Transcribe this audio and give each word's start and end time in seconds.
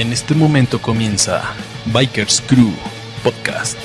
En 0.00 0.14
este 0.14 0.34
momento 0.34 0.80
comienza 0.80 1.54
Bikers 1.84 2.40
Crew 2.40 2.72
Podcast. 3.22 3.76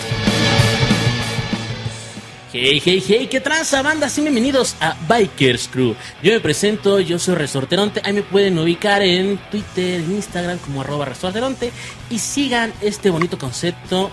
Hey, 2.54 2.82
hey, 2.82 3.04
hey, 3.06 3.28
¿qué 3.30 3.42
tranza, 3.42 3.82
banda? 3.82 4.08
Sí, 4.08 4.22
bienvenidos 4.22 4.78
a 4.80 4.96
Bikers 5.10 5.68
Crew. 5.68 5.94
Yo 6.24 6.32
me 6.32 6.40
presento, 6.40 7.02
yo 7.02 7.20
soy 7.20 7.36
Resorteronte. 7.36 8.00
Ahí 8.06 8.14
me 8.14 8.22
pueden 8.22 8.58
ubicar 8.58 9.02
en 9.02 9.38
Twitter, 9.52 10.00
en 10.00 10.14
Instagram 10.14 10.58
como 10.60 10.80
arroba 10.80 11.04
Resorteronte. 11.04 11.74
Y 12.10 12.20
sigan 12.20 12.72
este 12.80 13.10
bonito 13.10 13.38
concepto 13.38 14.10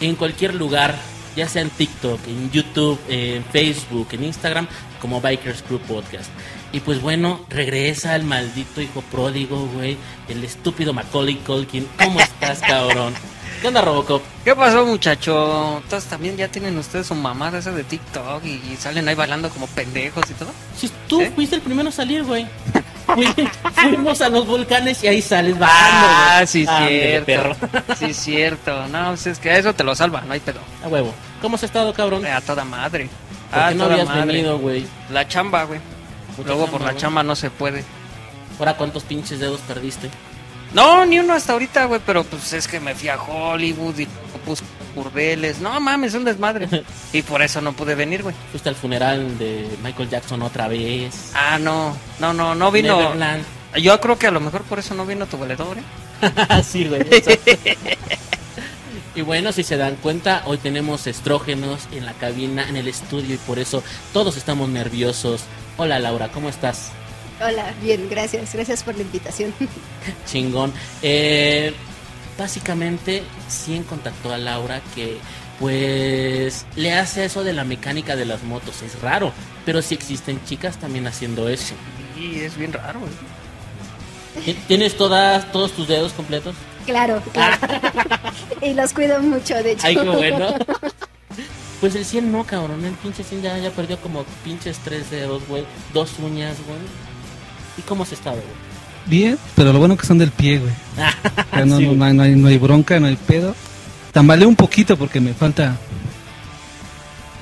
en 0.00 0.14
cualquier 0.14 0.54
lugar, 0.54 0.96
ya 1.36 1.50
sea 1.50 1.60
en 1.60 1.68
TikTok, 1.68 2.18
en 2.28 2.50
YouTube, 2.50 2.98
en 3.10 3.44
Facebook, 3.44 4.08
en 4.12 4.24
Instagram, 4.24 4.66
como 5.02 5.20
Bikers 5.20 5.60
Crew 5.60 5.80
Podcast. 5.80 6.30
Y 6.72 6.80
pues 6.80 7.02
bueno, 7.02 7.40
regresa 7.50 8.16
el 8.16 8.24
maldito 8.24 8.80
hijo 8.80 9.02
pródigo, 9.10 9.66
güey. 9.74 9.96
El 10.28 10.42
estúpido 10.42 10.92
Macaulay 10.94 11.36
Culkin. 11.36 11.86
¿Cómo 12.02 12.18
estás, 12.20 12.60
cabrón? 12.66 13.12
¿Qué 13.60 13.68
onda, 13.68 13.82
Robocop? 13.82 14.22
¿Qué 14.44 14.56
pasó, 14.56 14.84
muchacho? 14.86 15.80
Entonces 15.84 16.08
también 16.10 16.36
ya 16.36 16.48
tienen 16.48 16.76
ustedes 16.78 17.06
su 17.06 17.14
mamada 17.14 17.58
esa 17.58 17.70
de 17.72 17.84
TikTok 17.84 18.44
y, 18.44 18.48
y 18.72 18.76
salen 18.78 19.06
ahí 19.06 19.14
bailando 19.14 19.50
como 19.50 19.66
pendejos 19.68 20.24
y 20.30 20.34
todo. 20.34 20.50
Si 20.76 20.90
tú 21.06 21.20
¿Eh? 21.20 21.30
fuiste 21.34 21.56
el 21.56 21.62
primero 21.62 21.88
a 21.90 21.92
salir, 21.92 22.24
güey. 22.24 22.46
Fui- 23.06 23.48
Fuimos 23.74 24.20
a 24.22 24.28
los 24.30 24.46
volcanes 24.46 25.04
y 25.04 25.08
ahí 25.08 25.20
sales 25.20 25.58
bajando, 25.58 26.06
Ah, 26.08 26.42
sí, 26.46 26.64
Ándale, 26.66 27.00
cierto. 27.24 27.26
perro. 27.26 27.56
Sí, 27.98 28.14
cierto. 28.14 28.88
No, 28.88 29.08
pues 29.08 29.26
es 29.26 29.38
que 29.38 29.50
a 29.50 29.58
eso 29.58 29.74
te 29.74 29.84
lo 29.84 29.94
salva, 29.94 30.22
no 30.22 30.32
hay 30.32 30.40
pedo. 30.40 30.60
A 30.82 30.88
huevo. 30.88 31.12
¿Cómo 31.42 31.56
has 31.56 31.62
estado, 31.62 31.92
cabrón? 31.92 32.24
A 32.26 32.40
toda 32.40 32.64
madre. 32.64 33.10
¿Por 33.50 33.58
Ah, 33.60 33.68
qué 33.68 33.74
no 33.74 33.84
habías 33.84 34.08
madre. 34.08 34.26
venido, 34.26 34.58
güey? 34.58 34.86
La 35.10 35.28
chamba, 35.28 35.64
güey. 35.64 35.78
Luego 36.44 36.66
por 36.66 36.80
la 36.80 36.96
chamba 36.96 37.22
no 37.22 37.36
se 37.36 37.50
puede. 37.50 37.84
Ahora, 38.58 38.76
¿cuántos 38.76 39.04
pinches 39.04 39.40
dedos 39.40 39.60
perdiste? 39.60 40.10
No, 40.74 41.04
ni 41.04 41.18
uno 41.18 41.34
hasta 41.34 41.52
ahorita, 41.52 41.84
güey, 41.84 42.00
pero 42.04 42.24
pues 42.24 42.52
es 42.52 42.66
que 42.66 42.80
me 42.80 42.94
fui 42.94 43.08
a 43.08 43.20
Hollywood 43.20 43.98
y 43.98 44.06
puse 44.44 44.64
burdeles. 44.94 45.60
No 45.60 45.78
mames, 45.80 46.14
un 46.14 46.24
desmadre. 46.24 46.68
Y 47.12 47.22
por 47.22 47.42
eso 47.42 47.60
no 47.60 47.74
pude 47.74 47.94
venir, 47.94 48.22
güey. 48.22 48.34
Fuiste 48.50 48.70
al 48.70 48.74
funeral 48.74 49.38
de 49.38 49.68
Michael 49.82 50.08
Jackson 50.08 50.40
otra 50.42 50.66
vez. 50.68 51.32
Ah, 51.34 51.58
no, 51.58 51.94
no, 52.20 52.32
no, 52.32 52.54
no 52.54 52.70
vino. 52.70 52.96
Neverland. 52.96 53.44
Yo 53.76 54.00
creo 54.00 54.18
que 54.18 54.26
a 54.26 54.30
lo 54.30 54.40
mejor 54.40 54.62
por 54.62 54.78
eso 54.78 54.94
no 54.94 55.04
vino 55.04 55.26
tu 55.26 55.36
valedor, 55.36 55.76
¿eh? 55.78 56.62
sí, 56.64 56.86
güey. 56.86 57.02
y 59.14 59.20
bueno, 59.22 59.52
si 59.52 59.62
se 59.62 59.76
dan 59.76 59.96
cuenta, 59.96 60.42
hoy 60.46 60.58
tenemos 60.58 61.06
estrógenos 61.06 61.80
en 61.92 62.06
la 62.06 62.12
cabina, 62.14 62.68
en 62.68 62.76
el 62.76 62.88
estudio, 62.88 63.34
y 63.34 63.38
por 63.38 63.58
eso 63.58 63.82
todos 64.12 64.36
estamos 64.36 64.68
nerviosos. 64.68 65.42
Hola, 65.76 65.98
Laura, 65.98 66.28
¿cómo 66.28 66.48
estás? 66.48 66.90
Hola, 67.44 67.74
bien, 67.82 68.08
gracias. 68.08 68.52
Gracias 68.54 68.82
por 68.82 68.94
la 68.96 69.02
invitación. 69.02 69.52
chingón. 70.26 70.72
Eh, 71.02 71.72
básicamente, 72.38 73.22
sí 73.48 73.82
contactó 73.88 74.32
a 74.32 74.38
Laura 74.38 74.80
que 74.94 75.18
pues 75.58 76.66
le 76.76 76.92
hace 76.92 77.24
eso 77.24 77.44
de 77.44 77.52
la 77.52 77.64
mecánica 77.64 78.16
de 78.16 78.24
las 78.24 78.42
motos. 78.42 78.82
Es 78.82 79.00
raro, 79.00 79.32
pero 79.64 79.80
sí 79.82 79.94
existen 79.94 80.44
chicas 80.44 80.76
también 80.78 81.06
haciendo 81.06 81.48
eso. 81.48 81.74
Y 82.18 82.40
es 82.40 82.56
bien 82.56 82.72
raro. 82.72 83.00
¿Ti- 84.44 84.54
¿Tienes 84.66 84.96
todas, 84.96 85.50
todos 85.52 85.72
tus 85.72 85.86
dedos 85.88 86.12
completos? 86.12 86.54
Claro, 86.86 87.22
claro. 87.32 87.56
y 88.62 88.74
los 88.74 88.92
cuido 88.92 89.20
mucho, 89.20 89.54
de 89.54 89.72
hecho. 89.72 89.86
Ay, 89.86 89.96
qué 89.96 90.02
bueno. 90.08 90.54
Pues 91.80 91.96
el 91.96 92.04
100 92.04 92.30
no, 92.30 92.44
cabrón. 92.44 92.84
El 92.84 92.92
pinche 92.92 93.24
100 93.24 93.42
ya, 93.42 93.58
ya 93.58 93.70
perdió 93.70 93.98
como 94.00 94.22
pinches 94.44 94.78
tres 94.84 95.10
dedos, 95.10 95.42
güey. 95.48 95.64
Dos 95.92 96.12
uñas, 96.22 96.56
güey. 96.64 96.78
¿Y 97.76 97.82
cómo 97.82 98.04
has 98.04 98.12
estado, 98.12 98.36
güey? 98.36 98.46
Bien, 99.06 99.36
pero 99.56 99.72
lo 99.72 99.80
bueno 99.80 99.96
que 99.96 100.06
son 100.06 100.16
del 100.16 100.30
pie, 100.30 100.58
güey. 100.60 100.72
Ya 101.52 101.64
no, 101.66 101.78
Sí, 101.78 101.82
no, 101.82 101.88
güey. 101.88 101.96
no 101.96 102.04
hay, 102.04 102.14
no, 102.14 102.22
hay, 102.22 102.36
no 102.36 102.46
hay 102.46 102.58
bronca, 102.58 103.00
no 103.00 103.08
hay 103.08 103.16
pedo. 103.16 103.56
Tambaleo 104.12 104.48
un 104.48 104.54
poquito 104.54 104.96
porque 104.96 105.18
me 105.20 105.34
falta 105.34 105.74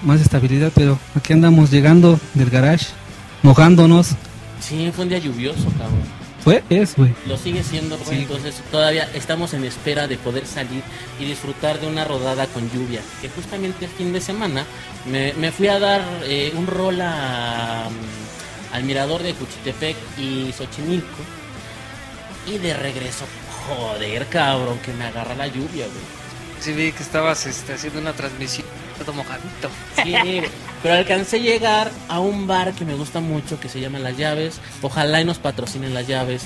más 0.03 0.23
estabilidad, 0.23 0.73
pero 0.75 0.99
aquí 1.15 1.35
andamos 1.35 1.71
llegando 1.71 2.19
del 2.33 2.49
garage, 2.49 2.87
mojándonos. 3.43 4.13
Sí, 4.61 4.91
fue 4.95 5.05
un 5.05 5.11
día 5.11 5.19
lluvioso, 5.19 5.65
cabrón. 5.77 6.20
Fue, 6.43 6.63
es, 6.71 6.97
güey. 6.97 7.15
Lo 7.27 7.37
sigue 7.37 7.63
siendo, 7.63 7.99
güey. 7.99 8.19
Sí. 8.19 8.23
Entonces 8.23 8.63
todavía 8.71 9.09
estamos 9.15 9.53
en 9.55 9.65
espera 9.65 10.09
de 10.09 10.17
poder 10.17 10.47
salir 10.47 10.83
y 11.19 11.25
disfrutar 11.25 11.81
de 11.81 11.87
una 11.87 12.05
rodada 12.05 12.47
con 12.47 12.71
lluvia. 12.71 13.01
Que 13.21 13.29
justamente 13.29 13.85
el 13.85 13.91
fin 13.91 14.13
de 14.13 14.21
semana 14.21 14.65
me, 15.11 15.35
me 15.35 15.53
fui 15.53 15.69
a 15.69 15.79
dar 15.79 16.03
eh, 16.25 16.53
un 16.57 16.67
rol 16.67 17.01
a, 17.01 17.89
mm, 17.91 18.75
al 18.75 18.85
mirador 18.85 19.23
de 19.23 19.35
Cuchitepec 19.35 19.97
y 20.19 20.53
Xochimilco. 20.53 21.23
Y 22.47 22.59
de 22.59 22.75
regreso, 22.75 23.27
joder, 23.67 24.27
cabrón, 24.27 24.79
que 24.79 24.93
me 24.93 25.05
agarra 25.05 25.35
la 25.35 25.47
lluvia, 25.47 25.87
güey. 25.87 26.21
Sí 26.61 26.73
vi 26.73 26.93
que 26.93 27.03
estabas 27.03 27.47
este, 27.47 27.75
haciendo 27.75 28.01
una 28.01 28.13
transmisión 28.13 28.67
todo 29.05 29.13
mojadito. 29.15 29.69
Sí, 30.03 30.43
pero 30.83 30.95
alcancé 30.95 31.37
a 31.37 31.41
llegar 31.41 31.91
a 32.09 32.21
un 32.21 32.47
bar 32.47 32.73
que 32.73 32.85
me 32.85 32.95
gusta 32.95 33.21
mucho 33.21 33.59
que 33.61 33.69
se 33.69 33.81
llama 33.81 33.99
Las 33.99 34.17
Llaves. 34.17 34.61
Ojalá 34.83 35.21
y 35.21 35.25
nos 35.25 35.39
patrocinen 35.39 35.95
Las 35.95 36.07
Llaves, 36.07 36.45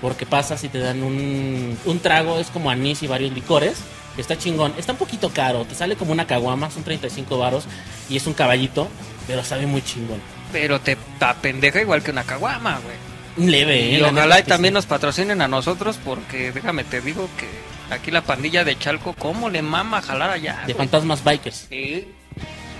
porque 0.00 0.26
pasas 0.26 0.62
y 0.64 0.68
te 0.68 0.78
dan 0.78 1.02
un, 1.02 1.78
un 1.84 1.98
trago, 2.00 2.38
es 2.38 2.48
como 2.48 2.70
anís 2.70 3.02
y 3.02 3.06
varios 3.06 3.32
licores. 3.32 3.78
que 4.14 4.20
Está 4.20 4.36
chingón, 4.36 4.74
está 4.78 4.92
un 4.92 4.98
poquito 4.98 5.30
caro, 5.30 5.64
te 5.64 5.74
sale 5.74 5.96
como 5.96 6.12
una 6.12 6.26
caguama, 6.26 6.70
son 6.70 6.82
35 6.82 7.38
varos 7.38 7.64
y 8.08 8.16
es 8.16 8.26
un 8.26 8.34
caballito, 8.34 8.88
pero 9.26 9.44
sabe 9.44 9.66
muy 9.66 9.82
chingón. 9.82 10.20
Pero 10.52 10.80
te 10.80 10.98
apendeja 11.20 11.80
igual 11.80 12.02
que 12.02 12.10
una 12.10 12.24
caguama, 12.24 12.78
güey. 12.84 13.11
Leve, 13.36 13.94
¿eh? 13.94 13.98
Y 13.98 14.02
ojalá 14.02 14.40
y 14.40 14.42
también 14.42 14.72
sí. 14.72 14.76
nos 14.76 14.86
patrocinen 14.86 15.40
a 15.40 15.48
nosotros 15.48 15.98
porque 16.04 16.52
déjame 16.52 16.84
te 16.84 17.00
digo 17.00 17.28
que 17.38 17.48
aquí 17.94 18.10
la 18.10 18.22
pandilla 18.22 18.64
de 18.64 18.78
Chalco, 18.78 19.14
¿cómo 19.14 19.48
le 19.50 19.62
mama 19.62 20.02
jalar 20.02 20.30
allá? 20.30 20.58
De 20.66 20.72
güey? 20.72 20.76
fantasmas 20.86 21.24
bikers. 21.24 21.66
Sí. 21.68 22.08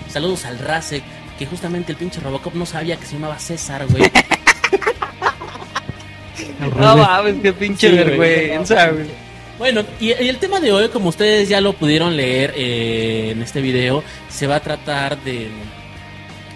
Saludos 0.09 0.45
al 0.45 0.59
Rasek, 0.59 1.03
que 1.39 1.45
justamente 1.45 1.91
el 1.91 1.97
pinche 1.97 2.19
Robocop 2.19 2.53
no 2.53 2.65
sabía 2.65 2.97
que 2.97 3.05
se 3.05 3.13
llamaba 3.13 3.39
César, 3.39 3.85
güey. 3.87 4.11
No 6.77 6.95
mames, 6.97 7.35
qué 7.41 7.51
pinche 7.53 7.89
Sí, 7.89 7.95
vergüenza, 7.95 8.89
güey. 8.89 9.07
Bueno, 9.57 9.83
y, 9.99 10.07
y 10.07 10.29
el 10.29 10.37
tema 10.37 10.59
de 10.59 10.71
hoy, 10.71 10.89
como 10.89 11.09
ustedes 11.09 11.49
ya 11.49 11.61
lo 11.61 11.73
pudieron 11.73 12.15
leer 12.15 12.53
eh, 12.55 13.29
en 13.31 13.41
este 13.41 13.61
video, 13.61 14.03
se 14.29 14.47
va 14.47 14.55
a 14.55 14.59
tratar 14.59 15.17
de 15.23 15.49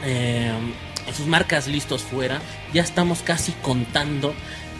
eh, 0.04 0.52
sus 1.14 1.26
marcas 1.28 1.68
listos 1.68 2.02
fuera. 2.04 2.40
Ya 2.74 2.82
estamos 2.82 3.22
casi 3.22 3.52
contando 3.62 4.34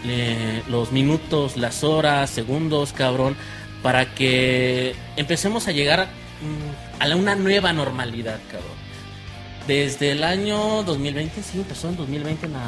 eh, 0.04 0.62
los 0.68 0.92
minutos, 0.92 1.56
las 1.56 1.82
horas, 1.84 2.30
segundos, 2.30 2.92
cabrón, 2.92 3.36
para 3.82 4.14
que 4.14 4.94
empecemos 5.16 5.68
a 5.68 5.72
llegar 5.72 6.06
mm, 6.42 7.00
a 7.02 7.06
la- 7.08 7.16
una 7.16 7.34
nueva 7.34 7.72
normalidad, 7.72 8.38
cabrón. 8.50 8.78
Desde 9.66 10.12
el 10.12 10.24
año 10.24 10.82
2020, 10.84 11.42
sí, 11.42 11.58
empezó 11.58 11.88
en 11.90 11.96
2020 11.96 12.48
la, 12.48 12.58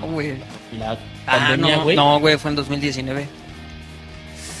No, 0.00 0.06
güey. 0.12 0.38
la 0.78 0.92
Ah, 1.26 1.48
pandemia, 1.48 1.76
no, 1.76 1.82
güey. 1.84 1.96
no, 1.96 2.18
güey, 2.20 2.38
fue 2.38 2.50
en 2.50 2.56
2019. 2.56 3.28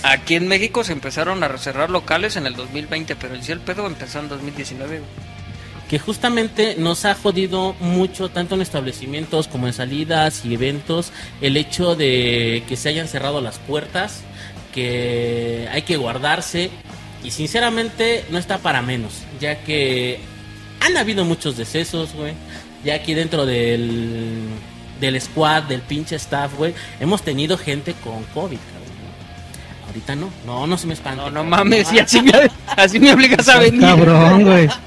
Aquí 0.02 0.34
en 0.34 0.46
México 0.46 0.84
se 0.84 0.92
empezaron 0.92 1.42
a 1.42 1.56
cerrar 1.58 1.90
locales 1.90 2.36
en 2.36 2.46
el 2.46 2.54
2020, 2.54 3.16
pero 3.16 3.34
en 3.34 3.42
sí 3.42 3.52
el 3.52 3.60
pedo 3.60 3.86
empezó 3.86 4.18
en 4.20 4.28
2019. 4.28 4.98
güey. 4.98 5.10
Que 5.88 5.98
justamente 5.98 6.74
nos 6.78 7.04
ha 7.04 7.14
jodido 7.14 7.74
mucho, 7.80 8.28
tanto 8.28 8.54
en 8.54 8.62
establecimientos 8.62 9.46
como 9.46 9.66
en 9.66 9.72
salidas 9.72 10.44
y 10.44 10.54
eventos, 10.54 11.12
el 11.40 11.56
hecho 11.56 11.94
de 11.94 12.64
que 12.68 12.76
se 12.76 12.88
hayan 12.88 13.08
cerrado 13.08 13.40
las 13.40 13.58
puertas, 13.58 14.22
que 14.74 15.68
hay 15.70 15.82
que 15.82 15.96
guardarse 15.96 16.70
y 17.22 17.30
sinceramente 17.30 18.24
no 18.30 18.38
está 18.38 18.58
para 18.58 18.82
menos, 18.82 19.22
ya 19.40 19.62
que 19.62 20.18
han 20.80 20.96
habido 20.96 21.24
muchos 21.24 21.56
decesos, 21.56 22.12
güey, 22.14 22.34
ya 22.84 22.94
aquí 22.96 23.14
dentro 23.14 23.46
del, 23.46 24.40
del 25.00 25.20
squad, 25.20 25.64
del 25.64 25.82
pinche 25.82 26.16
staff, 26.16 26.54
güey, 26.56 26.74
hemos 27.00 27.22
tenido 27.22 27.56
gente 27.56 27.94
con 28.02 28.24
COVID, 28.34 28.58
cabrón. 28.58 28.86
Ahorita 29.86 30.16
no, 30.16 30.30
no, 30.44 30.66
no 30.66 30.76
se 30.76 30.86
me 30.88 30.94
espanta. 30.94 31.22
No, 31.22 31.30
no 31.30 31.44
mames, 31.44 31.92
y 31.92 32.00
así 32.00 32.20
me, 32.20 32.32
así 32.76 32.98
me 33.00 33.12
obligas 33.12 33.48
a 33.48 33.60
venir. 33.60 33.80
Cabrón, 33.80 34.42
güey. 34.42 34.68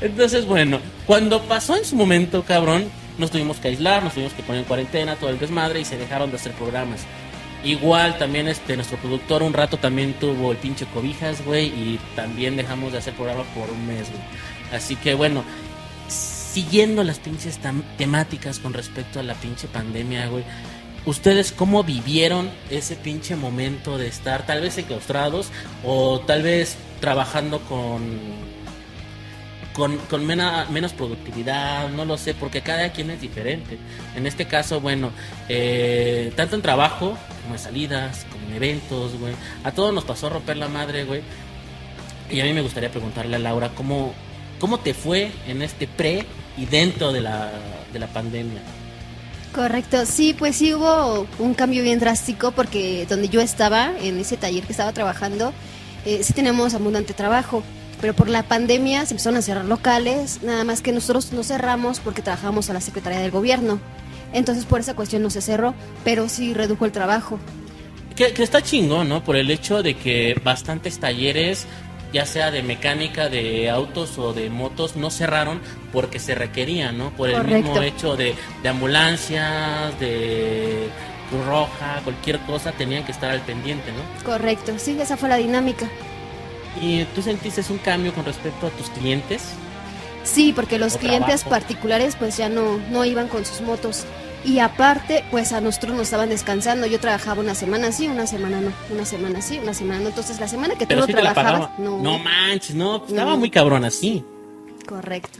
Entonces, 0.00 0.46
bueno, 0.46 0.80
cuando 1.06 1.42
pasó 1.42 1.76
en 1.76 1.84
su 1.84 1.96
momento, 1.96 2.44
cabrón, 2.44 2.84
nos 3.18 3.30
tuvimos 3.30 3.58
que 3.58 3.68
aislar, 3.68 4.02
nos 4.02 4.14
tuvimos 4.14 4.32
que 4.32 4.42
poner 4.42 4.62
en 4.62 4.66
cuarentena, 4.66 5.16
todo 5.16 5.30
el 5.30 5.38
desmadre 5.38 5.80
y 5.80 5.84
se 5.84 5.98
dejaron 5.98 6.30
de 6.30 6.36
hacer 6.36 6.52
programas. 6.52 7.00
Igual 7.62 8.16
también 8.16 8.48
este 8.48 8.74
nuestro 8.74 8.96
productor 8.96 9.42
un 9.42 9.52
rato 9.52 9.76
también 9.76 10.14
tuvo 10.14 10.52
el 10.52 10.56
pinche 10.56 10.86
cobijas, 10.86 11.44
güey, 11.44 11.66
y 11.66 12.00
también 12.16 12.56
dejamos 12.56 12.92
de 12.92 12.98
hacer 12.98 13.12
programa 13.14 13.44
por 13.54 13.70
un 13.70 13.86
mes, 13.86 14.08
güey. 14.08 14.22
Así 14.72 14.96
que 14.96 15.14
bueno, 15.14 15.44
siguiendo 16.08 17.04
las 17.04 17.18
pinches 17.18 17.58
temáticas 17.98 18.58
con 18.58 18.72
respecto 18.72 19.20
a 19.20 19.22
la 19.22 19.34
pinche 19.34 19.68
pandemia, 19.68 20.26
güey. 20.28 20.44
¿Ustedes 21.06 21.52
cómo 21.52 21.82
vivieron 21.82 22.50
ese 22.68 22.94
pinche 22.94 23.36
momento 23.36 23.96
de 23.96 24.06
estar 24.06 24.44
tal 24.44 24.60
vez 24.60 24.76
enclaustrados 24.76 25.50
o 25.82 26.20
tal 26.20 26.42
vez 26.42 26.76
trabajando 27.00 27.60
con 27.60 28.00
con, 29.80 29.96
con 29.96 30.26
menos 30.26 30.92
productividad, 30.92 31.88
no 31.88 32.04
lo 32.04 32.18
sé, 32.18 32.34
porque 32.34 32.60
cada 32.60 32.92
quien 32.92 33.10
es 33.10 33.22
diferente. 33.22 33.78
En 34.14 34.26
este 34.26 34.44
caso, 34.44 34.78
bueno, 34.78 35.10
eh, 35.48 36.34
tanto 36.36 36.54
en 36.54 36.60
trabajo, 36.60 37.16
como 37.42 37.54
en 37.54 37.58
salidas, 37.58 38.26
como 38.30 38.46
en 38.48 38.56
eventos, 38.56 39.18
güey. 39.18 39.32
A 39.64 39.72
todos 39.72 39.94
nos 39.94 40.04
pasó 40.04 40.26
a 40.26 40.30
romper 40.30 40.58
la 40.58 40.68
madre, 40.68 41.04
güey. 41.04 41.22
Y 42.30 42.40
a 42.40 42.44
mí 42.44 42.52
me 42.52 42.60
gustaría 42.60 42.90
preguntarle 42.90 43.36
a 43.36 43.38
Laura, 43.38 43.70
¿cómo, 43.74 44.12
cómo 44.58 44.80
te 44.80 44.92
fue 44.92 45.32
en 45.48 45.62
este 45.62 45.86
pre 45.88 46.26
y 46.58 46.66
dentro 46.66 47.10
de 47.10 47.22
la, 47.22 47.50
de 47.90 47.98
la 47.98 48.08
pandemia? 48.08 48.60
Correcto, 49.54 50.04
sí, 50.04 50.36
pues 50.38 50.56
sí 50.56 50.74
hubo 50.74 51.26
un 51.38 51.54
cambio 51.54 51.82
bien 51.82 52.00
drástico 52.00 52.52
porque 52.52 53.06
donde 53.08 53.30
yo 53.30 53.40
estaba, 53.40 53.92
en 54.02 54.18
ese 54.18 54.36
taller 54.36 54.64
que 54.64 54.72
estaba 54.72 54.92
trabajando, 54.92 55.54
eh, 56.04 56.20
sí 56.22 56.34
tenemos 56.34 56.74
abundante 56.74 57.14
trabajo, 57.14 57.62
pero 58.00 58.14
por 58.14 58.28
la 58.28 58.42
pandemia 58.42 59.04
se 59.06 59.14
empezaron 59.14 59.38
a 59.38 59.42
cerrar 59.42 59.64
locales, 59.64 60.42
nada 60.42 60.64
más 60.64 60.82
que 60.82 60.92
nosotros 60.92 61.32
no 61.32 61.42
cerramos 61.42 62.00
porque 62.00 62.22
trabajamos 62.22 62.70
a 62.70 62.72
la 62.72 62.80
Secretaría 62.80 63.20
del 63.20 63.30
Gobierno. 63.30 63.78
Entonces 64.32 64.64
por 64.64 64.80
esa 64.80 64.94
cuestión 64.94 65.22
no 65.22 65.30
se 65.30 65.42
cerró, 65.42 65.74
pero 66.04 66.28
sí 66.28 66.54
redujo 66.54 66.84
el 66.84 66.92
trabajo. 66.92 67.38
Que, 68.16 68.32
que 68.32 68.42
está 68.42 68.62
chingón, 68.62 69.08
¿no? 69.08 69.24
Por 69.24 69.36
el 69.36 69.50
hecho 69.50 69.82
de 69.82 69.94
que 69.94 70.40
bastantes 70.44 70.98
talleres, 70.98 71.66
ya 72.12 72.26
sea 72.26 72.50
de 72.50 72.62
mecánica, 72.62 73.28
de 73.28 73.70
autos 73.70 74.18
o 74.18 74.32
de 74.32 74.50
motos, 74.50 74.96
no 74.96 75.10
cerraron 75.10 75.60
porque 75.92 76.18
se 76.18 76.34
requerían, 76.34 76.98
¿no? 76.98 77.10
Por 77.10 77.30
el 77.30 77.42
mismo 77.44 77.80
hecho 77.82 78.16
de, 78.16 78.34
de 78.62 78.68
ambulancias, 78.68 79.98
de 79.98 80.88
Cruz 81.30 81.46
Roja, 81.46 82.00
cualquier 82.04 82.38
cosa, 82.40 82.72
tenían 82.72 83.04
que 83.04 83.12
estar 83.12 83.30
al 83.30 83.40
pendiente, 83.40 83.90
¿no? 83.92 84.24
Correcto, 84.24 84.74
sí, 84.76 84.96
esa 85.00 85.16
fue 85.16 85.28
la 85.28 85.36
dinámica. 85.36 85.88
¿Y 86.80 87.04
tú 87.06 87.22
sentiste 87.22 87.62
un 87.70 87.78
cambio 87.78 88.12
con 88.14 88.24
respecto 88.24 88.66
a 88.66 88.70
tus 88.70 88.90
clientes? 88.90 89.42
Sí, 90.22 90.52
porque 90.54 90.78
los 90.78 90.96
clientes 90.96 91.40
trabajo. 91.40 91.50
particulares 91.50 92.14
pues 92.16 92.36
ya 92.36 92.48
no, 92.48 92.78
no 92.90 93.04
iban 93.04 93.28
con 93.28 93.44
sus 93.44 93.60
motos. 93.62 94.04
Y 94.44 94.58
aparte, 94.58 95.24
pues 95.30 95.52
a 95.52 95.60
nosotros 95.60 95.92
nos 95.92 96.02
estaban 96.02 96.28
descansando. 96.30 96.86
Yo 96.86 96.98
trabajaba 97.00 97.40
una 97.40 97.54
semana 97.54 97.92
sí, 97.92 98.06
una 98.06 98.26
semana 98.26 98.60
no. 98.60 98.72
Una 98.90 99.04
semana 99.04 99.42
sí, 99.42 99.58
una 99.62 99.74
semana 99.74 100.00
no. 100.00 100.08
Entonces 100.08 100.40
la 100.40 100.48
semana 100.48 100.74
que 100.74 100.84
tú 100.86 100.88
Pero 100.88 101.00
no 101.02 101.06
sí 101.06 101.12
trabajabas, 101.12 101.78
no. 101.78 101.98
No 101.98 102.18
manches, 102.18 102.74
no, 102.74 103.00
pues, 103.00 103.12
estaba 103.12 103.36
muy 103.36 103.50
cabrón 103.50 103.84
así. 103.84 104.24
Correcto. 104.86 105.38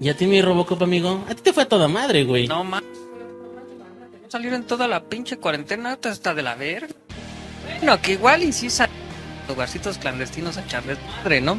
¿Y 0.00 0.08
a 0.08 0.16
ti, 0.16 0.26
mi 0.26 0.40
Robocop, 0.42 0.82
amigo? 0.82 1.24
A 1.28 1.34
ti 1.34 1.42
te 1.42 1.52
fue 1.52 1.64
a 1.64 1.68
toda 1.68 1.88
madre, 1.88 2.24
güey. 2.24 2.46
No 2.48 2.64
más. 2.64 2.82
Salir 4.28 4.52
en 4.52 4.64
toda 4.64 4.86
la 4.88 5.04
pinche 5.04 5.38
cuarentena 5.38 5.98
hasta 6.04 6.34
de 6.34 6.42
la 6.42 6.54
verga. 6.54 6.94
Bueno, 7.78 8.00
que 8.00 8.12
igual 8.12 8.42
y 8.42 8.52
sí 8.52 8.68
sal- 8.68 8.90
lugarcitos 9.48 9.98
clandestinos 9.98 10.56
a 10.56 10.62
echarles 10.62 10.98
madre, 11.16 11.40
¿no? 11.40 11.58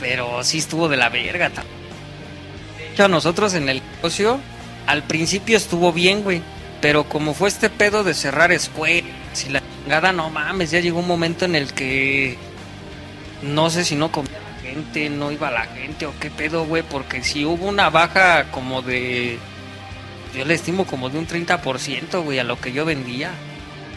Pero 0.00 0.42
sí 0.44 0.58
estuvo 0.58 0.88
de 0.88 0.96
la 0.96 1.08
verga. 1.08 1.48
De 1.48 2.92
hecho, 2.92 3.04
a 3.04 3.08
nosotros 3.08 3.54
en 3.54 3.68
el 3.68 3.82
negocio, 3.96 4.40
al 4.86 5.02
principio 5.04 5.56
estuvo 5.56 5.92
bien, 5.92 6.22
güey. 6.22 6.42
Pero 6.80 7.04
como 7.04 7.34
fue 7.34 7.48
este 7.48 7.70
pedo 7.70 8.04
de 8.04 8.14
cerrar 8.14 8.52
escuelas 8.52 9.44
y 9.46 9.50
la 9.50 9.62
chingada, 9.82 10.12
no 10.12 10.30
mames, 10.30 10.70
ya 10.70 10.80
llegó 10.80 11.00
un 11.00 11.06
momento 11.06 11.44
en 11.44 11.54
el 11.54 11.72
que 11.72 12.36
no 13.42 13.70
sé 13.70 13.84
si 13.84 13.96
no 13.96 14.12
comía 14.12 14.32
la 14.32 14.60
gente, 14.60 15.08
no 15.08 15.32
iba 15.32 15.50
la 15.50 15.64
gente 15.66 16.06
o 16.06 16.12
qué 16.20 16.30
pedo, 16.30 16.66
güey, 16.66 16.82
porque 16.82 17.22
si 17.22 17.44
hubo 17.44 17.66
una 17.66 17.88
baja 17.90 18.50
como 18.50 18.82
de 18.82 19.38
yo 20.36 20.44
le 20.44 20.54
estimo 20.54 20.84
como 20.84 21.08
de 21.08 21.18
un 21.18 21.26
30%, 21.26 22.22
güey, 22.22 22.38
a 22.38 22.44
lo 22.44 22.60
que 22.60 22.72
yo 22.72 22.84
vendía. 22.84 23.30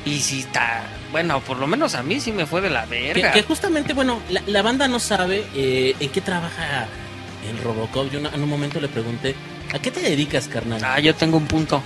Y 0.06 0.20
si 0.20 0.40
está, 0.40 0.84
bueno, 1.12 1.40
por 1.42 1.58
lo 1.58 1.68
menos 1.68 1.96
a 1.96 2.04
mí 2.04 2.20
sí 2.20 2.32
me 2.32 2.46
fue 2.46 2.62
de 2.62 2.70
la 2.70 2.86
verga. 2.86 3.32
que 3.32 3.44
justamente, 3.44 3.94
bueno, 3.94 4.20
la, 4.30 4.42
la 4.46 4.62
banda 4.62 4.88
no 4.88 5.00
sabe 5.00 5.46
eh, 5.56 5.96
en 6.00 6.10
qué 6.10 6.22
trabaja 6.22 6.88
el 7.50 7.58
Robocop. 7.64 8.12
Yo 8.12 8.20
en 8.20 8.44
un 8.44 8.50
momento 8.50 8.80
le 8.80 8.88
pregunté, 8.88 9.36
¿a 9.74 9.80
qué 9.80 9.92
te 9.92 10.02
dedicas, 10.02 10.48
carnal? 10.48 10.82
Ah, 10.84 11.00
yo 11.00 11.16
tengo 11.16 11.38
un 11.38 11.48
punto. 11.48 11.82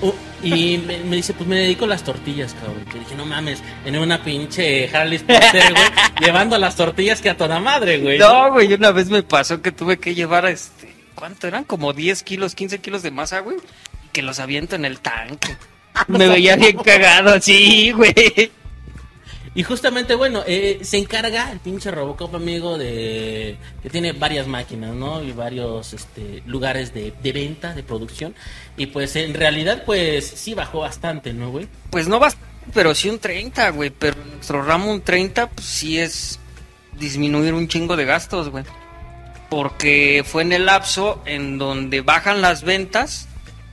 Uh, 0.00 0.12
y 0.42 0.78
me, 0.78 0.98
me 0.98 1.16
dice, 1.16 1.34
pues 1.34 1.48
me 1.48 1.56
dedico 1.56 1.84
a 1.84 1.88
las 1.88 2.02
tortillas, 2.02 2.54
cabrón. 2.54 2.84
Que 2.90 2.98
dije, 2.98 3.14
no 3.14 3.26
mames, 3.26 3.62
en 3.84 3.96
una 3.96 4.22
pinche 4.22 4.94
Harley 4.94 5.18
Potter, 5.18 5.72
güey, 5.72 5.84
llevando 6.20 6.58
las 6.58 6.76
tortillas 6.76 7.20
que 7.20 7.30
a 7.30 7.36
toda 7.36 7.60
madre, 7.60 7.98
güey. 7.98 8.18
No, 8.18 8.52
güey, 8.52 8.72
una 8.72 8.90
vez 8.90 9.08
me 9.10 9.22
pasó 9.22 9.62
que 9.62 9.72
tuve 9.72 9.98
que 9.98 10.14
llevar 10.14 10.46
este, 10.46 10.92
¿cuánto 11.14 11.46
eran? 11.46 11.64
Como 11.64 11.92
10 11.92 12.22
kilos, 12.22 12.54
15 12.54 12.80
kilos 12.80 13.02
de 13.02 13.10
masa, 13.10 13.40
güey. 13.40 13.56
Que 14.12 14.22
los 14.22 14.40
aviento 14.40 14.74
en 14.74 14.84
el 14.84 15.00
tanque. 15.00 15.56
Me 16.06 16.28
veía 16.28 16.56
bien 16.56 16.76
cagado, 16.78 17.40
sí, 17.40 17.92
güey. 17.92 18.52
Y 19.54 19.64
justamente, 19.64 20.14
bueno, 20.14 20.44
eh, 20.46 20.78
se 20.82 20.98
encarga 20.98 21.50
el 21.50 21.58
pinche 21.58 21.90
Robocop, 21.90 22.34
amigo, 22.36 22.78
de 22.78 23.56
que 23.82 23.90
tiene 23.90 24.12
varias 24.12 24.46
máquinas, 24.46 24.94
¿no? 24.94 25.20
Y 25.22 25.32
varios 25.32 25.94
este, 25.94 26.44
lugares 26.46 26.94
de, 26.94 27.12
de 27.22 27.32
venta, 27.32 27.74
de 27.74 27.82
producción. 27.82 28.36
Y 28.76 28.86
pues 28.86 29.16
en 29.16 29.34
realidad, 29.34 29.82
pues 29.84 30.26
sí 30.26 30.54
bajó 30.54 30.80
bastante, 30.80 31.32
¿no, 31.32 31.50
güey? 31.50 31.66
Pues 31.90 32.06
no 32.06 32.20
va, 32.20 32.32
pero 32.72 32.94
sí 32.94 33.08
un 33.08 33.18
30, 33.18 33.70
güey. 33.70 33.90
Pero 33.90 34.20
en 34.22 34.30
nuestro 34.34 34.62
ramo 34.62 34.92
un 34.92 35.00
30, 35.00 35.48
pues 35.48 35.66
sí 35.66 35.98
es 35.98 36.38
disminuir 36.98 37.54
un 37.54 37.66
chingo 37.66 37.96
de 37.96 38.04
gastos, 38.04 38.50
güey. 38.50 38.64
Porque 39.50 40.24
fue 40.24 40.42
en 40.42 40.52
el 40.52 40.66
lapso 40.66 41.22
en 41.24 41.58
donde 41.58 42.02
bajan 42.02 42.42
las 42.42 42.62
ventas, 42.62 43.26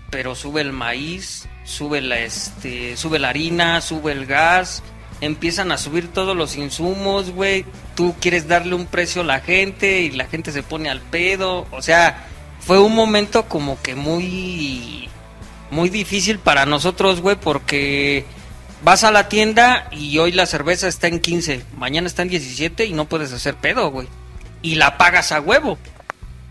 pero 0.09 0.33
sube 0.33 0.61
el 0.61 0.71
maíz, 0.71 1.47
sube 1.65 2.01
la, 2.01 2.19
este, 2.19 2.95
sube 2.95 3.19
la 3.19 3.29
harina, 3.29 3.81
sube 3.81 4.13
el 4.13 4.25
gas, 4.25 4.83
empiezan 5.19 5.71
a 5.71 5.77
subir 5.77 6.13
todos 6.13 6.37
los 6.37 6.55
insumos, 6.55 7.31
güey. 7.31 7.65
Tú 7.95 8.15
quieres 8.21 8.47
darle 8.47 8.75
un 8.75 8.85
precio 8.85 9.21
a 9.21 9.25
la 9.25 9.41
gente 9.41 10.01
y 10.01 10.11
la 10.11 10.27
gente 10.27 10.51
se 10.51 10.63
pone 10.63 10.89
al 10.89 11.01
pedo. 11.01 11.67
O 11.71 11.81
sea, 11.81 12.25
fue 12.59 12.79
un 12.79 12.95
momento 12.95 13.45
como 13.49 13.81
que 13.81 13.95
muy 13.95 15.09
muy 15.71 15.89
difícil 15.89 16.39
para 16.39 16.65
nosotros, 16.65 17.21
güey, 17.21 17.35
porque 17.35 18.25
vas 18.83 19.03
a 19.03 19.11
la 19.11 19.27
tienda 19.27 19.89
y 19.91 20.17
hoy 20.19 20.31
la 20.31 20.45
cerveza 20.45 20.87
está 20.87 21.07
en 21.07 21.19
15, 21.19 21.65
mañana 21.75 22.07
está 22.07 22.21
en 22.21 22.29
17 22.29 22.85
y 22.85 22.93
no 22.93 23.05
puedes 23.05 23.33
hacer 23.33 23.55
pedo, 23.55 23.89
güey. 23.89 24.07
Y 24.61 24.75
la 24.75 24.97
pagas 24.97 25.31
a 25.31 25.41
huevo. 25.41 25.77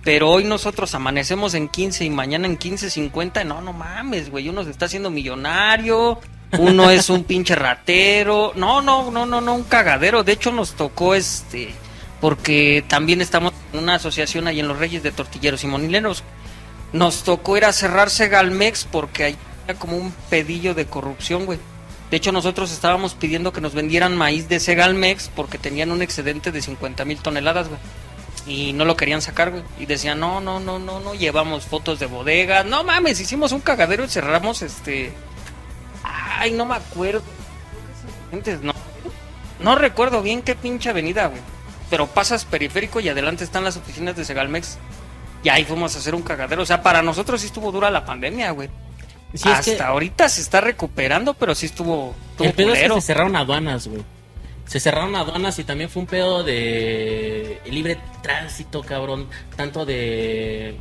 Pero 0.04 0.30
hoy 0.30 0.44
nosotros 0.44 0.94
amanecemos 0.94 1.54
en 1.54 1.68
15 1.68 2.04
y 2.04 2.10
mañana 2.10 2.46
en 2.46 2.58
15.50, 2.58 3.46
no, 3.46 3.62
no 3.62 3.72
mames, 3.72 4.30
güey, 4.30 4.50
uno 4.50 4.62
se 4.62 4.70
está 4.70 4.84
haciendo 4.84 5.10
millonario, 5.10 6.20
uno 6.58 6.90
es 6.90 7.08
un 7.08 7.24
pinche 7.24 7.54
ratero, 7.54 8.52
no, 8.54 8.82
no, 8.82 9.10
no, 9.10 9.24
no, 9.24 9.40
no, 9.40 9.54
un 9.54 9.64
cagadero. 9.64 10.22
De 10.22 10.32
hecho 10.32 10.52
nos 10.52 10.74
tocó 10.74 11.14
este, 11.14 11.74
porque 12.20 12.84
también 12.86 13.22
estamos 13.22 13.54
en 13.72 13.80
una 13.80 13.94
asociación 13.94 14.46
ahí 14.46 14.60
en 14.60 14.68
Los 14.68 14.78
Reyes 14.78 15.02
de 15.02 15.10
Tortilleros 15.10 15.64
y 15.64 15.68
Monileros. 15.68 16.22
Nos 16.92 17.24
tocó 17.24 17.56
ir 17.56 17.64
a 17.64 17.72
cerrar 17.72 18.10
Segalmex 18.10 18.84
porque 18.84 19.24
hay 19.24 19.36
como 19.78 19.96
un 19.96 20.12
pedillo 20.28 20.74
de 20.74 20.84
corrupción, 20.84 21.46
güey. 21.46 21.58
De 22.10 22.18
hecho, 22.18 22.30
nosotros 22.30 22.70
estábamos 22.70 23.14
pidiendo 23.14 23.52
que 23.52 23.62
nos 23.62 23.74
vendieran 23.74 24.16
maíz 24.16 24.48
de 24.48 24.60
Segalmex 24.60 25.30
porque 25.34 25.58
tenían 25.58 25.90
un 25.90 26.02
excedente 26.02 26.52
de 26.52 26.60
50 26.60 27.04
mil 27.06 27.18
toneladas, 27.18 27.68
güey. 27.68 27.80
Y 28.46 28.72
no 28.74 28.84
lo 28.84 28.96
querían 28.96 29.22
sacar, 29.22 29.50
güey. 29.50 29.62
Y 29.78 29.86
decían, 29.86 30.20
no, 30.20 30.40
no, 30.40 30.60
no, 30.60 30.78
no, 30.78 31.00
no, 31.00 31.14
llevamos 31.14 31.64
fotos 31.64 31.98
de 31.98 32.06
bodega. 32.06 32.62
No 32.62 32.84
mames, 32.84 33.20
hicimos 33.20 33.52
un 33.52 33.60
cagadero 33.60 34.04
y 34.04 34.08
cerramos 34.08 34.62
este... 34.62 35.12
Ay, 36.02 36.52
no 36.52 36.66
me 36.66 36.74
acuerdo. 36.74 37.22
Gentes, 38.30 38.60
no. 38.60 38.74
No 39.60 39.76
recuerdo 39.76 40.20
bien 40.20 40.42
qué 40.42 40.54
pinche 40.54 40.90
avenida, 40.90 41.26
güey. 41.26 41.40
Pero 41.88 42.06
pasas 42.06 42.44
periférico 42.44 43.00
y 43.00 43.08
adelante 43.08 43.44
están 43.44 43.64
las 43.64 43.76
oficinas 43.76 44.16
de 44.16 44.24
Segalmex. 44.24 44.78
Y 45.42 45.48
ahí 45.48 45.64
fuimos 45.64 45.94
a 45.94 45.98
hacer 45.98 46.14
un 46.14 46.22
cagadero. 46.22 46.62
O 46.62 46.66
sea, 46.66 46.82
para 46.82 47.02
nosotros 47.02 47.40
sí 47.40 47.46
estuvo 47.46 47.72
dura 47.72 47.90
la 47.90 48.04
pandemia, 48.04 48.50
güey. 48.50 48.68
Sí, 49.34 49.48
es 49.48 49.58
Hasta 49.58 49.76
que 49.76 49.82
ahorita 49.82 50.28
se 50.28 50.40
está 50.42 50.60
recuperando, 50.60 51.34
pero 51.34 51.54
sí 51.54 51.66
estuvo, 51.66 52.14
estuvo 52.30 52.48
el 52.48 52.54
pedo 52.54 52.68
es 52.68 52.74
que 52.74 52.84
culero. 52.84 53.00
se 53.00 53.06
cerraron 53.08 53.36
aduanas, 53.36 53.88
güey. 53.88 54.04
Se 54.74 54.80
cerraron 54.80 55.14
aduanas 55.14 55.56
y 55.60 55.62
también 55.62 55.88
fue 55.88 56.02
un 56.02 56.08
pedo 56.08 56.42
de 56.42 57.60
libre 57.70 57.96
tránsito, 58.24 58.82
cabrón. 58.82 59.28
Tanto 59.54 59.86
de. 59.86 60.74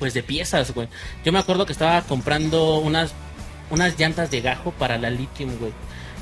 Pues 0.00 0.14
de 0.14 0.24
piezas, 0.24 0.74
güey. 0.74 0.88
Yo 1.24 1.30
me 1.30 1.38
acuerdo 1.38 1.64
que 1.64 1.72
estaba 1.72 2.02
comprando 2.02 2.78
unas, 2.78 3.12
unas 3.70 3.96
llantas 3.96 4.32
de 4.32 4.40
gajo 4.40 4.72
para 4.72 4.98
la 4.98 5.10
lithium, 5.10 5.56
güey. 5.60 5.70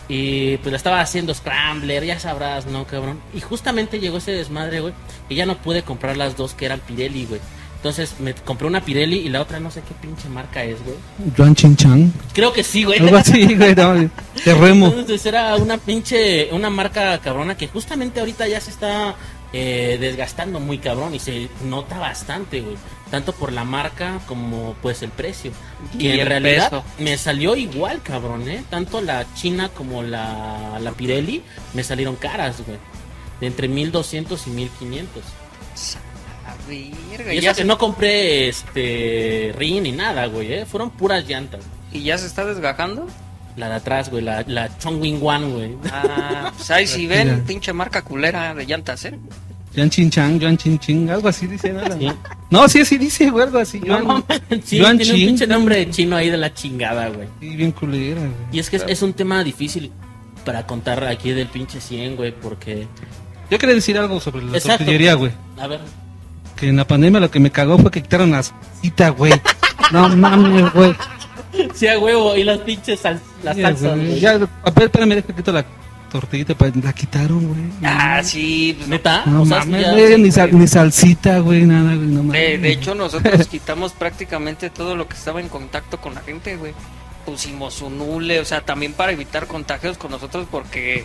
Y 0.06 0.58
pues 0.58 0.70
la 0.70 0.76
estaba 0.76 1.00
haciendo 1.00 1.32
Scrambler, 1.32 2.04
ya 2.04 2.20
sabrás, 2.20 2.66
¿no, 2.66 2.86
cabrón? 2.86 3.22
Y 3.32 3.40
justamente 3.40 3.98
llegó 3.98 4.18
ese 4.18 4.32
desmadre, 4.32 4.80
güey. 4.80 4.92
Y 5.30 5.34
ya 5.36 5.46
no 5.46 5.56
pude 5.56 5.84
comprar 5.84 6.18
las 6.18 6.36
dos 6.36 6.52
que 6.52 6.66
eran 6.66 6.80
Pirelli, 6.80 7.24
güey. 7.24 7.40
Entonces 7.82 8.14
me 8.20 8.32
compré 8.32 8.68
una 8.68 8.80
Pirelli 8.80 9.16
y 9.16 9.28
la 9.28 9.40
otra 9.40 9.58
no 9.58 9.68
sé 9.68 9.82
qué 9.82 9.92
pinche 10.00 10.28
marca 10.28 10.62
es, 10.62 10.76
güey. 10.84 10.94
Juan 11.36 11.52
Chinchan. 11.56 12.12
Creo 12.32 12.52
que 12.52 12.62
sí, 12.62 12.84
güey. 12.84 13.00
Algo 13.00 13.16
así, 13.16 13.56
güey. 13.56 13.74
no, 13.74 13.94
de 14.44 14.54
remo. 14.54 14.86
Entonces 14.86 15.26
era 15.26 15.56
una 15.56 15.78
pinche, 15.78 16.48
una 16.52 16.70
marca 16.70 17.18
cabrona 17.18 17.56
que 17.56 17.66
justamente 17.66 18.20
ahorita 18.20 18.46
ya 18.46 18.60
se 18.60 18.70
está 18.70 19.16
eh, 19.52 19.98
desgastando 20.00 20.60
muy 20.60 20.78
cabrón 20.78 21.12
y 21.16 21.18
se 21.18 21.48
nota 21.64 21.98
bastante, 21.98 22.60
güey. 22.60 22.76
Tanto 23.10 23.32
por 23.32 23.52
la 23.52 23.64
marca 23.64 24.20
como 24.28 24.76
pues 24.80 25.02
el 25.02 25.10
precio. 25.10 25.50
Y 25.98 26.06
en 26.06 26.24
realidad 26.24 26.70
peso. 26.70 26.84
me 27.00 27.18
salió 27.18 27.56
igual, 27.56 28.00
cabrón, 28.00 28.48
¿eh? 28.48 28.62
Tanto 28.70 29.00
la 29.00 29.26
China 29.34 29.70
como 29.70 30.04
la, 30.04 30.78
la 30.80 30.92
Pirelli 30.92 31.42
me 31.74 31.82
salieron 31.82 32.14
caras, 32.14 32.64
güey. 32.64 32.78
De 33.40 33.48
entre 33.48 33.66
1200 33.66 34.46
y 34.46 34.50
1500. 34.50 35.24
Y 36.70 37.40
ya 37.40 37.50
que 37.50 37.62
se- 37.62 37.64
no 37.64 37.78
compré 37.78 38.48
este 38.48 39.54
rin 39.58 39.82
ni 39.84 39.92
nada, 39.92 40.26
güey, 40.26 40.52
¿eh? 40.52 40.66
Fueron 40.66 40.90
puras 40.90 41.26
llantas. 41.28 41.60
¿Y 41.92 42.02
ya 42.02 42.16
se 42.18 42.26
está 42.26 42.44
desgajando? 42.44 43.06
La 43.56 43.68
de 43.68 43.74
atrás, 43.74 44.08
güey, 44.10 44.22
la, 44.22 44.44
la 44.46 44.76
Chongwing 44.78 45.20
One, 45.22 45.46
güey. 45.50 45.76
Ah, 45.92 46.52
pues 46.56 46.70
ahí 46.70 46.86
si 46.86 47.02
Mira. 47.06 47.16
ven, 47.24 47.44
pinche 47.44 47.72
marca 47.72 48.02
culera 48.02 48.54
de 48.54 48.64
llantas, 48.64 49.04
¿eh? 49.04 49.18
Yuan 49.74 49.88
Chin 49.90 50.10
Chang, 50.10 50.38
Yuan 50.38 50.56
Chin 50.58 50.78
Ching, 50.78 51.08
algo 51.10 51.28
así 51.28 51.46
dice, 51.46 51.72
¿no? 51.72 51.80
Sí. 51.98 52.10
No, 52.50 52.68
sí, 52.68 52.80
así 52.80 52.98
dice, 52.98 53.30
güey, 53.30 53.44
algo 53.46 53.58
así. 53.58 53.78
No, 53.80 53.86
Yuan, 53.86 54.06
mames, 54.06 54.24
sí, 54.64 54.76
Yuan 54.78 54.98
tiene 54.98 55.12
un 55.12 55.18
Chin. 55.18 55.26
pinche 55.28 55.46
nombre 55.46 55.90
chino 55.90 56.16
ahí 56.16 56.28
de 56.30 56.36
la 56.36 56.52
chingada, 56.52 57.08
güey. 57.08 57.26
Sí, 57.40 57.56
bien 57.56 57.72
culera, 57.72 58.20
güey. 58.20 58.32
Y 58.52 58.58
es 58.58 58.68
que 58.68 58.76
es, 58.76 58.84
es 58.86 59.00
un 59.02 59.14
tema 59.14 59.42
difícil 59.42 59.90
para 60.44 60.66
contar 60.66 61.02
aquí 61.04 61.30
del 61.30 61.48
pinche 61.48 61.80
100, 61.80 62.16
güey, 62.16 62.32
porque... 62.32 62.86
Yo 63.50 63.58
quería 63.58 63.74
decir 63.74 63.96
algo 63.98 64.18
sobre 64.20 64.44
la 64.44 64.56
Exacto. 64.58 64.78
tortillería, 64.78 65.14
güey. 65.14 65.32
A 65.58 65.66
ver, 65.66 65.80
Que 66.62 66.68
en 66.68 66.76
la 66.76 66.86
pandemia 66.86 67.18
lo 67.18 67.28
que 67.28 67.40
me 67.40 67.50
cagó 67.50 67.76
fue 67.76 67.90
que 67.90 68.00
quitaron 68.04 68.30
las 68.30 68.54
cita, 68.80 69.08
güey. 69.08 69.32
No 69.90 70.08
mames, 70.10 70.72
güey. 70.72 70.94
sí, 71.74 71.88
a 71.88 71.98
huevo, 71.98 72.36
y 72.36 72.44
las 72.44 72.58
pinches 72.58 73.00
sal- 73.00 73.20
las 73.42 73.56
Sí, 73.56 73.62
salsas, 73.62 73.96
güey. 73.98 74.20
Ya, 74.20 74.38
ver, 74.38 74.48
espérame, 74.84 75.08
deja 75.16 75.26
que 75.26 75.34
quito 75.34 75.50
la 75.50 75.64
tortillita, 76.08 76.54
pa- 76.54 76.70
la 76.80 76.92
quitaron, 76.92 77.48
güey. 77.48 77.60
Ah, 77.82 78.20
sí, 78.22 78.74
pues, 78.78 78.88
¿Neta? 78.88 79.24
No 79.26 79.44
mames, 79.44 79.82
ya- 79.84 79.90
güey, 79.90 80.14
sí, 80.14 80.22
ni, 80.22 80.30
sal- 80.30 80.56
ni 80.56 80.68
salsita, 80.68 81.40
güey, 81.40 81.62
nada, 81.62 81.96
güey, 81.96 82.06
no 82.06 82.22
mames. 82.22 82.40
De, 82.40 82.58
de 82.58 82.70
hecho, 82.70 82.94
nosotros 82.94 83.48
quitamos 83.48 83.90
prácticamente 83.92 84.70
todo 84.70 84.94
lo 84.94 85.08
que 85.08 85.14
estaba 85.16 85.40
en 85.40 85.48
contacto 85.48 86.00
con 86.00 86.14
la 86.14 86.20
gente, 86.20 86.54
güey. 86.56 86.74
Pusimos 87.26 87.82
un 87.82 88.00
hule, 88.00 88.38
o 88.38 88.44
sea, 88.44 88.60
también 88.60 88.92
para 88.92 89.10
evitar 89.10 89.48
contagios 89.48 89.98
con 89.98 90.12
nosotros 90.12 90.46
porque 90.48 91.04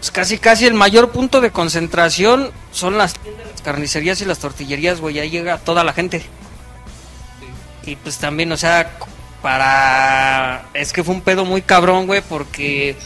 pues, 0.00 0.10
casi 0.10 0.36
casi 0.38 0.66
el 0.66 0.74
mayor 0.74 1.10
punto 1.12 1.40
de 1.40 1.50
concentración 1.50 2.50
son 2.72 2.98
las 2.98 3.14
tiendas, 3.14 3.46
las 3.46 3.51
carnicerías 3.62 4.20
y 4.20 4.24
las 4.24 4.38
tortillerías, 4.38 5.00
güey. 5.00 5.18
Ahí 5.18 5.30
llega 5.30 5.58
toda 5.58 5.84
la 5.84 5.92
gente. 5.92 6.22
Y 7.84 7.96
pues 7.96 8.18
también, 8.18 8.52
o 8.52 8.56
sea, 8.56 8.90
para... 9.40 10.66
Es 10.74 10.92
que 10.92 11.02
fue 11.02 11.14
un 11.14 11.22
pedo 11.22 11.44
muy 11.44 11.62
cabrón, 11.62 12.06
güey, 12.06 12.22
porque 12.22 12.96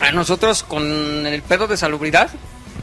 a 0.00 0.12
nosotros 0.12 0.62
con 0.62 1.26
el 1.26 1.42
pedo 1.42 1.66
de 1.66 1.76
salubridad 1.76 2.30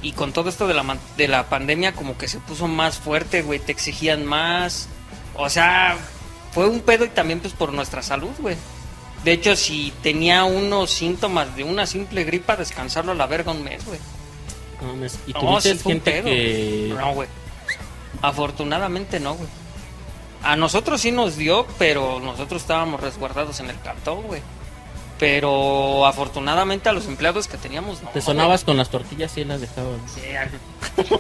y 0.02 0.12
con 0.12 0.34
todo 0.34 0.50
esto 0.50 0.68
de 0.68 0.74
la, 0.74 0.98
de 1.18 1.28
la 1.28 1.50
pandemia 1.50 1.94
como 1.94 2.18
que 2.18 2.28
se 2.28 2.40
puso 2.40 2.68
más 2.68 2.98
fuerte, 2.98 3.42
güey, 3.42 3.60
te 3.60 3.72
exigían 3.72 4.26
más. 4.26 4.88
O 5.34 5.50
sea, 5.50 5.98
fue 6.54 6.68
un 6.70 6.82
pedo 6.82 7.06
y 7.06 7.10
también 7.10 7.40
pues 7.40 7.54
por 7.54 7.74
nuestra 7.74 8.02
salud, 8.02 8.32
güey. 8.40 8.56
De 9.24 9.32
hecho, 9.32 9.56
si 9.56 9.92
tenía 10.04 10.44
unos 10.44 10.92
síntomas 10.92 11.56
de 11.56 11.64
una 11.64 11.88
simple 11.88 12.24
gripa, 12.24 12.56
descansarlo 12.56 13.14
a 13.14 13.16
la 13.16 13.26
verga 13.26 13.52
un 13.52 13.64
mes, 13.64 13.84
güey. 13.86 14.00
No 14.82 14.94
Y 15.28 15.34
No, 15.34 15.40
tuviste 15.40 15.76
sí 15.76 15.84
gente 15.84 16.12
pedo. 16.12 16.24
que... 16.26 16.94
No, 16.98 17.14
güey. 17.14 17.28
Afortunadamente 18.22 19.20
no, 19.20 19.36
güey. 19.36 19.50
A 20.44 20.56
nosotros 20.56 21.02
sí 21.02 21.12
nos 21.12 21.38
dio, 21.38 21.66
pero 21.80 22.20
nosotros 22.20 22.62
estábamos 22.62 23.02
resguardados 23.02 23.60
en 23.60 23.70
el 23.70 23.80
cantón, 23.82 24.22
güey. 24.24 24.42
Pero 25.18 26.06
afortunadamente 26.06 26.90
a 26.90 26.92
los 26.94 27.06
empleados 27.08 27.48
que 27.48 27.58
teníamos 27.58 28.04
no. 28.04 28.10
Te 28.10 28.22
sonabas 28.22 28.64
con 28.66 28.76
las 28.78 28.90
tortillas 28.90 29.36
y 29.38 29.46
las 29.46 29.62
dejabas. 29.62 29.98
güey. 29.98 30.26
Sí, 31.06 31.12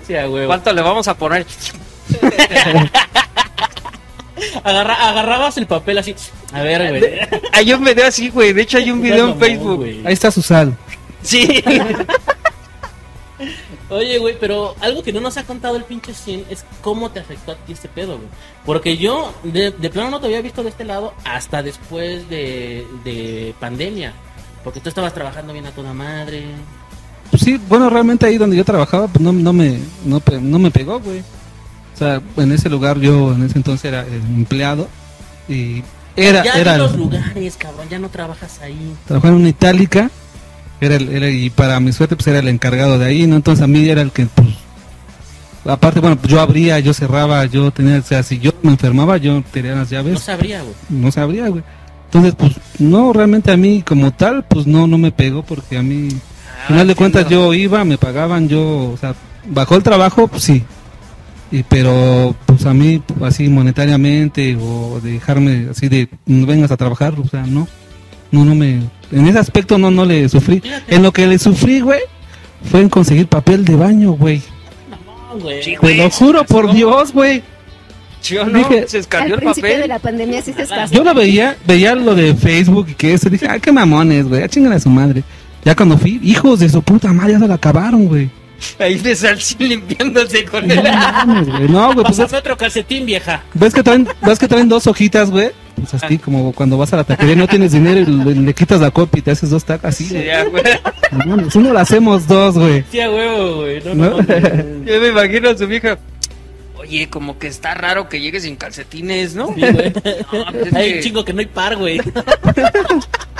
Sí, 0.06 0.16
a 0.16 0.28
huevo. 0.28 0.46
¿Cuánto 0.46 0.72
le 0.72 0.80
vamos 0.82 1.06
a 1.08 1.16
poner? 1.16 1.46
Agarra- 4.64 5.08
agarrabas 5.08 5.56
el 5.58 5.66
papel 5.66 5.98
así. 5.98 6.14
A 6.52 6.62
ver, 6.62 6.88
güey. 6.98 7.18
Hay 7.52 7.72
un 7.72 7.84
video 7.84 8.06
así, 8.06 8.30
güey. 8.30 8.52
De 8.52 8.62
hecho, 8.62 8.78
hay 8.78 8.90
un 8.90 9.00
video 9.02 9.28
en 9.28 9.38
Facebook. 9.38 9.84
Ahí 10.04 10.12
está 10.12 10.30
su 10.30 10.42
sal. 10.42 10.76
Sí. 11.24 11.64
Oye, 13.90 14.18
güey, 14.18 14.36
pero 14.38 14.74
algo 14.80 15.02
que 15.02 15.12
no 15.12 15.20
nos 15.20 15.36
ha 15.36 15.44
contado 15.44 15.76
el 15.76 15.84
pinche 15.84 16.14
100 16.14 16.46
es 16.50 16.64
cómo 16.80 17.10
te 17.10 17.20
afectó 17.20 17.52
a 17.52 17.56
ti 17.56 17.72
este 17.72 17.88
pedo, 17.88 18.16
güey. 18.16 18.28
Porque 18.64 18.96
yo, 18.96 19.32
de, 19.42 19.72
de 19.72 19.90
plano, 19.90 20.10
no 20.10 20.20
te 20.20 20.26
había 20.26 20.40
visto 20.40 20.62
de 20.62 20.70
este 20.70 20.84
lado 20.84 21.12
hasta 21.24 21.62
después 21.62 22.28
de, 22.28 22.86
de 23.04 23.54
pandemia. 23.60 24.12
Porque 24.62 24.80
tú 24.80 24.88
estabas 24.88 25.12
trabajando 25.12 25.52
bien 25.52 25.66
a 25.66 25.72
toda 25.72 25.92
madre. 25.92 26.44
Pues 27.30 27.42
sí, 27.42 27.60
bueno, 27.68 27.90
realmente 27.90 28.26
ahí 28.26 28.38
donde 28.38 28.56
yo 28.56 28.64
trabajaba, 28.64 29.08
pues 29.08 29.20
no, 29.20 29.32
no 29.32 29.52
me 29.52 29.78
no, 30.04 30.58
me 30.58 30.70
pegó, 30.70 31.00
güey. 31.00 31.20
O 31.20 31.96
sea, 31.96 32.22
en 32.36 32.52
ese 32.52 32.70
lugar 32.70 32.98
yo 32.98 33.32
en 33.32 33.44
ese 33.44 33.58
entonces 33.58 33.84
era 33.84 34.06
empleado 34.06 34.88
y 35.48 35.82
era 36.16 36.44
ya 36.44 36.54
era 36.54 36.78
los 36.78 36.96
lugares, 36.96 37.56
cabrón, 37.56 37.88
ya 37.88 37.98
no 37.98 38.08
trabajas 38.08 38.60
ahí. 38.62 38.94
trabajaba 39.06 39.34
en 39.34 39.40
una 39.40 39.48
itálica 39.48 40.10
era, 40.80 40.96
el- 40.96 41.08
era- 41.10 41.30
y 41.30 41.50
para 41.50 41.78
mi 41.80 41.92
suerte 41.92 42.16
pues 42.16 42.26
era 42.26 42.38
el 42.40 42.48
encargado 42.48 42.98
de 42.98 43.06
ahí, 43.06 43.26
¿no? 43.26 43.36
Entonces 43.36 43.62
a 43.62 43.66
mí 43.66 43.88
era 43.88 44.02
el 44.02 44.10
que 44.10 44.26
pues 44.26 44.48
aparte 45.66 46.00
bueno, 46.00 46.16
pues 46.16 46.30
yo 46.32 46.40
abría, 46.40 46.78
yo 46.80 46.92
cerraba, 46.92 47.44
yo 47.46 47.70
tenía, 47.70 47.98
o 47.98 48.02
sea, 48.02 48.22
si 48.22 48.38
yo 48.38 48.52
me 48.62 48.70
enfermaba, 48.72 49.16
yo 49.16 49.42
tenía 49.52 49.74
las 49.74 49.90
llaves. 49.90 50.14
No 50.14 50.20
sabría, 50.20 50.60
güey. 50.62 50.74
no 50.90 51.10
sabría, 51.12 51.48
güey. 51.48 51.62
Entonces, 52.06 52.34
pues, 52.38 52.52
no, 52.78 53.12
realmente 53.12 53.50
a 53.50 53.56
mí 53.56 53.82
como 53.82 54.12
tal, 54.12 54.44
pues 54.44 54.66
no, 54.66 54.86
no 54.86 54.98
me 54.98 55.10
pegó 55.10 55.42
porque 55.42 55.76
a 55.78 55.82
mí, 55.82 56.08
al 56.62 56.66
final 56.68 56.86
de 56.86 56.94
cuentas, 56.94 57.28
yo 57.28 57.52
iba, 57.54 57.82
me 57.84 57.98
pagaban, 57.98 58.48
yo, 58.48 58.90
o 58.92 58.96
sea, 59.00 59.14
bajó 59.48 59.74
el 59.76 59.82
trabajo, 59.82 60.28
pues 60.28 60.42
sí. 60.44 60.62
Y, 61.50 61.62
pero, 61.64 62.34
pues 62.46 62.66
a 62.66 62.74
mí, 62.74 63.02
así 63.22 63.48
monetariamente 63.48 64.56
o 64.60 65.00
dejarme 65.02 65.68
así 65.70 65.88
de, 65.88 66.08
no 66.26 66.46
vengas 66.46 66.70
a 66.70 66.76
trabajar, 66.76 67.14
o 67.18 67.26
sea, 67.28 67.44
no. 67.46 67.66
No, 68.34 68.44
no 68.44 68.54
me, 68.54 68.80
en 69.12 69.26
ese 69.28 69.38
aspecto 69.38 69.78
no, 69.78 69.90
no 69.90 70.04
le 70.04 70.28
sufrí. 70.28 70.62
En 70.88 71.02
lo 71.02 71.12
que 71.12 71.26
le 71.26 71.38
sufrí, 71.38 71.80
güey, 71.80 72.00
fue 72.70 72.80
en 72.80 72.88
conseguir 72.88 73.26
papel 73.28 73.64
de 73.64 73.76
baño, 73.76 74.12
güey. 74.12 74.42
No, 74.90 75.38
güey. 75.38 75.62
Sí, 75.62 75.76
Te 75.80 75.94
lo 75.94 76.10
juro 76.10 76.44
por 76.44 76.72
Dios, 76.72 77.12
güey. 77.12 77.42
Yo 78.24 78.44
no, 78.46 78.58
Dije- 78.58 78.86
se 78.88 78.96
Al 78.96 79.00
escaneó 79.02 79.34
el 79.34 79.40
principio 79.42 79.68
de 79.70 79.74
papel. 79.76 79.88
la 79.88 79.98
pandemia 79.98 80.42
sí 80.42 80.52
se 80.54 80.62
escasó. 80.62 80.92
Yo 80.94 81.04
lo 81.04 81.14
veía, 81.14 81.56
veía 81.66 81.94
lo 81.94 82.14
de 82.14 82.34
Facebook 82.34 82.88
y 82.90 82.94
que 82.94 83.12
eso, 83.14 83.28
dije, 83.28 83.46
ah, 83.48 83.58
qué 83.58 83.70
mamones, 83.70 84.26
güey, 84.28 84.40
ya 84.40 84.48
chingan 84.48 84.72
a 84.72 84.80
su 84.80 84.88
madre. 84.90 85.22
Ya 85.64 85.74
cuando 85.76 85.96
fui, 85.98 86.18
hijos 86.22 86.58
de 86.60 86.68
su 86.68 86.82
puta 86.82 87.12
madre, 87.12 87.34
ya 87.34 87.38
se 87.38 87.48
la 87.48 87.54
acabaron, 87.54 88.06
güey. 88.06 88.30
Ahí 88.78 88.94
de 88.96 89.14
Salsín 89.14 89.68
limpiándose 89.68 90.44
con 90.46 90.66
No 90.66 90.74
el... 90.74 90.82
mames, 90.82 91.48
güey. 91.48 91.68
No, 91.68 91.92
güey, 91.92 92.04
pues 92.06 92.16
Pásame 92.18 92.38
otro 92.38 92.56
calcetín, 92.56 93.04
vieja. 93.06 93.42
ves 93.52 93.74
que 93.74 93.82
traen, 93.82 94.08
ves 94.22 94.38
que 94.38 94.48
traen 94.48 94.68
dos 94.68 94.86
hojitas, 94.86 95.30
güey. 95.30 95.50
Pues 95.76 95.92
así 95.94 96.18
como 96.18 96.52
cuando 96.52 96.78
vas 96.78 96.92
a 96.92 96.96
la 96.96 97.04
taquería 97.04 97.34
y 97.34 97.36
no 97.36 97.46
tienes 97.48 97.72
dinero 97.72 98.00
y 98.00 98.06
le, 98.06 98.34
le 98.34 98.54
quitas 98.54 98.80
la 98.80 98.90
copia 98.90 99.18
y 99.18 99.22
te 99.22 99.30
haces 99.32 99.50
dos 99.50 99.64
tacas 99.64 99.94
así, 99.94 100.04
Sí, 100.04 100.14
güey. 100.14 100.26
ya, 100.26 100.44
güey. 100.44 100.62
No 101.26 101.72
lo 101.72 101.78
hacemos 101.78 102.26
dos, 102.26 102.56
güey. 102.56 102.84
Sí, 102.90 103.00
a 103.00 103.10
huevo, 103.10 103.56
güey. 103.62 103.82
No, 103.84 103.94
¿No? 103.94 104.10
no, 104.10 104.16
mames. 104.18 104.32
Yo 104.86 105.00
me 105.00 105.08
imagino 105.08 105.50
a 105.50 105.56
su 105.58 105.66
vieja. 105.66 105.98
Oye, 106.76 107.08
como 107.08 107.38
que 107.38 107.46
está 107.48 107.72
raro 107.74 108.08
que 108.08 108.20
llegue 108.20 108.40
sin 108.40 108.56
calcetines, 108.56 109.34
¿no? 109.34 109.48
Sí, 109.54 109.60
güey. 109.60 109.92
No, 110.32 110.44
pues 110.52 110.66
es 110.68 110.74
Hay 110.74 110.90
que- 110.90 110.96
un 110.98 111.02
chingo 111.02 111.24
que 111.24 111.32
no 111.32 111.40
hay 111.40 111.46
par, 111.46 111.76
güey. 111.76 112.00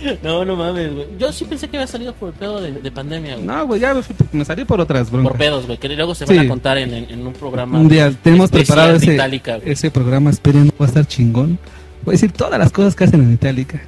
No, 0.22 0.44
no 0.44 0.56
mames, 0.56 0.94
güey. 0.94 1.06
Yo 1.18 1.32
sí 1.32 1.44
pensé 1.44 1.68
que 1.68 1.76
había 1.76 1.86
salido 1.86 2.14
por 2.14 2.30
el 2.30 2.34
pedo 2.34 2.60
de, 2.60 2.72
de 2.72 2.90
pandemia, 2.90 3.34
güey. 3.34 3.46
No, 3.46 3.66
güey, 3.66 3.80
ya 3.80 3.94
me, 4.32 4.44
salí 4.44 4.64
por 4.64 4.80
otras 4.80 5.10
broncas. 5.10 5.30
Por 5.32 5.38
pedos, 5.38 5.66
güey. 5.66 5.78
Que 5.78 5.88
luego 5.90 6.14
se 6.14 6.24
van 6.24 6.36
Sí. 6.38 6.44
a 6.44 6.48
contar 6.48 6.78
en, 6.78 6.92
en- 6.94 7.10
en 7.10 7.26
un 7.26 7.32
programa. 7.32 7.78
Un 7.78 7.88
día 7.88 8.10
tenemos 8.22 8.50
preparado 8.50 8.96
ese, 8.96 9.14
Itálica, 9.14 9.58
ese 9.64 9.90
programa, 9.90 10.30
esperen, 10.30 10.72
va 10.80 10.86
a 10.86 10.88
estar 10.88 11.06
chingón. 11.06 11.58
Voy 12.04 12.12
a 12.12 12.16
decir 12.16 12.32
todas 12.32 12.58
las 12.58 12.72
cosas 12.72 12.94
que 12.96 13.04
hacen 13.04 13.20
en 13.22 13.32
Itálica. 13.34 13.82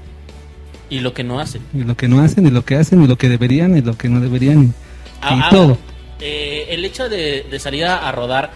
Y 0.91 1.01
lo 1.01 1.15
que 1.15 1.25
no 1.25 1.41
hacen. 1.41 1.63
Y 1.73 1.85
lo 1.85 1.97
que 1.97 2.07
no 2.09 2.21
hacen, 2.21 2.47
y 2.47 2.51
lo 2.51 2.65
que 2.65 2.77
hacen, 2.77 3.03
y 3.03 3.07
lo 3.07 3.17
que 3.17 3.31
deberían, 3.31 3.77
y 3.79 3.81
lo 3.81 3.97
que 3.97 4.09
no 4.11 4.21
deberían. 4.21 4.63
Y, 4.65 4.67
y 4.67 4.73
Ah, 5.23 5.41
ah, 5.45 5.49
todo. 5.51 5.79
eh, 6.21 6.67
el 6.71 6.85
hecho 6.85 7.09
de, 7.09 7.47
de 7.51 7.59
salir 7.59 7.87
a, 7.87 8.07
a 8.09 8.13
rodar 8.13 8.51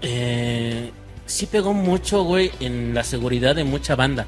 eh, 0.00 0.90
sí 1.26 1.46
pegó 1.46 1.74
mucho, 1.74 2.22
güey, 2.24 2.50
en 2.60 2.94
la 2.94 3.04
seguridad 3.04 3.54
de 3.54 3.64
mucha 3.64 3.94
banda. 3.96 4.26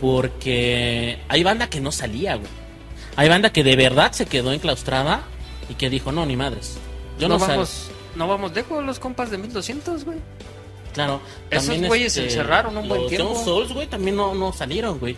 Porque 0.00 1.18
hay 1.28 1.42
banda 1.42 1.68
que 1.68 1.80
no 1.80 1.92
salía, 1.92 2.36
güey. 2.36 2.50
Hay 3.16 3.28
banda 3.28 3.50
que 3.50 3.64
de 3.64 3.76
verdad 3.76 4.12
se 4.12 4.26
quedó 4.26 4.52
enclaustrada 4.52 5.22
y 5.68 5.74
que 5.74 5.88
dijo, 5.88 6.12
no, 6.12 6.26
ni 6.26 6.36
madres. 6.36 6.78
Yo 7.18 7.28
no, 7.28 7.34
no, 7.34 7.40
salgo". 7.40 7.54
vamos, 7.54 7.90
no 8.14 8.28
vamos 8.28 8.54
lejos 8.54 8.84
los 8.84 8.98
compas 8.98 9.30
de 9.30 9.38
1200, 9.38 10.04
güey. 10.04 10.18
Claro. 10.92 11.20
Esos 11.50 11.78
güeyes 11.80 12.12
se 12.12 12.26
este, 12.26 12.40
encerraron 12.40 12.76
un 12.76 12.88
buen 12.88 13.02
los 13.02 13.10
tiempo. 13.10 13.34
Young 13.34 13.44
Souls, 13.44 13.72
güey, 13.72 13.86
también 13.86 14.16
no, 14.16 14.34
no 14.34 14.52
salieron, 14.52 14.98
güey. 14.98 15.16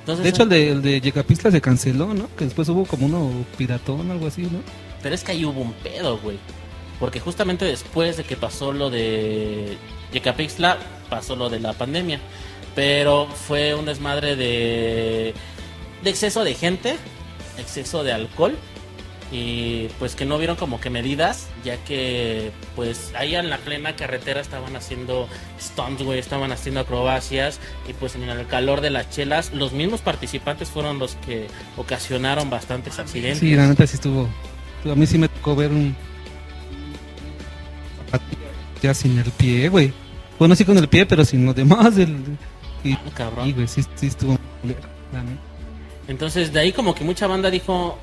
Entonces, 0.00 0.24
De 0.24 0.30
hecho, 0.30 0.42
el 0.42 0.48
de, 0.48 0.70
el 0.70 0.82
de 0.82 1.00
Yecapistla 1.00 1.50
se 1.50 1.60
canceló, 1.60 2.12
¿no? 2.12 2.28
Que 2.36 2.44
después 2.44 2.68
hubo 2.68 2.84
como 2.84 3.06
uno 3.06 3.44
piratón, 3.56 4.10
algo 4.10 4.26
así, 4.26 4.42
¿no? 4.42 4.60
Pero 5.02 5.14
es 5.14 5.24
que 5.24 5.32
ahí 5.32 5.44
hubo 5.44 5.60
un 5.60 5.72
pedo, 5.72 6.18
güey. 6.18 6.38
Porque 6.98 7.20
justamente 7.20 7.64
después 7.64 8.18
de 8.18 8.24
que 8.24 8.36
pasó 8.36 8.72
lo 8.72 8.90
de 8.90 9.78
Yecapixtla, 10.12 10.78
pasó 11.08 11.34
lo 11.36 11.48
de 11.48 11.60
la 11.60 11.72
pandemia. 11.72 12.20
Pero 12.74 13.26
fue 13.26 13.74
un 13.74 13.86
desmadre 13.86 14.36
de, 14.36 15.34
de 16.02 16.10
exceso 16.10 16.44
de 16.44 16.54
gente, 16.54 16.96
exceso 17.58 18.04
de 18.04 18.12
alcohol. 18.12 18.56
Y 19.32 19.86
pues 20.00 20.16
que 20.16 20.24
no 20.24 20.38
vieron 20.38 20.56
como 20.56 20.80
que 20.80 20.90
medidas, 20.90 21.46
ya 21.64 21.76
que 21.84 22.50
pues 22.74 23.12
ahí 23.16 23.36
en 23.36 23.48
la 23.48 23.58
plena 23.58 23.94
carretera 23.94 24.40
estaban 24.40 24.74
haciendo 24.74 25.28
stunts, 25.60 26.02
güey, 26.02 26.18
estaban 26.18 26.50
haciendo 26.50 26.80
acrobacias. 26.80 27.60
Y 27.88 27.92
pues 27.92 28.16
en 28.16 28.24
el 28.24 28.46
calor 28.48 28.80
de 28.80 28.90
las 28.90 29.08
chelas, 29.10 29.52
los 29.52 29.72
mismos 29.72 30.00
participantes 30.00 30.68
fueron 30.68 30.98
los 30.98 31.14
que 31.26 31.46
ocasionaron 31.76 32.50
bastantes 32.50 32.98
accidentes. 32.98 33.38
Sí, 33.38 33.54
la 33.54 33.68
neta 33.68 33.86
sí 33.86 33.94
estuvo. 33.94 34.28
A 34.84 34.94
mí 34.96 35.06
sí 35.06 35.16
me 35.16 35.28
tocó 35.28 35.54
ver 35.54 35.70
un. 35.70 35.94
Ya 38.82 38.94
sin 38.94 39.18
el 39.18 39.30
pie, 39.30 39.68
güey. 39.68 39.92
Bueno, 40.38 40.56
sí 40.56 40.64
con 40.64 40.76
el 40.78 40.88
pie, 40.88 41.06
pero 41.06 41.24
sin 41.24 41.44
lo 41.44 41.54
demás. 41.54 41.96
El, 41.98 42.16
Ah, 42.86 43.10
cabrón. 43.14 43.48
y, 43.48 43.52
güey, 43.52 43.68
sí, 43.68 43.82
sí 43.94 44.06
estuvo 44.06 44.36
culero, 44.60 44.80
la 45.12 45.22
neta. 45.22 45.40
Entonces 46.08 46.52
de 46.52 46.60
ahí 46.60 46.72
como 46.72 46.94
que 46.94 47.04
mucha 47.04 47.26
banda 47.26 47.50
dijo, 47.50 47.98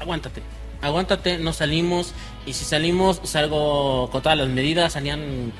aguántate, 0.00 0.42
aguántate, 0.80 1.38
no 1.38 1.52
salimos 1.52 2.12
y 2.44 2.54
si 2.54 2.64
salimos 2.64 3.20
salgo 3.24 4.08
con 4.10 4.22
todas 4.22 4.36
las 4.38 4.48
medidas, 4.48 4.94
salían 4.94 5.52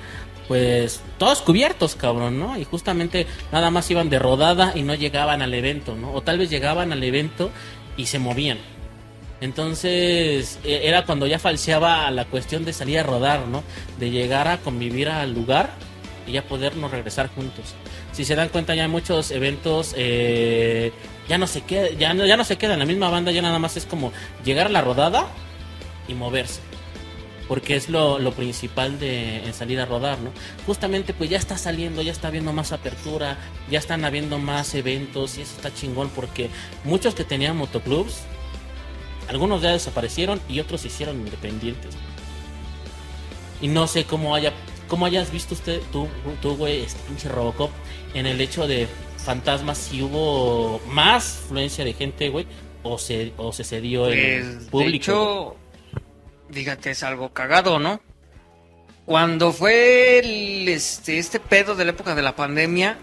pues 0.48 1.00
todos 1.18 1.40
cubiertos, 1.40 1.94
cabrón, 1.94 2.38
¿no? 2.40 2.58
Y 2.58 2.64
justamente 2.64 3.26
nada 3.52 3.70
más 3.70 3.88
iban 3.90 4.10
de 4.10 4.18
rodada 4.18 4.72
y 4.74 4.82
no 4.82 4.94
llegaban 4.94 5.40
al 5.42 5.54
evento, 5.54 5.94
¿no? 5.94 6.12
O 6.12 6.22
tal 6.22 6.38
vez 6.38 6.50
llegaban 6.50 6.92
al 6.92 7.02
evento 7.04 7.50
y 7.96 8.06
se 8.06 8.18
movían. 8.18 8.58
Entonces 9.40 10.58
e- 10.64 10.88
era 10.88 11.04
cuando 11.04 11.26
ya 11.26 11.38
falseaba 11.38 12.10
la 12.10 12.24
cuestión 12.24 12.64
de 12.64 12.72
salir 12.72 12.98
a 12.98 13.02
rodar, 13.02 13.46
¿no? 13.46 13.62
De 13.98 14.10
llegar 14.10 14.48
a 14.48 14.58
convivir 14.58 15.08
al 15.08 15.32
lugar 15.32 15.70
y 16.26 16.32
ya 16.32 16.42
podernos 16.42 16.90
regresar 16.90 17.28
juntos. 17.34 17.74
Si 18.12 18.24
se 18.24 18.34
dan 18.34 18.50
cuenta 18.50 18.74
ya 18.74 18.88
muchos 18.88 19.30
eventos 19.30 19.94
eh, 19.96 20.92
ya 21.28 21.38
no 21.38 21.46
se 21.46 21.62
queda, 21.62 21.90
ya 21.90 22.12
no, 22.12 22.26
ya 22.26 22.36
no 22.36 22.44
se 22.44 22.58
queda 22.58 22.74
en 22.74 22.80
la 22.80 22.84
misma 22.84 23.08
banda, 23.08 23.32
ya 23.32 23.40
nada 23.40 23.58
más 23.58 23.76
es 23.76 23.86
como 23.86 24.12
llegar 24.44 24.66
a 24.66 24.70
la 24.70 24.82
rodada 24.82 25.28
y 26.08 26.14
moverse. 26.14 26.60
Porque 27.48 27.74
es 27.74 27.88
lo, 27.88 28.18
lo 28.18 28.32
principal 28.32 28.98
de 28.98 29.44
en 29.44 29.54
salir 29.54 29.80
a 29.80 29.86
rodar, 29.86 30.18
¿no? 30.20 30.30
Justamente 30.66 31.12
pues 31.12 31.28
ya 31.28 31.38
está 31.38 31.58
saliendo, 31.58 32.02
ya 32.02 32.12
está 32.12 32.28
habiendo 32.28 32.52
más 32.52 32.72
apertura, 32.72 33.38
ya 33.70 33.78
están 33.78 34.04
habiendo 34.04 34.38
más 34.38 34.74
eventos 34.74 35.38
y 35.38 35.42
eso 35.42 35.56
está 35.56 35.72
chingón 35.74 36.08
porque 36.10 36.50
muchos 36.84 37.14
que 37.14 37.24
tenían 37.24 37.56
motoclubs, 37.56 38.22
algunos 39.28 39.62
ya 39.62 39.70
desaparecieron 39.70 40.40
y 40.48 40.60
otros 40.60 40.82
se 40.82 40.88
hicieron 40.88 41.18
independientes. 41.18 41.94
Y 43.60 43.68
no 43.68 43.86
sé 43.86 44.04
cómo 44.04 44.34
haya 44.34 44.52
cómo 44.92 45.06
hayas 45.06 45.32
visto 45.32 45.54
usted, 45.54 45.80
tú, 45.90 46.06
tú 46.42 46.54
güey, 46.54 46.82
este 46.82 47.00
pinche 47.08 47.26
Robocop, 47.26 47.70
en 48.12 48.26
el 48.26 48.38
hecho 48.42 48.66
de 48.66 48.86
fantasmas, 49.16 49.78
si 49.78 50.02
hubo 50.02 50.82
más 50.88 51.44
fluencia 51.48 51.82
de 51.82 51.94
gente, 51.94 52.28
güey, 52.28 52.46
o 52.82 52.98
se, 52.98 53.32
o 53.38 53.54
se 53.54 53.64
cedió 53.64 54.06
el 54.08 54.42
Pues, 54.42 54.68
público. 54.68 54.76
de 54.84 54.96
hecho, 54.96 55.56
fíjate, 56.50 56.90
es 56.90 57.02
algo 57.04 57.32
cagado, 57.32 57.78
¿no? 57.78 58.02
Cuando 59.06 59.54
fue 59.54 60.18
el, 60.18 60.68
este, 60.68 61.16
este 61.16 61.40
pedo 61.40 61.74
de 61.74 61.86
la 61.86 61.92
época 61.92 62.14
de 62.14 62.20
la 62.20 62.36
pandemia, 62.36 62.98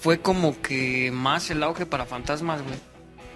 fue 0.00 0.18
como 0.20 0.60
que 0.62 1.12
más 1.12 1.48
el 1.48 1.62
auge 1.62 1.86
para 1.86 2.06
fantasmas, 2.06 2.60
güey. 2.60 2.74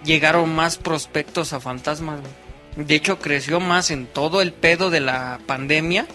Llegaron 0.03 0.53
más 0.53 0.75
prospectos 0.75 1.53
a 1.53 1.61
fantasmas, 1.61 2.19
güey. 2.19 2.85
De 2.87 2.95
hecho, 2.95 3.19
creció 3.19 3.61
más 3.61 3.89
en 3.89 4.05
todo 4.05 4.41
el 4.41 4.51
pedo 4.51 4.89
de 4.89 4.99
la 4.99 5.39
pandemia 5.47 6.07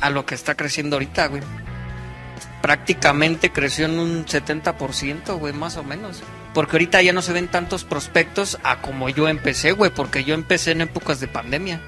a 0.00 0.10
lo 0.10 0.26
que 0.26 0.34
está 0.34 0.56
creciendo 0.56 0.96
ahorita, 0.96 1.26
güey. 1.26 1.42
Prácticamente 2.62 3.52
creció 3.52 3.86
en 3.86 3.98
un 3.98 4.26
70%, 4.26 5.38
güey, 5.38 5.52
más 5.52 5.76
o 5.76 5.82
menos. 5.82 6.22
Porque 6.52 6.72
ahorita 6.72 7.00
ya 7.02 7.12
no 7.12 7.22
se 7.22 7.32
ven 7.32 7.48
tantos 7.48 7.84
prospectos 7.84 8.58
a 8.64 8.82
como 8.82 9.08
yo 9.08 9.28
empecé, 9.28 9.72
güey, 9.72 9.90
porque 9.90 10.24
yo 10.24 10.34
empecé 10.34 10.72
en 10.72 10.82
épocas 10.82 11.20
de 11.20 11.28
pandemia. 11.28 11.80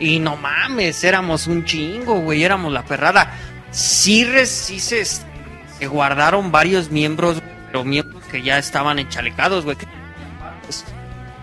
Y 0.00 0.20
no 0.20 0.36
mames, 0.36 1.02
éramos 1.02 1.46
un 1.46 1.64
chingo, 1.64 2.20
güey, 2.20 2.44
éramos 2.44 2.72
la 2.72 2.84
perrada. 2.84 3.32
Sí, 3.70 4.26
sí 4.46 4.80
se, 4.80 5.04
se 5.04 5.86
guardaron 5.86 6.52
varios 6.52 6.90
miembros, 6.90 7.42
pero 7.66 7.84
miembros 7.84 8.22
que 8.24 8.42
ya 8.42 8.58
estaban 8.58 8.98
enchalecados, 8.98 9.64
güey. 9.64 9.76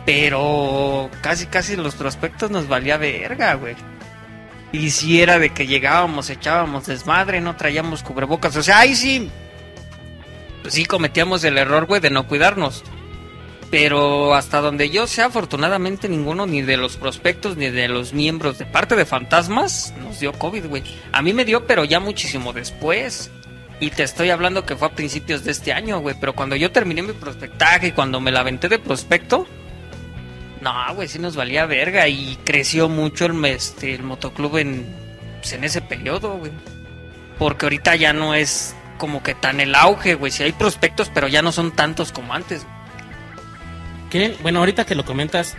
Pero 0.05 1.09
casi, 1.21 1.47
casi 1.47 1.75
los 1.75 1.95
prospectos 1.95 2.51
nos 2.51 2.67
valía 2.67 2.97
verga, 2.97 3.55
güey. 3.55 3.75
Y 4.75 4.91
si 4.91 5.21
era 5.21 5.39
de 5.39 5.51
que 5.51 5.67
llegábamos, 5.67 6.29
echábamos 6.29 6.87
desmadre, 6.87 7.39
no 7.39 7.55
traíamos 7.55 8.03
cubrebocas. 8.03 8.57
O 8.57 8.61
sea, 8.61 8.79
ahí 8.79 8.93
sí. 8.93 9.29
pues 10.61 10.73
sí 10.73 10.85
cometíamos 10.85 11.45
el 11.45 11.57
error, 11.57 11.85
güey, 11.85 12.01
de 12.01 12.09
no 12.09 12.27
cuidarnos. 12.27 12.83
Pero 13.71 14.35
hasta 14.35 14.59
donde 14.59 14.89
yo 14.89 15.07
sé, 15.07 15.21
afortunadamente 15.21 16.09
ninguno, 16.09 16.45
ni 16.45 16.61
de 16.61 16.75
los 16.75 16.97
prospectos, 16.97 17.55
ni 17.55 17.69
de 17.69 17.87
los 17.87 18.11
miembros 18.11 18.57
de 18.57 18.65
parte 18.65 18.97
de 18.97 19.05
Fantasmas, 19.05 19.93
nos 20.03 20.19
dio 20.19 20.33
COVID, 20.33 20.65
güey. 20.65 20.83
A 21.13 21.21
mí 21.21 21.31
me 21.31 21.45
dio, 21.45 21.65
pero 21.65 21.85
ya 21.85 22.01
muchísimo 22.01 22.51
después. 22.51 23.31
Y 23.79 23.91
te 23.91 24.03
estoy 24.03 24.29
hablando 24.29 24.65
que 24.65 24.75
fue 24.75 24.89
a 24.89 24.95
principios 24.95 25.45
de 25.45 25.51
este 25.51 25.71
año, 25.71 25.99
güey. 25.99 26.17
Pero 26.19 26.35
cuando 26.35 26.57
yo 26.57 26.71
terminé 26.73 27.01
mi 27.01 27.13
prospectaje 27.13 27.87
y 27.87 27.91
cuando 27.93 28.19
me 28.19 28.31
la 28.31 28.41
aventé 28.41 28.67
de 28.67 28.79
prospecto, 28.79 29.47
no, 30.65 30.95
güey, 30.95 31.07
sí 31.07 31.19
nos 31.19 31.35
valía 31.37 31.65
verga. 31.65 32.07
Y 32.09 32.37
creció 32.43 32.89
mucho 32.89 33.25
el, 33.27 33.45
este, 33.45 33.95
el 33.95 34.03
motoclub 34.03 34.57
en, 34.57 34.85
pues, 35.39 35.53
en 35.53 35.63
ese 35.63 35.81
periodo, 35.81 36.37
güey. 36.37 36.51
Porque 37.39 37.65
ahorita 37.67 37.95
ya 37.95 38.11
no 38.13 38.33
es 38.35 38.75
como 38.97 39.23
que 39.23 39.33
tan 39.35 39.59
el 39.61 39.75
auge, 39.75 40.15
güey. 40.15 40.31
Si 40.31 40.43
hay 40.43 40.51
prospectos, 40.51 41.09
pero 41.13 41.27
ya 41.27 41.41
no 41.41 41.51
son 41.51 41.71
tantos 41.71 42.11
como 42.11 42.33
antes. 42.33 42.65
¿Creen- 44.11 44.35
Bueno, 44.41 44.59
ahorita 44.59 44.85
que 44.85 44.95
lo 44.95 45.05
comentas, 45.05 45.55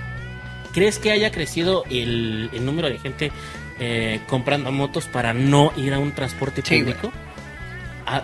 ¿crees 0.73 0.99
que 0.99 1.11
haya 1.13 1.31
crecido 1.31 1.85
el, 1.91 2.51
el 2.53 2.65
número 2.65 2.89
de 2.89 2.99
gente 2.99 3.33
eh, 3.79 4.21
comprando 4.29 4.73
motos 4.73 5.07
para 5.07 5.35
no 5.35 5.73
ir 5.77 5.93
a 5.95 5.99
un 5.99 6.13
transporte 6.13 6.63
Sí, 6.65 6.79
público? 6.81 7.13
Ah, 8.07 8.23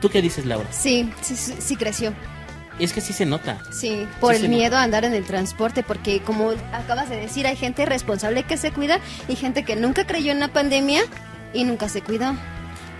¿Tú 0.00 0.08
qué 0.10 0.20
dices, 0.22 0.46
Laura? 0.46 0.68
Sí, 0.72 1.10
sí, 1.22 1.34
sí, 1.36 1.54
sí 1.58 1.76
creció. 1.76 2.12
Es 2.82 2.92
que 2.92 3.00
sí 3.00 3.12
se 3.12 3.24
nota. 3.26 3.58
Sí, 3.70 4.08
por 4.20 4.34
Sí, 4.34 4.42
el 4.42 4.48
miedo 4.48 4.76
a 4.76 4.82
andar 4.82 5.04
en 5.04 5.14
el 5.14 5.24
transporte, 5.24 5.84
porque 5.84 6.20
como 6.20 6.50
acabas 6.72 7.08
de 7.08 7.16
decir, 7.16 7.46
hay 7.46 7.54
gente 7.54 7.86
responsable 7.86 8.42
que 8.42 8.56
se 8.56 8.72
cuida 8.72 8.98
y 9.28 9.36
gente 9.36 9.64
que 9.64 9.76
nunca 9.76 10.04
creyó 10.04 10.32
en 10.32 10.40
la 10.40 10.48
pandemia 10.48 11.02
y 11.54 11.62
nunca 11.62 11.88
se 11.88 12.02
cuidó. 12.02 12.34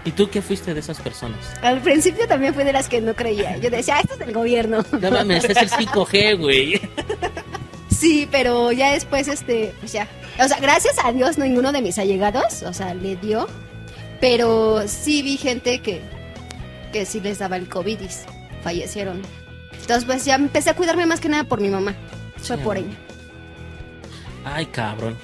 ¿Y 0.05 0.13
tú 0.13 0.31
qué 0.31 0.41
fuiste 0.41 0.73
de 0.73 0.79
esas 0.79 1.01
personas? 1.01 1.39
Al 1.63 1.81
principio 1.81 2.29
también 2.29 2.55
fui 2.55 2.63
de 2.63 2.73
las 2.73 2.89
que 2.89 3.01
no 3.01 3.15
creía. 3.15 3.57
Yo 3.57 3.71
decía, 3.71 3.97
ah, 3.97 4.01
esto 4.01 4.15
es 4.15 4.21
del 4.21 4.33
gobierno. 4.33 4.85
No 5.01 5.11
mames, 5.11 5.45
es 5.45 5.57
el 5.57 5.71
5G, 5.71 6.39
güey. 6.39 6.81
Sí, 7.91 8.27
pero 8.33 8.73
ya 8.73 8.91
después, 8.95 9.29
este, 9.29 9.73
pues 9.79 9.93
ya. 9.93 10.09
O 10.43 10.49
sea, 10.49 10.59
gracias 10.59 10.97
a 11.05 11.13
Dios 11.13 11.39
ninguno 11.39 11.71
de 11.71 11.83
mis 11.83 11.99
allegados, 11.99 12.65
o 12.65 12.73
sea, 12.73 12.95
le 12.95 13.15
dio. 13.15 13.47
Pero 14.21 14.89
sí 14.89 15.23
vi 15.23 15.37
gente 15.37 15.81
que, 15.83 16.01
que 16.93 17.07
sí 17.07 17.21
les 17.21 17.39
daba 17.39 17.57
el 17.57 17.69
COVID 17.69 18.01
y 18.01 18.09
fallecieron. 18.65 19.23
Entonces, 19.83 20.05
pues 20.05 20.25
ya 20.25 20.37
empecé 20.37 20.71
a 20.71 20.75
cuidarme 20.77 21.07
más 21.07 21.21
que 21.21 21.29
nada 21.29 21.45
por 21.45 21.61
mi 21.61 21.69
mamá. 21.69 21.95
Fue 22.39 22.57
Sí, 22.57 22.63
por 22.63 22.77
ella. 22.79 22.97
Ay, 24.45 24.67
cabrón. 24.67 25.17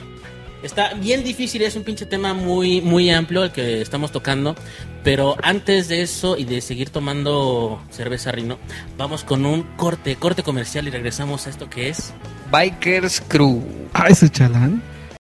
Está 0.62 0.94
bien 0.94 1.22
difícil, 1.22 1.62
es 1.62 1.76
un 1.76 1.84
pinche 1.84 2.04
tema 2.04 2.34
muy, 2.34 2.80
muy 2.80 3.10
amplio 3.10 3.44
el 3.44 3.52
que 3.52 3.80
estamos 3.80 4.10
tocando. 4.10 4.56
Pero 5.04 5.36
antes 5.42 5.88
de 5.88 6.02
eso 6.02 6.36
y 6.36 6.44
de 6.44 6.60
seguir 6.60 6.90
tomando 6.90 7.80
cerveza 7.90 8.32
Rino, 8.32 8.58
vamos 8.96 9.22
con 9.22 9.46
un 9.46 9.62
corte, 9.76 10.16
corte 10.16 10.42
comercial 10.42 10.88
y 10.88 10.90
regresamos 10.90 11.46
a 11.46 11.50
esto 11.50 11.70
que 11.70 11.88
es. 11.88 12.12
Bikers 12.50 13.22
Crew. 13.28 13.62
Ah, 13.92 14.06
ese 14.08 14.28
chalán. 14.28 14.82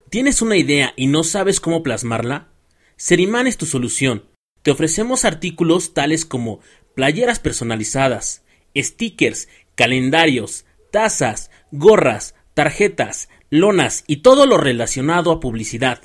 ¿Tienes 0.10 0.42
una 0.42 0.56
idea 0.56 0.94
y 0.96 1.08
no 1.08 1.24
sabes 1.24 1.60
cómo 1.60 1.84
plasmarla? 1.84 2.48
Seriman 2.96 3.48
es 3.48 3.58
tu 3.58 3.66
solución. 3.66 4.24
Te 4.62 4.72
ofrecemos 4.72 5.26
artículos 5.26 5.94
tales 5.94 6.26
como 6.26 6.62
playeras 6.96 7.40
personalizadas, 7.40 8.44
stickers, 8.76 9.48
calendarios, 9.76 10.66
tazas, 10.92 11.52
gorras, 11.72 12.36
tarjetas, 12.54 13.30
lonas 13.50 14.04
y 14.08 14.18
todo 14.18 14.46
lo 14.46 14.58
relacionado 14.58 15.32
a 15.32 15.40
publicidad. 15.40 16.02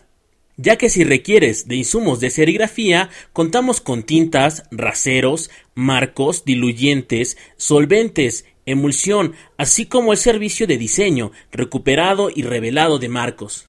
Ya 0.57 0.77
que 0.77 0.91
si 0.91 1.05
requieres 1.05 1.69
de 1.69 1.77
insumos 1.77 2.21
de 2.21 2.29
serigrafía, 2.29 3.09
contamos 3.33 3.81
con 3.81 4.03
tintas, 4.03 4.65
raseros, 4.71 5.51
marcos, 5.75 6.45
diluyentes, 6.45 7.39
solventes, 7.57 8.45
emulsión, 8.67 9.35
así 9.57 9.87
como 9.87 10.13
el 10.13 10.19
servicio 10.19 10.67
de 10.67 10.77
diseño, 10.77 11.33
recuperado 11.51 12.29
y 12.35 12.43
revelado 12.43 12.99
de 12.99 13.09
marcos. 13.09 13.67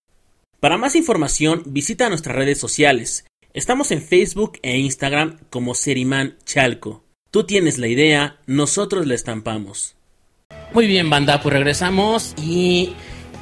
Para 0.59 0.77
más 0.77 0.95
información, 0.95 1.63
visita 1.65 2.09
nuestras 2.09 2.35
redes 2.35 2.57
sociales. 2.57 3.25
Estamos 3.53 3.91
en 3.91 4.01
Facebook 4.01 4.59
e 4.61 4.77
Instagram 4.77 5.39
como 5.49 5.75
Seriman 5.75 6.37
Chalco. 6.45 7.03
Tú 7.31 7.43
tienes 7.45 7.77
la 7.77 7.87
idea, 7.87 8.35
nosotros 8.45 9.07
la 9.07 9.15
estampamos. 9.15 9.95
Muy 10.73 10.87
bien, 10.87 11.09
banda, 11.09 11.41
pues 11.41 11.53
regresamos 11.53 12.33
y 12.41 12.93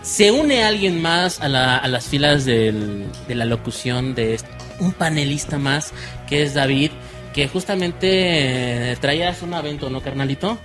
se 0.04 0.32
une 0.32 0.64
alguien 0.64 1.02
más 1.02 1.40
a, 1.40 1.48
la- 1.48 1.78
a 1.78 1.88
las 1.88 2.06
filas 2.06 2.46
del- 2.46 3.06
de 3.28 3.36
la 3.36 3.46
locución 3.46 4.14
de 4.14 4.36
este- 4.36 4.50
un 4.80 4.92
panelista 4.94 5.58
más, 5.58 5.92
que 6.28 6.44
es 6.44 6.54
David, 6.54 6.92
que 7.34 7.48
justamente 7.48 8.92
eh, 8.92 8.96
traías 9.02 9.42
un 9.42 9.54
evento, 9.54 9.90
¿no, 9.90 10.02
carnalito? 10.02 10.58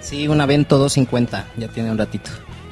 Sí, 0.00 0.28
un 0.28 0.40
Avento 0.40 0.78
250, 0.78 1.46
ya 1.56 1.68
tiene 1.68 1.90
un 1.90 1.98
ratito. 1.98 2.30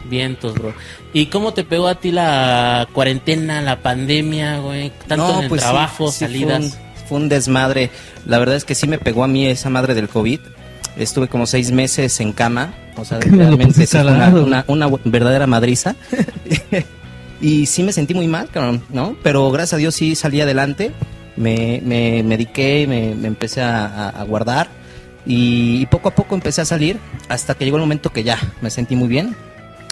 Vientos, 0.09 0.55
bro. 0.55 0.73
¿Y 1.13 1.27
cómo 1.27 1.53
te 1.53 1.65
pegó 1.65 1.89
a 1.89 1.97
ti 1.97 2.13
la 2.13 2.87
cuarentena, 2.93 3.61
la 3.61 3.83
pandemia, 3.83 4.59
güey? 4.61 4.93
Tanto 5.09 5.35
en 5.39 5.43
el 5.45 5.49
pues 5.49 5.61
trabajo, 5.63 6.13
sí, 6.13 6.21
salidas. 6.21 6.79
Fue 7.09 7.19
un, 7.19 7.29
desmadre. 7.29 7.91
La 8.27 8.39
verdad 8.39 8.57
es 8.57 8.65
que 8.65 8.75
sí 8.75 8.87
me 8.87 8.99
pegó 8.99 9.25
a 9.25 9.29
mí 9.29 9.47
esa 9.47 9.71
madre 9.71 9.95
del 9.95 10.09
COVID. 10.09 10.41
Estuve 10.97 11.29
como 11.29 11.47
seis 11.47 11.71
meses 11.73 12.19
en 12.21 12.33
cama. 12.33 12.75
O 12.97 13.05
sea, 13.05 13.19
¿Por 13.19 13.25
qué 13.27 13.31
me 13.37 13.37
lo 13.45 13.57
realmente 13.57 13.87
sí 13.87 13.97
una, 13.99 14.29
una- 14.31 14.65
una 14.69 14.89
verdadera 15.05 15.47
madriza. 15.47 15.95
y 17.41 17.67
sí 17.67 17.83
me 17.83 17.93
sentí 17.93 18.15
muy 18.15 18.27
mal, 18.29 18.49
cabrón, 18.51 18.83
¿no? 18.91 19.17
Pero 19.23 19.51
gracias 19.51 19.75
a 19.75 19.77
Dios 19.77 19.95
sí 19.95 20.15
salí 20.15 20.41
adelante. 20.41 20.93
me, 21.37 21.83
me 21.85 22.23
mediqué, 22.23 22.87
me, 22.89 23.15
me 23.15 23.29
empecé 23.29 23.61
a, 23.61 23.87
a- 23.87 24.09
a 24.09 24.23
guardar 24.25 24.69
y, 25.27 25.83
y 25.83 25.87
poco 25.87 26.09
a 26.09 26.15
poco 26.15 26.35
empecé 26.35 26.63
a 26.63 26.65
salir 26.65 26.99
hasta 27.29 27.55
que 27.55 27.65
llegó 27.67 27.77
el 27.77 27.83
momento 27.83 28.11
que 28.11 28.23
ya 28.25 28.39
me 28.63 28.71
sentí 28.71 28.97
muy 28.97 29.09
bien 29.09 29.37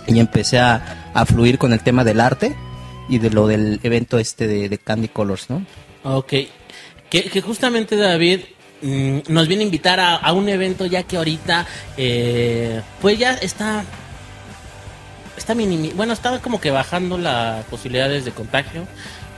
y 0.06 0.20
empecé 0.20 0.58
a, 0.58 1.10
a 1.12 1.26
fluir 1.26 1.58
con 1.58 1.72
el 1.74 1.80
tema 1.80 2.02
del 2.04 2.20
arte 2.20 2.54
y 3.10 3.18
de 3.18 3.28
lo 3.30 3.46
del 3.46 3.78
evento 3.82 4.18
este 4.18 4.46
de, 4.46 4.68
de 4.70 4.78
Candy 4.78 5.08
Colors, 5.08 5.50
¿no? 5.50 5.66
Ok. 6.04 6.32
Que, 7.22 7.40
justamente 7.40 7.94
David 7.94 8.40
mm, 8.82 9.18
nos 9.28 9.46
viene 9.46 9.62
a 9.62 9.66
invitar 9.66 10.00
a, 10.00 10.32
un 10.32 10.48
evento 10.48 10.84
ya 10.84 11.04
que 11.04 11.16
ahorita 11.16 11.64
eh, 11.96 12.82
pues 13.00 13.20
ya 13.20 13.34
está 13.34 13.84
está 15.36 15.54
minimi 15.54 15.90
bueno 15.90 16.12
está 16.12 16.40
como 16.40 16.60
que 16.60 16.72
bajando 16.72 17.16
las 17.16 17.64
posibilidades 17.66 18.24
de 18.24 18.32
contagio 18.32 18.88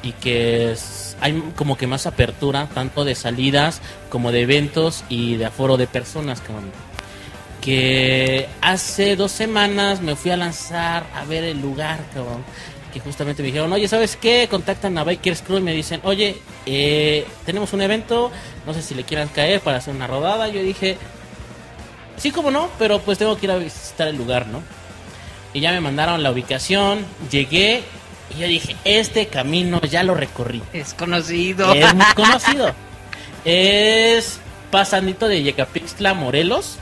y 0.03 0.13
que 0.13 0.75
hay 1.21 1.43
como 1.55 1.77
que 1.77 1.87
más 1.87 2.07
apertura 2.07 2.67
tanto 2.73 3.05
de 3.05 3.15
salidas 3.15 3.83
como 4.09 4.33
de 4.33 4.41
eventos 4.41 5.05
y 5.11 5.37
de 5.37 5.45
aforo 5.45 5.77
de 5.77 5.87
personas 5.87 6.41
cabrón. 6.41 6.71
que 7.61 8.49
hace 8.63 9.17
dos 9.17 9.33
semanas 9.33 10.01
me 10.01 10.17
fui 10.17 10.31
a 10.31 10.39
lanzar 10.39 11.05
a 11.15 11.27
ver 11.27 11.45
el 11.45 11.61
lugar 11.61 11.99
cabrón 12.15 12.43
que 12.97 13.01
justamente 13.01 13.43
me 13.43 13.49
dijeron, 13.49 13.71
oye, 13.75 13.89
¿sabes 13.89 14.17
qué? 14.17 14.49
Contactan 14.51 14.97
a 14.97 15.05
Bikers 15.05 15.43
Crew 15.43 15.59
y 15.59 15.61
me 15.61 15.75
dicen, 15.75 16.01
oye, 16.03 16.39
eh, 16.65 17.27
tenemos 17.45 17.75
un 17.75 17.83
evento, 17.83 18.31
no 18.65 18.73
sé 18.73 18.81
si 18.81 18.95
le 18.95 19.05
quieran 19.05 19.29
caer 19.29 19.61
para 19.61 19.77
hacer 19.77 19.95
una 19.95 20.07
rodada. 20.07 20.49
Yo 20.49 20.63
dije, 20.63 20.97
sí, 22.17 22.31
como 22.31 22.51
no, 22.51 22.71
pero 22.79 23.01
pues 23.01 23.19
tengo 23.19 23.37
que 23.37 23.45
ir 23.47 23.53
a 23.53 23.59
visitar 23.59 24.09
el 24.09 24.17
lugar, 24.17 24.47
¿no? 24.47 24.63
Y 25.53 25.61
ya 25.61 25.73
me 25.73 25.81
mandaron 25.81 26.23
la 26.23 26.31
ubicación, 26.31 27.05
llegué 27.31 27.83
y 28.35 28.41
yo 28.41 28.49
dije, 28.49 28.77
este 28.85 29.27
camino 29.27 29.81
ya 29.83 30.03
lo 30.03 30.15
recorrí. 30.15 30.63
Es 30.73 30.95
conocido. 30.95 31.75
Es 31.75 31.95
muy 31.95 32.07
conocido. 32.15 32.75
Es 33.45 34.41
pasandito 34.71 35.29
de 35.29 35.43
Yecapixtla, 35.43 36.15
Morelos. 36.15 36.79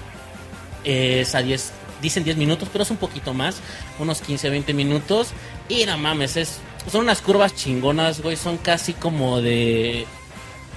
Es 0.84 1.34
a 1.34 1.42
10, 1.42 1.72
dicen 2.04 2.22
10 2.22 2.36
minutos, 2.36 2.68
pero 2.70 2.84
es 2.84 2.90
un 2.90 2.98
poquito 2.98 3.34
más, 3.34 3.56
unos 3.98 4.20
15, 4.20 4.50
20 4.50 4.74
minutos. 4.74 5.28
Y 5.68 5.84
no 5.86 5.98
mames, 5.98 6.36
es, 6.36 6.58
son 6.92 7.02
unas 7.02 7.20
curvas 7.20 7.54
chingonas, 7.56 8.20
güey. 8.20 8.36
Son 8.36 8.58
casi 8.58 8.92
como 8.92 9.40
de 9.40 10.06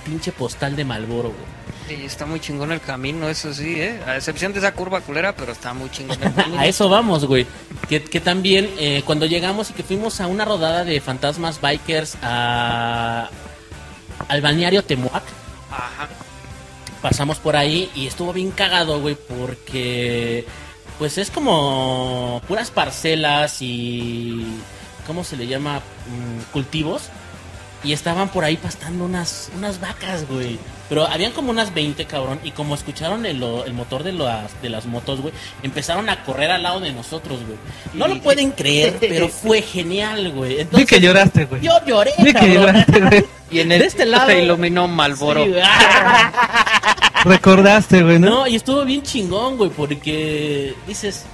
pinche 0.06 0.32
postal 0.32 0.76
de 0.76 0.86
Malboro, 0.86 1.30
güey. 1.30 1.58
Sí, 1.88 2.06
está 2.06 2.26
muy 2.26 2.40
chingón 2.42 2.72
el 2.74 2.82
camino, 2.82 3.30
eso 3.30 3.54
sí, 3.54 3.76
¿eh? 3.80 4.02
A 4.06 4.18
excepción 4.18 4.52
de 4.52 4.60
esa 4.60 4.74
curva 4.74 5.00
culera, 5.02 5.36
pero 5.36 5.52
está 5.54 5.74
muy 5.74 5.90
chingón 5.90 6.22
el 6.22 6.34
camino. 6.36 6.60
A 6.60 6.66
eso 6.66 6.90
vamos, 6.90 7.26
güey. 7.26 7.46
Que, 7.88 8.02
que 8.04 8.20
también 8.20 8.70
eh, 8.78 9.04
cuando 9.06 9.26
llegamos 9.26 9.70
y 9.70 9.74
que 9.74 9.84
fuimos 9.84 10.20
a 10.20 10.28
una 10.28 10.44
rodada 10.46 10.84
de 10.84 11.00
fantasmas 11.00 11.62
bikers 11.62 12.18
a, 12.22 13.30
al 14.28 14.42
balneario 14.42 14.84
Temuac, 14.84 15.24
Ajá. 15.72 16.10
pasamos 17.02 17.38
por 17.38 17.56
ahí 17.56 17.90
y 17.96 18.08
estuvo 18.08 18.34
bien 18.34 18.52
cagado, 18.52 19.00
güey, 19.00 19.16
porque 19.16 20.46
pues 20.98 21.18
es 21.18 21.30
como 21.32 22.42
puras 22.48 22.72
parcelas 22.72 23.58
y 23.62 24.46
¿cómo 25.06 25.24
se 25.24 25.38
le 25.38 25.48
llama? 25.48 25.78
Mm, 25.80 26.52
cultivos. 26.52 27.04
Y 27.84 27.94
estaban 27.94 28.30
por 28.30 28.44
ahí 28.44 28.58
pastando 28.58 29.06
unas, 29.06 29.52
unas 29.56 29.80
vacas, 29.80 30.28
güey. 30.28 30.58
Pero 30.90 31.06
habían 31.06 31.32
como 31.32 31.52
unas 31.52 31.74
20, 31.76 32.06
cabrón. 32.06 32.40
Y 32.44 32.50
como 32.52 32.74
escucharon 32.74 33.26
el, 33.28 33.42
el 33.44 33.74
motor 33.74 34.02
de 34.04 34.14
las, 34.14 34.60
de 34.64 34.70
las 34.70 34.88
motos, 34.88 35.22
güey, 35.22 35.32
empezaron 35.62 36.10
a 36.10 36.24
correr 36.24 36.50
al 36.50 36.64
lado 36.64 36.80
de 36.80 36.92
nosotros, 36.92 37.40
güey. 37.46 37.60
No 37.94 38.08
lo 38.08 38.20
pueden 38.22 38.52
creer, 38.52 38.98
pero 39.00 39.30
fue 39.30 39.62
genial, 39.62 40.32
güey. 40.32 40.56
Vi 40.56 40.62
Entonces, 40.62 40.90
que 40.90 41.00
lloraste, 41.00 41.46
güey. 41.46 41.62
Yo 41.62 41.74
lloré, 41.86 42.14
Vi 42.18 42.26
que 42.26 42.34
cabrón. 42.34 42.54
lloraste, 42.56 43.00
güey. 43.00 43.26
Y 43.50 43.62
en 43.62 43.72
el, 43.72 43.80
De 43.80 43.86
este 43.86 44.06
lado- 44.08 44.28
se 44.28 44.44
iluminó 44.44 44.90
Malboro. 44.90 45.46
Sí. 45.46 45.54
Recordaste, 47.24 48.04
güey, 48.04 48.20
¿no? 48.20 48.30
No, 48.30 48.48
y 48.48 48.56
estuvo 48.56 48.84
bien 48.86 49.02
chingón, 49.02 49.58
güey, 49.58 49.70
porque 49.70 50.74
dices, 50.88 51.26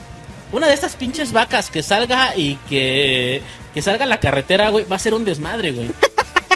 una 0.52 0.68
de 0.68 0.74
estas 0.74 0.96
pinches 0.96 1.32
vacas 1.32 1.70
que 1.70 1.84
salga 1.84 2.36
y 2.36 2.56
que, 2.70 3.42
que 3.74 3.82
salga 3.82 4.06
a 4.06 4.08
la 4.08 4.20
carretera, 4.20 4.70
güey, 4.70 4.86
va 4.86 4.96
a 4.96 5.00
ser 5.00 5.14
un 5.14 5.26
desmadre, 5.26 5.72
güey. 5.72 5.90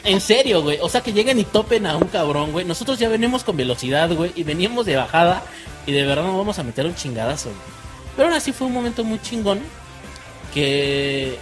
En 0.04 0.22
serio, 0.22 0.62
güey. 0.62 0.80
O 0.82 0.88
sea, 0.88 1.02
que 1.02 1.12
lleguen 1.12 1.38
y 1.40 1.44
topen 1.44 1.86
a 1.86 1.98
un 1.98 2.06
cabrón, 2.06 2.54
güey. 2.54 2.64
Nosotros 2.64 2.98
ya 2.98 3.10
venimos 3.10 3.44
con 3.44 3.58
velocidad, 3.58 4.10
güey, 4.14 4.32
y 4.36 4.44
veníamos 4.44 4.86
de 4.86 4.96
bajada 4.96 5.44
y 5.86 5.92
de 5.92 6.06
verdad 6.06 6.24
nos 6.24 6.38
vamos 6.38 6.58
a 6.60 6.64
meter 6.64 6.86
un 6.86 6.96
chingadazo, 6.96 7.50
güey. 7.50 7.62
Pero 8.16 8.30
aún 8.30 8.38
así 8.38 8.54
fue 8.54 8.68
un 8.68 8.74
momento 8.74 9.04
muy 9.04 9.22
chingón 9.22 9.60
que 10.54 11.38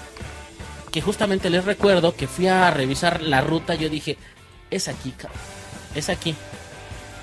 que 0.95 1.01
justamente 1.01 1.49
les 1.49 1.65
recuerdo 1.65 2.15
que 2.15 2.25
fui 2.25 2.47
a 2.47 2.71
revisar 2.71 3.21
la 3.21 3.41
ruta, 3.41 3.75
yo 3.75 3.89
dije, 3.89 4.17
es 4.71 4.87
aquí, 4.87 5.11
cabrón. 5.11 5.41
Es 5.93 6.07
aquí. 6.07 6.33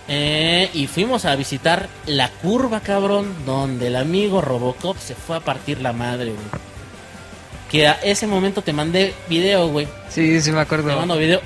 Eh, 0.08 0.68
y 0.74 0.86
fuimos 0.88 1.24
a 1.24 1.36
visitar 1.36 1.88
la 2.06 2.28
curva, 2.28 2.80
cabrón, 2.80 3.34
donde 3.46 3.86
el 3.86 3.96
amigo 3.96 4.40
Robocop 4.40 4.98
se 4.98 5.14
fue 5.14 5.36
a 5.36 5.40
partir 5.40 5.80
la 5.80 5.92
madre, 5.92 6.30
güey. 6.32 6.62
Que 7.70 7.86
a 7.86 7.92
ese 8.02 8.26
momento 8.26 8.62
te 8.62 8.72
mandé 8.72 9.14
video, 9.28 9.68
güey. 9.68 9.86
Sí, 10.10 10.40
sí 10.42 10.50
me 10.50 10.56
Te 10.56 10.62
acuerdo. 10.62 10.94
mando 10.96 11.16
video. 11.16 11.40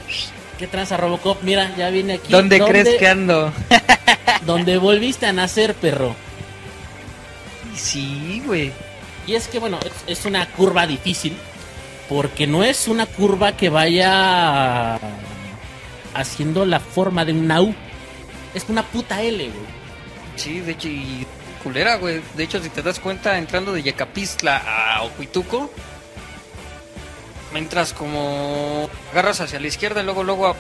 ¿Qué 0.59 0.67
tranza 0.67 0.97
Robocop? 0.97 1.43
Mira, 1.43 1.75
ya 1.77 1.91
viene 1.91 2.15
aquí. 2.15 2.33
¿Dónde 2.33 2.59
crees 2.61 2.97
que 2.99 3.07
ando? 3.07 3.53
Donde 4.47 4.79
volviste 4.79 5.27
a 5.27 5.33
nacer, 5.33 5.75
perro. 5.75 6.17
Sí, 7.75 8.43
güey. 8.47 8.73
Y 9.27 9.35
es 9.35 9.49
que, 9.49 9.59
bueno, 9.59 9.79
es, 9.85 10.19
es 10.19 10.25
una 10.25 10.47
curva 10.47 10.87
difícil. 10.87 11.37
Porque 12.09 12.47
no 12.47 12.65
es 12.65 12.89
una 12.89 13.07
curva 13.07 13.53
que 13.57 13.69
vaya 13.69 14.99
haciendo 16.15 16.65
la 16.65 16.81
forma 16.81 17.25
de 17.25 17.33
una 17.33 17.61
U. 17.63 17.75
Es 18.57 18.65
una 18.71 18.83
puta 18.83 19.21
L, 19.21 19.51
güey. 19.51 19.67
Sí, 20.37 20.61
de 20.61 20.73
hecho, 20.73 20.89
y 20.89 21.27
culera, 21.63 21.97
güey. 21.97 22.23
De 22.35 22.45
hecho, 22.45 22.59
si 22.63 22.71
te 22.71 22.81
das 22.81 22.99
cuenta, 22.99 23.37
entrando 23.37 23.71
de 23.71 23.83
Yecapistla 23.83 24.57
a 24.57 25.03
Ocuituco, 25.03 25.71
entras 27.55 27.93
como... 27.93 28.89
Agarras 29.13 29.43
hacia 29.43 29.61
la 29.61 29.67
izquierda 29.67 30.01
y 30.01 30.05
luego, 30.05 30.25
luego 30.25 30.57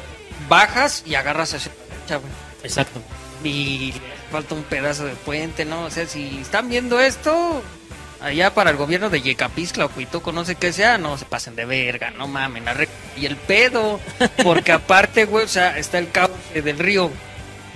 bajas 0.47 1.05
y 1.07 1.15
agarras 1.15 1.55
hacia 1.55 1.73
la 1.73 1.95
derecha, 1.95 2.17
güey. 2.19 2.33
Exacto. 2.65 3.01
Y 3.43 3.95
falta 4.31 4.55
un 4.55 4.65
pedazo 4.65 5.07
de 5.07 5.15
puente, 5.15 5.65
¿no? 5.65 5.85
O 5.85 5.91
sea, 5.91 6.07
si 6.07 6.41
están 6.41 6.69
viendo 6.69 7.01
esto, 7.01 7.63
allá 8.21 8.53
para 8.53 8.69
el 8.69 8.77
gobierno 8.77 9.09
de 9.09 9.23
Yecapistla 9.23 9.87
o 9.87 9.89
Cuituco, 9.89 10.33
no 10.33 10.45
sé 10.45 10.57
qué 10.57 10.71
sea, 10.71 10.99
no 10.99 11.17
se 11.17 11.25
pasen 11.25 11.57
de 11.57 11.65
verga, 11.65 12.11
no 12.11 12.29
mamen. 12.29 12.65
Y 13.17 13.25
el 13.25 13.37
pedo, 13.37 14.01
porque 14.45 14.73
aparte, 14.73 15.25
güey, 15.25 15.47
o 15.47 15.49
sea, 15.49 15.79
está 15.79 15.97
el 15.97 16.11
cauce 16.11 16.61
del 16.61 16.79
río. 16.79 17.11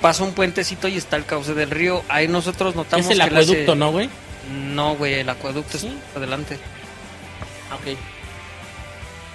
Pasa 0.00 0.24
un 0.24 0.32
puentecito 0.32 0.88
y 0.88 0.96
está 0.96 1.16
el 1.16 1.24
cauce 1.26 1.54
del 1.54 1.70
río. 1.70 2.02
Ahí 2.08 2.26
nosotros 2.28 2.74
notamos 2.74 3.06
es 3.06 3.12
el 3.12 3.20
hace- 3.20 3.30
acueducto, 3.30 3.74
¿no, 3.74 3.90
güey? 3.92 4.08
No, 4.50 4.94
güey, 4.96 5.14
el 5.20 5.28
acueducto 5.28 5.78
¿Sí? 5.78 5.86
está 6.06 6.18
adelante. 6.18 6.58
Ah, 7.70 7.76
Ok. 7.76 7.96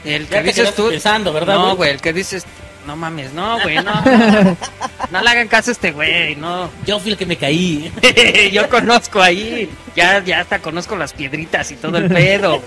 El 0.04 0.28
que 0.28 0.44
dices 0.44 0.76
tú. 0.76 0.90
pensando, 0.90 1.34
¿verdad, 1.34 1.56
No, 1.56 1.64
güey? 1.64 1.76
güey, 1.76 1.90
el 1.92 2.02
que 2.02 2.14
dices. 2.14 2.46
No 2.86 2.96
mames, 2.96 3.34
no, 3.34 3.60
güey, 3.64 3.78
no. 3.78 4.04
no 5.12 5.22
le 5.22 5.30
hagan 5.30 5.48
caso 5.48 5.72
a 5.72 5.74
este 5.74 5.92
güey, 5.92 6.36
no. 6.36 6.70
Yo 6.86 7.00
fui 7.00 7.12
el 7.12 7.18
que 7.18 7.26
me 7.26 7.36
caí. 7.38 7.92
Yo 8.52 8.70
conozco 8.70 9.20
ahí. 9.22 9.68
Ya, 9.96 10.24
ya 10.24 10.42
hasta 10.42 10.60
conozco 10.60 10.96
las 10.96 11.14
piedritas 11.14 11.72
y 11.72 11.76
todo 11.78 11.98
el 11.98 12.10
pedo. 12.10 12.62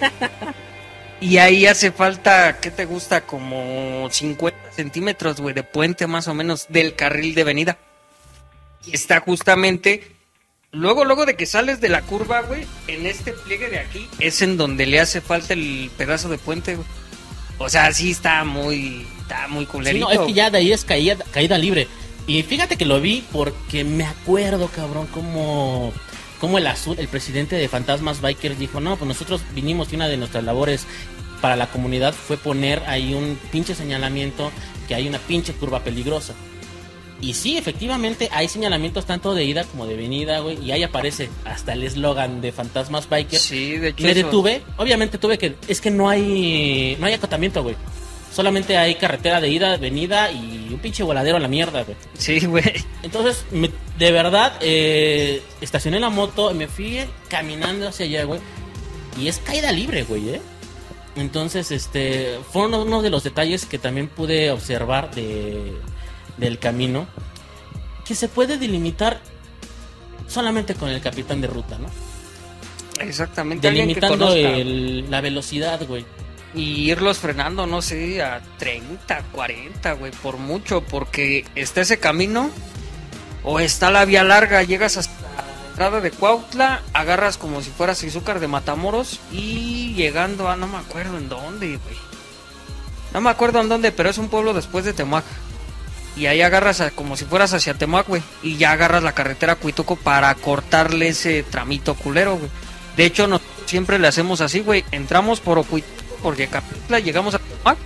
Y 1.21 1.39
ahí 1.39 1.67
hace 1.67 1.93
falta, 1.93 2.59
¿qué 2.61 2.73
te 2.73 2.85
gusta? 2.85 3.21
Como 3.21 4.09
50 4.11 4.73
centímetros, 4.73 5.41
güey, 5.41 5.55
de 5.55 5.63
puente 5.63 6.09
más 6.09 6.27
o 6.27 6.35
menos 6.35 6.67
del 6.69 6.95
carril 6.97 7.35
de 7.37 7.45
venida. 7.45 7.79
Y 8.91 8.95
está 8.95 9.21
justamente, 9.21 10.03
luego, 10.73 11.05
luego 11.05 11.27
de 11.27 11.37
que 11.37 11.47
sales 11.47 11.81
de 11.81 11.89
la 11.89 12.03
curva, 12.03 12.41
güey, 12.43 12.67
en 12.87 13.07
este 13.07 13.33
pliegue 13.33 13.69
de 13.69 13.79
aquí, 13.79 14.09
es 14.19 14.43
en 14.43 14.57
donde 14.57 14.87
le 14.87 15.01
hace 15.01 15.21
falta 15.21 15.53
el 15.55 15.91
pedazo 15.97 16.29
de 16.29 16.39
puente, 16.39 16.75
güey. 16.77 16.87
O 17.59 17.69
sea, 17.69 17.93
sí 17.93 18.13
está 18.13 18.45
muy, 18.45 19.07
está 19.21 19.49
muy 19.49 19.65
Sí, 19.65 19.71
culerito. 19.71 20.07
no, 20.07 20.13
es 20.13 20.21
que 20.21 20.33
ya 20.33 20.51
de 20.51 20.59
ahí 20.59 20.73
es 20.73 20.85
caída, 20.85 21.17
caída 21.33 21.59
libre. 21.59 21.89
Y 22.27 22.43
fíjate 22.43 22.77
que 22.77 22.85
lo 22.85 23.01
vi 23.01 23.25
porque 23.33 23.85
me 23.85 24.05
acuerdo, 24.05 24.69
cabrón, 24.69 25.07
como, 25.09 25.93
como 26.41 26.59
el 26.59 26.67
azul, 26.67 26.97
el 26.99 27.09
presidente 27.09 27.57
de 27.57 27.69
Fantasmas 27.69 28.21
Bikers 28.21 28.59
dijo, 28.59 28.81
no, 28.81 28.97
pues 28.97 29.09
nosotros 29.09 29.43
vinimos 29.55 29.93
y 29.93 29.97
una 29.97 30.09
de 30.09 30.19
nuestras 30.19 30.45
labores 30.45 30.87
para 31.41 31.57
la 31.57 31.69
comunidad 31.69 32.13
fue 32.15 32.37
poner 32.37 32.83
ahí 32.87 33.15
un 33.15 33.39
pinche 33.51 33.75
señalamiento 33.75 34.53
que 34.87 34.95
hay 34.95 35.09
una 35.09 35.19
pinche 35.19 35.53
curva 35.53 35.81
peligrosa. 35.83 36.35
Y 37.21 37.35
sí, 37.35 37.57
efectivamente, 37.59 38.29
hay 38.33 38.47
señalamientos 38.49 39.05
tanto 39.05 39.35
de 39.35 39.45
ida 39.45 39.65
como 39.65 39.87
de 39.87 39.97
venida, 39.97 40.39
güey. 40.39 40.63
Y 40.65 40.71
ahí 40.71 40.83
aparece 40.85 41.29
hasta 41.45 41.73
el 41.73 41.83
eslogan 41.83 42.41
de 42.41 42.53
Fantasmas 42.53 43.09
Bikers. 43.09 43.43
Sí, 43.43 43.77
de 43.77 43.89
hecho. 43.89 44.05
Me 44.05 44.15
detuve, 44.15 44.63
obviamente 44.77 45.19
tuve 45.19 45.37
que, 45.37 45.57
es 45.67 45.81
que 45.81 45.91
no 45.91 46.09
hay, 46.09 46.97
no 47.01 47.07
hay 47.07 47.15
acotamiento, 47.15 47.63
güey. 47.65 47.75
Solamente 48.33 48.77
hay 48.77 48.95
carretera 48.95 49.41
de 49.41 49.49
ida, 49.49 49.77
venida 49.79 50.31
y 50.31 50.69
un 50.71 50.79
pinche 50.79 51.03
voladero 51.03 51.39
a 51.39 51.41
la 51.41 51.49
mierda, 51.49 51.83
güey. 51.83 51.97
Sí, 52.17 52.39
güey. 52.47 52.85
Entonces, 53.03 53.45
me- 53.51 53.71
de 53.99 54.13
verdad, 54.13 54.53
eh, 54.61 55.43
estacioné 55.61 55.99
la 55.99 56.11
moto 56.11 56.53
y 56.53 56.55
me 56.55 56.69
fui 56.69 57.01
caminando 57.29 57.89
hacia 57.89 58.07
allá, 58.07 58.25
güey. 58.25 58.41
Y 59.19 59.27
es 59.27 59.39
caída 59.39 59.73
libre, 59.73 60.05
güey, 60.05 60.29
¿eh? 60.29 60.41
Entonces, 61.17 61.73
este, 61.73 62.39
fue 62.53 62.67
uno, 62.67 62.83
uno 62.83 63.03
de 63.03 63.11
los 63.11 63.25
detalles 63.25 63.67
que 63.67 63.79
también 63.79 64.07
pude 64.07 64.53
observar 64.53 65.13
de, 65.15 65.73
del 66.39 66.59
camino 66.59 67.07
que 68.07 68.15
se 68.15 68.29
puede 68.29 68.57
delimitar 68.59 69.21
solamente 70.27 70.75
con 70.75 70.89
el 70.89 71.01
capitán 71.01 71.41
de 71.41 71.47
ruta, 71.49 71.79
¿no? 71.79 71.89
Exactamente. 73.01 73.69
Delimitando 73.71 74.33
el- 74.35 75.11
la 75.11 75.21
velocidad, 75.21 75.81
güey. 75.87 76.05
y 76.55 76.91
irlos 76.91 77.19
frenando, 77.19 77.67
no 77.67 77.83
sé, 77.83 78.23
a 78.23 78.41
30, 78.59 79.23
40, 79.33 79.93
güey, 79.93 80.11
por 80.23 80.39
mucho, 80.39 80.81
porque 80.81 81.45
está 81.55 81.83
ese 81.83 81.99
camino 81.99 82.51
o 83.45 83.61
está 83.61 83.91
la 83.91 84.07
vía 84.07 84.25
larga, 84.25 84.63
llegas 84.63 84.97
hasta 84.97 85.13
la 85.37 85.69
entrada 85.71 86.01
de 86.01 86.11
Cuautla, 86.11 86.81
agarras 86.95 87.37
como 87.37 87.61
si 87.61 87.69
fueras 87.71 88.03
Izúcar 88.03 88.41
de 88.41 88.49
Matamoros 88.49 89.21
y 89.31 89.93
llegando 89.93 90.49
a 90.49 90.57
no 90.57 90.67
me 90.67 90.79
acuerdo 90.79 91.19
en 91.19 91.29
dónde, 91.29 91.67
güey. 91.77 91.97
No 93.13 93.21
me 93.21 93.29
acuerdo 93.29 93.61
en 93.61 93.69
dónde, 93.69 93.93
pero 93.93 94.09
es 94.09 94.17
un 94.17 94.29
pueblo 94.31 94.55
después 94.55 94.87
de 94.87 94.95
Temac. 94.95 95.25
Y 96.19 96.27
ahí 96.27 96.43
agarras 96.43 96.81
a- 96.81 96.91
como 96.91 97.17
si 97.17 97.25
fueras 97.25 97.55
hacia 97.55 97.75
Temac, 97.75 98.09
güey. 98.09 98.23
Y 98.43 98.57
ya 98.57 98.73
agarras 98.73 99.03
la 99.03 99.13
carretera 99.13 99.53
a 99.55 99.57
Cuituco 99.57 99.97
para 99.97 100.35
cortarle 100.35 101.09
ese 101.09 101.43
tramito 101.45 101.95
culero, 101.95 102.37
güey. 102.37 102.51
De 102.97 103.05
hecho, 103.05 103.27
nosotros 103.29 103.53
siempre 103.67 103.99
le 103.99 104.09
hacemos 104.09 104.41
así, 104.41 104.61
güey. 104.61 104.85
Entramos 104.91 105.41
por 105.41 105.59
Ocuituco, 105.59 106.17
por 106.23 106.37
Yecapitla, 106.37 106.99
llegamos 106.99 107.35
a 107.35 107.39
Temac. 107.39 107.79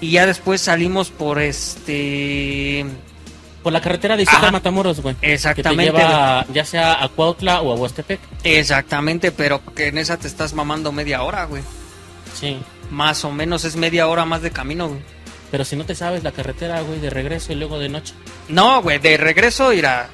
Y 0.00 0.12
ya 0.12 0.26
después 0.26 0.60
salimos 0.60 1.10
por 1.10 1.40
este... 1.40 2.84
Por 3.62 3.72
la 3.72 3.80
carretera 3.80 4.16
de 4.16 4.24
Ajá. 4.24 4.50
Matamoros, 4.50 5.00
güey. 5.00 5.14
Exactamente, 5.22 5.92
Que 5.92 5.98
te 5.98 6.04
lleva 6.04 6.44
ya 6.52 6.64
sea 6.64 7.02
a 7.04 7.08
Cuautla 7.08 7.60
o 7.60 7.72
a 7.72 7.76
Huastepec. 7.76 8.18
Exactamente, 8.42 9.30
pero 9.30 9.60
que 9.76 9.86
en 9.86 9.98
esa 9.98 10.16
te 10.16 10.26
estás 10.26 10.54
mamando 10.54 10.90
media 10.90 11.22
hora, 11.22 11.44
güey. 11.44 11.62
Sí. 12.38 12.58
Más 12.90 13.24
o 13.24 13.30
menos 13.30 13.64
es 13.64 13.76
media 13.76 14.08
hora 14.08 14.24
más 14.24 14.42
de 14.42 14.50
camino, 14.50 14.88
güey. 14.88 15.00
Pero 15.52 15.64
si 15.66 15.76
no 15.76 15.84
te 15.84 15.94
sabes 15.94 16.24
la 16.24 16.32
carretera, 16.32 16.80
güey, 16.80 16.98
de 16.98 17.10
regreso 17.10 17.52
y 17.52 17.56
luego 17.56 17.78
de 17.78 17.90
noche. 17.90 18.14
No, 18.48 18.82
güey, 18.82 18.98
de 18.98 19.18
regreso 19.18 19.72
irá. 19.74 20.08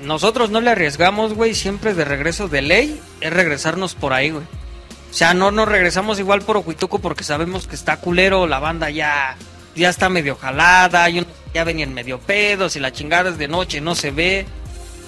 Nosotros 0.00 0.50
no 0.50 0.60
le 0.60 0.70
arriesgamos, 0.70 1.34
güey, 1.34 1.54
siempre 1.54 1.94
de 1.94 2.04
regreso 2.04 2.48
de 2.48 2.62
ley 2.62 3.00
es 3.20 3.32
regresarnos 3.32 3.94
por 3.94 4.12
ahí, 4.12 4.30
güey. 4.30 4.44
O 4.44 5.14
sea, 5.14 5.34
no 5.34 5.52
nos 5.52 5.68
regresamos 5.68 6.18
igual 6.18 6.42
por 6.42 6.56
Ocuituco 6.56 6.98
porque 6.98 7.22
sabemos 7.22 7.68
que 7.68 7.76
está 7.76 7.98
culero, 7.98 8.48
la 8.48 8.58
banda 8.58 8.90
ya 8.90 9.36
ya 9.76 9.88
está 9.88 10.08
medio 10.08 10.34
jalada, 10.34 11.08
y 11.10 11.18
unos 11.18 11.30
ya 11.54 11.62
venían 11.62 11.94
medio 11.94 12.18
pedos 12.18 12.74
y 12.74 12.80
la 12.80 12.92
chingada 12.92 13.30
es 13.30 13.38
de 13.38 13.46
noche, 13.46 13.80
no 13.80 13.94
se 13.94 14.10
ve. 14.10 14.46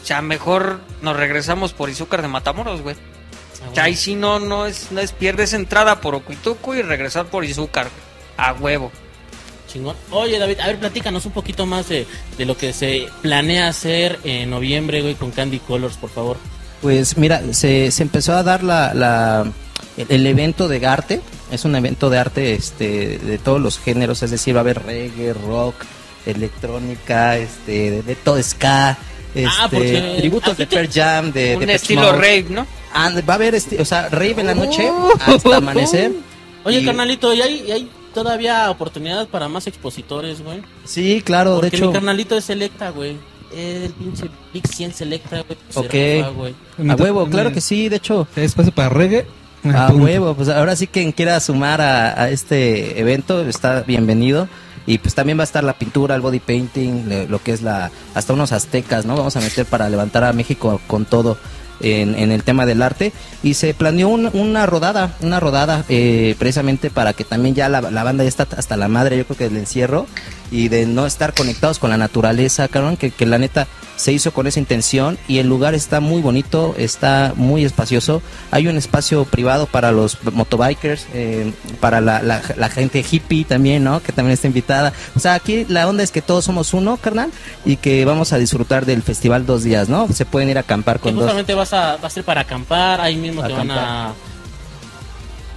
O 0.02 0.06
sea, 0.06 0.22
mejor 0.22 0.80
nos 1.02 1.16
regresamos 1.16 1.72
por 1.72 1.90
Izúcar 1.90 2.22
de 2.22 2.28
Matamoros, 2.28 2.80
güey. 2.80 2.94
Ah, 3.64 3.70
O 3.72 3.74
sea, 3.74 3.84
ahí 3.84 3.96
sí 3.96 4.14
no, 4.14 4.38
no 4.38 4.66
es, 4.66 4.92
no 4.92 5.00
es 5.00 5.10
pierdes 5.10 5.52
entrada 5.52 6.00
por 6.00 6.14
Ocuituco 6.14 6.76
y 6.76 6.82
regresar 6.82 7.26
por 7.26 7.44
Izúcar, 7.44 7.88
güey. 7.88 8.46
A 8.48 8.52
huevo. 8.52 8.92
Chingón. 9.78 9.96
Oye, 10.10 10.38
David, 10.38 10.60
a 10.60 10.66
ver, 10.66 10.78
platícanos 10.78 11.24
un 11.26 11.32
poquito 11.32 11.64
más 11.66 11.88
de, 11.88 12.06
de 12.36 12.44
lo 12.44 12.56
que 12.56 12.72
se 12.72 13.06
planea 13.22 13.68
hacer 13.68 14.18
en 14.24 14.50
noviembre, 14.50 15.00
güey, 15.02 15.14
con 15.14 15.30
Candy 15.30 15.58
Colors, 15.60 15.96
por 15.96 16.10
favor. 16.10 16.36
Pues 16.82 17.16
mira, 17.16 17.42
se, 17.52 17.90
se 17.90 18.02
empezó 18.02 18.34
a 18.34 18.42
dar 18.42 18.62
la, 18.62 18.92
la- 18.94 19.50
el, 19.96 20.06
el 20.10 20.26
evento 20.26 20.68
de 20.68 20.86
arte. 20.86 21.20
Es 21.50 21.64
un 21.64 21.74
evento 21.74 22.10
de 22.10 22.18
arte 22.18 22.52
este, 22.54 23.18
de 23.18 23.38
todos 23.38 23.60
los 23.60 23.78
géneros, 23.78 24.22
es 24.22 24.30
decir, 24.30 24.54
va 24.54 24.60
a 24.60 24.62
haber 24.62 24.82
reggae, 24.84 25.32
rock, 25.32 25.74
electrónica, 26.26 27.36
este, 27.38 27.90
de, 27.90 28.02
de 28.02 28.14
todo 28.16 28.42
ska, 28.42 28.96
este, 29.34 29.46
Ah, 29.46 29.68
porque 29.70 30.16
tributos 30.18 30.56
de 30.56 30.66
Pearl 30.66 30.88
Jam, 30.92 31.32
de, 31.32 31.56
Un 31.56 31.70
estilo 31.70 32.02
Mode. 32.02 32.12
rave, 32.12 32.46
¿no? 32.50 32.66
Ah, 32.94 33.10
va 33.28 33.34
a 33.34 33.36
haber, 33.36 33.54
este, 33.54 33.80
o 33.80 33.84
sea, 33.84 34.08
rave 34.08 34.36
en 34.38 34.46
la 34.46 34.54
noche 34.54 34.88
Oh. 34.90 35.12
hasta 35.26 35.56
amanecer. 35.56 36.12
Oye, 36.64 36.80
Y- 36.80 36.84
carnalito, 36.84 37.32
¿y 37.34 37.40
hay, 37.42 37.64
y 37.66 37.70
hay 37.72 37.90
todavía 38.22 38.70
oportunidad 38.70 39.28
para 39.28 39.48
más 39.48 39.66
expositores, 39.66 40.42
güey? 40.42 40.62
Sí, 40.84 41.22
claro, 41.24 41.56
Porque 41.56 41.70
de 41.70 41.76
hecho. 41.76 41.86
mi 41.88 41.92
carnalito 41.92 42.36
es 42.36 42.44
Selecta, 42.44 42.90
güey. 42.90 43.16
El 43.54 43.90
pinche 43.92 44.28
Big 44.52 44.66
100 44.66 44.92
Selecta, 44.94 45.42
güey. 45.42 45.58
Se 45.70 45.78
Ok. 46.28 46.34
güey. 46.36 46.54
A 46.90 46.94
huevo, 46.96 47.26
claro 47.28 47.52
que 47.52 47.60
sí, 47.60 47.88
de 47.88 47.96
hecho. 47.96 48.26
¿Hay 48.36 48.44
espacio 48.44 48.72
para 48.72 48.88
reggae? 48.90 49.26
A 49.74 49.88
Punto. 49.88 50.04
huevo, 50.04 50.34
pues 50.34 50.48
ahora 50.50 50.76
sí 50.76 50.86
quien 50.86 51.12
quiera 51.12 51.40
sumar 51.40 51.80
a, 51.80 52.22
a 52.22 52.30
este 52.30 53.00
evento 53.00 53.40
está 53.46 53.80
bienvenido. 53.82 54.48
Y 54.86 54.96
pues 54.98 55.14
también 55.14 55.36
va 55.38 55.42
a 55.42 55.44
estar 55.44 55.62
la 55.64 55.74
pintura, 55.74 56.14
el 56.14 56.22
body 56.22 56.38
painting, 56.38 57.08
le- 57.08 57.26
lo 57.28 57.42
que 57.42 57.52
es 57.52 57.60
la, 57.60 57.90
hasta 58.14 58.32
unos 58.32 58.52
aztecas, 58.52 59.04
¿no? 59.04 59.16
Vamos 59.16 59.36
a 59.36 59.40
meter 59.40 59.66
para 59.66 59.86
levantar 59.90 60.24
a 60.24 60.32
México 60.32 60.80
con 60.86 61.04
todo 61.04 61.36
en, 61.80 62.14
en 62.14 62.32
el 62.32 62.42
tema 62.42 62.66
del 62.66 62.82
arte. 62.82 63.12
Y 63.42 63.54
se 63.54 63.72
planeó 63.74 64.08
un- 64.08 64.30
una 64.32 64.66
rodada, 64.66 65.14
una 65.20 65.40
rodada 65.40 65.84
eh, 65.88 66.34
precisamente 66.38 66.90
para 66.90 67.12
que 67.12 67.24
también 67.24 67.54
ya 67.54 67.68
la, 67.68 67.80
la 67.80 68.02
banda 68.04 68.24
ya 68.24 68.28
está 68.28 68.46
hasta 68.56 68.76
la 68.76 68.88
madre, 68.88 69.16
yo 69.16 69.24
creo 69.24 69.36
que 69.36 69.48
del 69.48 69.56
encierro 69.58 70.06
y 70.50 70.68
de 70.68 70.86
no 70.86 71.06
estar 71.06 71.34
conectados 71.34 71.78
con 71.78 71.90
la 71.90 71.98
naturaleza, 71.98 72.68
cabrón, 72.68 72.96
que, 72.96 73.10
que 73.10 73.26
la 73.26 73.36
neta 73.38 73.66
se 73.96 74.12
hizo 74.12 74.32
con 74.32 74.46
esa 74.46 74.60
intención 74.60 75.18
y 75.28 75.38
el 75.38 75.48
lugar 75.48 75.74
está 75.74 76.00
muy 76.00 76.22
bonito, 76.22 76.74
está 76.78 77.32
muy 77.36 77.64
espacioso. 77.64 78.22
Hay 78.50 78.66
un 78.68 78.76
espacio 78.76 79.24
privado 79.24 79.66
para 79.66 79.92
los 79.92 80.18
motobikers, 80.32 81.06
eh, 81.12 81.52
para 81.80 82.00
la, 82.00 82.22
la- 82.22 82.40
la 82.56 82.68
gente 82.70 83.04
hippie 83.08 83.44
también, 83.44 83.84
¿no? 83.84 84.00
Que 84.00 84.12
también 84.12 84.32
está 84.34 84.46
invitada. 84.46 84.92
O 85.16 85.20
sea, 85.20 85.34
aquí 85.34 85.66
la 85.68 85.86
onda 85.88 86.02
es 86.02 86.10
que 86.12 86.22
todos 86.22 86.44
somos 86.44 86.72
uno, 86.74 86.96
carnal, 86.96 87.30
y 87.66 87.76
que 87.76 88.04
vamos 88.04 88.32
a 88.32 88.38
disfrutar 88.38 88.86
del 88.86 89.02
festival 89.02 89.44
dos 89.46 89.64
días, 89.64 89.88
¿no? 89.88 90.08
Se 90.12 90.24
pueden 90.24 90.48
ir 90.48 90.56
a 90.58 90.60
acampar 90.60 90.98
con 91.00 91.14
dos. 91.26 91.34
Vas 91.70 91.72
a, 91.72 91.96
va 91.96 92.06
a 92.06 92.10
ser 92.10 92.24
para 92.24 92.42
acampar, 92.42 93.00
ahí 93.00 93.16
mismo 93.16 93.42
te 93.42 93.52
van 93.52 93.70
a... 93.70 94.12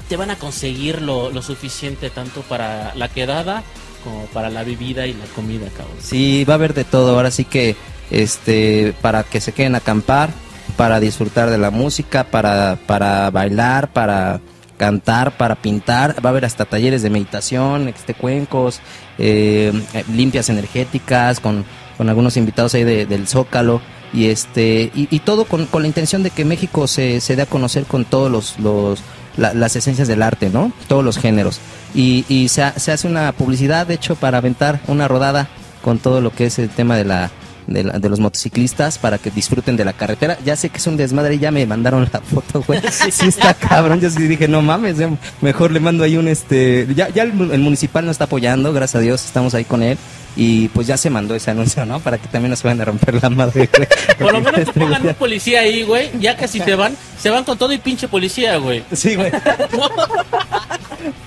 Te 0.09 0.17
van 0.17 0.29
a 0.29 0.35
conseguir 0.35 1.01
lo, 1.01 1.29
lo 1.29 1.41
suficiente 1.41 2.09
tanto 2.09 2.41
para 2.41 2.93
la 2.95 3.07
quedada 3.07 3.63
como 4.03 4.25
para 4.25 4.49
la 4.49 4.63
bebida 4.63 5.07
y 5.07 5.13
la 5.13 5.23
comida, 5.35 5.67
cabrón. 5.77 5.95
Sí, 6.01 6.43
va 6.43 6.55
a 6.55 6.55
haber 6.55 6.73
de 6.73 6.83
todo. 6.83 7.15
Ahora 7.15 7.31
sí 7.31 7.45
que, 7.45 7.77
este, 8.09 8.93
para 9.01 9.23
que 9.23 9.39
se 9.39 9.53
queden 9.53 9.75
a 9.75 9.77
acampar, 9.77 10.29
para 10.75 10.99
disfrutar 10.99 11.49
de 11.49 11.57
la 11.57 11.71
música, 11.71 12.25
para, 12.25 12.77
para 12.87 13.29
bailar, 13.29 13.93
para 13.93 14.41
cantar, 14.77 15.37
para 15.37 15.55
pintar. 15.55 16.15
Va 16.25 16.29
a 16.29 16.31
haber 16.31 16.43
hasta 16.43 16.65
talleres 16.65 17.03
de 17.03 17.09
meditación, 17.09 17.87
este, 17.87 18.13
cuencos, 18.13 18.81
eh, 19.17 19.71
limpias 20.13 20.49
energéticas, 20.49 21.39
con, 21.39 21.63
con 21.97 22.09
algunos 22.09 22.35
invitados 22.35 22.73
ahí 22.73 22.83
de- 22.83 23.05
del 23.05 23.29
Zócalo. 23.29 23.79
Y 24.13 24.27
este 24.27 24.91
y, 24.93 25.07
y 25.09 25.19
todo 25.19 25.45
con, 25.45 25.65
con 25.67 25.81
la 25.83 25.87
intención 25.87 26.21
de 26.23 26.31
que 26.31 26.43
México 26.45 26.87
se, 26.87 27.21
se 27.21 27.35
dé 27.35 27.43
a 27.43 27.45
conocer 27.45 27.85
con 27.85 28.03
todos 28.05 28.29
los, 28.31 28.59
los 28.59 28.99
la- 29.37 29.53
las 29.53 29.75
esencias 29.75 30.07
del 30.07 30.21
arte, 30.21 30.49
¿no? 30.49 30.71
Todos 30.87 31.03
los 31.05 31.17
géneros. 31.17 31.59
Y, 31.95 32.25
y 32.27 32.49
se, 32.49 32.71
se 32.77 32.91
hace 32.91 33.07
una 33.07 33.31
publicidad, 33.31 33.87
de 33.87 33.93
hecho, 33.93 34.15
para 34.15 34.39
aventar 34.39 34.79
una 34.87 35.07
rodada 35.07 35.47
con 35.81 35.97
todo 35.99 36.19
lo 36.21 36.31
que 36.31 36.45
es 36.45 36.59
el 36.59 36.69
tema 36.69 36.95
de 36.97 37.05
la, 37.05 37.31
de, 37.67 37.83
la- 37.83 37.99
de 37.99 38.09
los 38.09 38.19
motociclistas 38.19 38.97
para 38.97 39.17
que 39.17 39.31
disfruten 39.31 39.77
de 39.77 39.85
la 39.85 39.93
carretera. 39.93 40.37
Ya 40.45 40.55
sé 40.55 40.69
que 40.69 40.77
es 40.77 40.87
un 40.87 40.97
desmadre 40.97 41.39
ya 41.39 41.51
me 41.51 41.65
mandaron 41.65 42.07
la 42.11 42.19
foto, 42.33 42.63
güey. 42.65 42.81
Sí 43.11 43.27
está 43.27 43.53
cabrón. 43.53 43.99
Yo 44.01 44.09
sí 44.09 44.27
dije, 44.27 44.47
no 44.47 44.61
mames, 44.61 44.97
mejor 45.41 45.71
le 45.71 45.79
mando 45.79 46.03
ahí 46.03 46.17
un 46.17 46.27
este. 46.27 46.87
Ya, 46.95 47.09
ya 47.09 47.23
el, 47.23 47.33
mu- 47.33 47.51
el 47.51 47.59
municipal 47.61 48.05
nos 48.05 48.13
está 48.15 48.25
apoyando, 48.25 48.73
gracias 48.73 48.95
a 48.99 49.03
Dios, 49.03 49.25
estamos 49.25 49.53
ahí 49.53 49.63
con 49.65 49.83
él. 49.83 49.97
Y 50.33 50.69
pues 50.69 50.87
ya 50.87 50.95
se 50.95 51.09
mandó 51.09 51.35
ese 51.35 51.51
anuncio, 51.51 51.85
¿no? 51.85 51.99
Para 51.99 52.17
que 52.17 52.29
también 52.29 52.51
nos 52.51 52.63
vayan 52.63 52.79
a 52.79 52.85
romper 52.85 53.21
la 53.21 53.29
madre. 53.29 53.67
güey. 53.75 53.87
Por 54.17 54.31
lo 54.31 54.39
menos 54.39 54.53
que 54.55 54.61
Este, 54.61 54.79
pongan 54.79 55.05
un 55.05 55.13
policía 55.15 55.59
ahí, 55.59 55.83
güey. 55.83 56.09
Ya 56.21 56.37
que 56.37 56.47
si 56.47 56.59
se 56.61 56.73
van, 56.75 56.95
se 57.19 57.29
van 57.29 57.43
con 57.43 57.57
todo 57.57 57.73
y 57.73 57.77
pinche 57.79 58.07
policía, 58.07 58.55
güey. 58.55 58.81
Sí, 58.93 59.15
güey. 59.15 59.29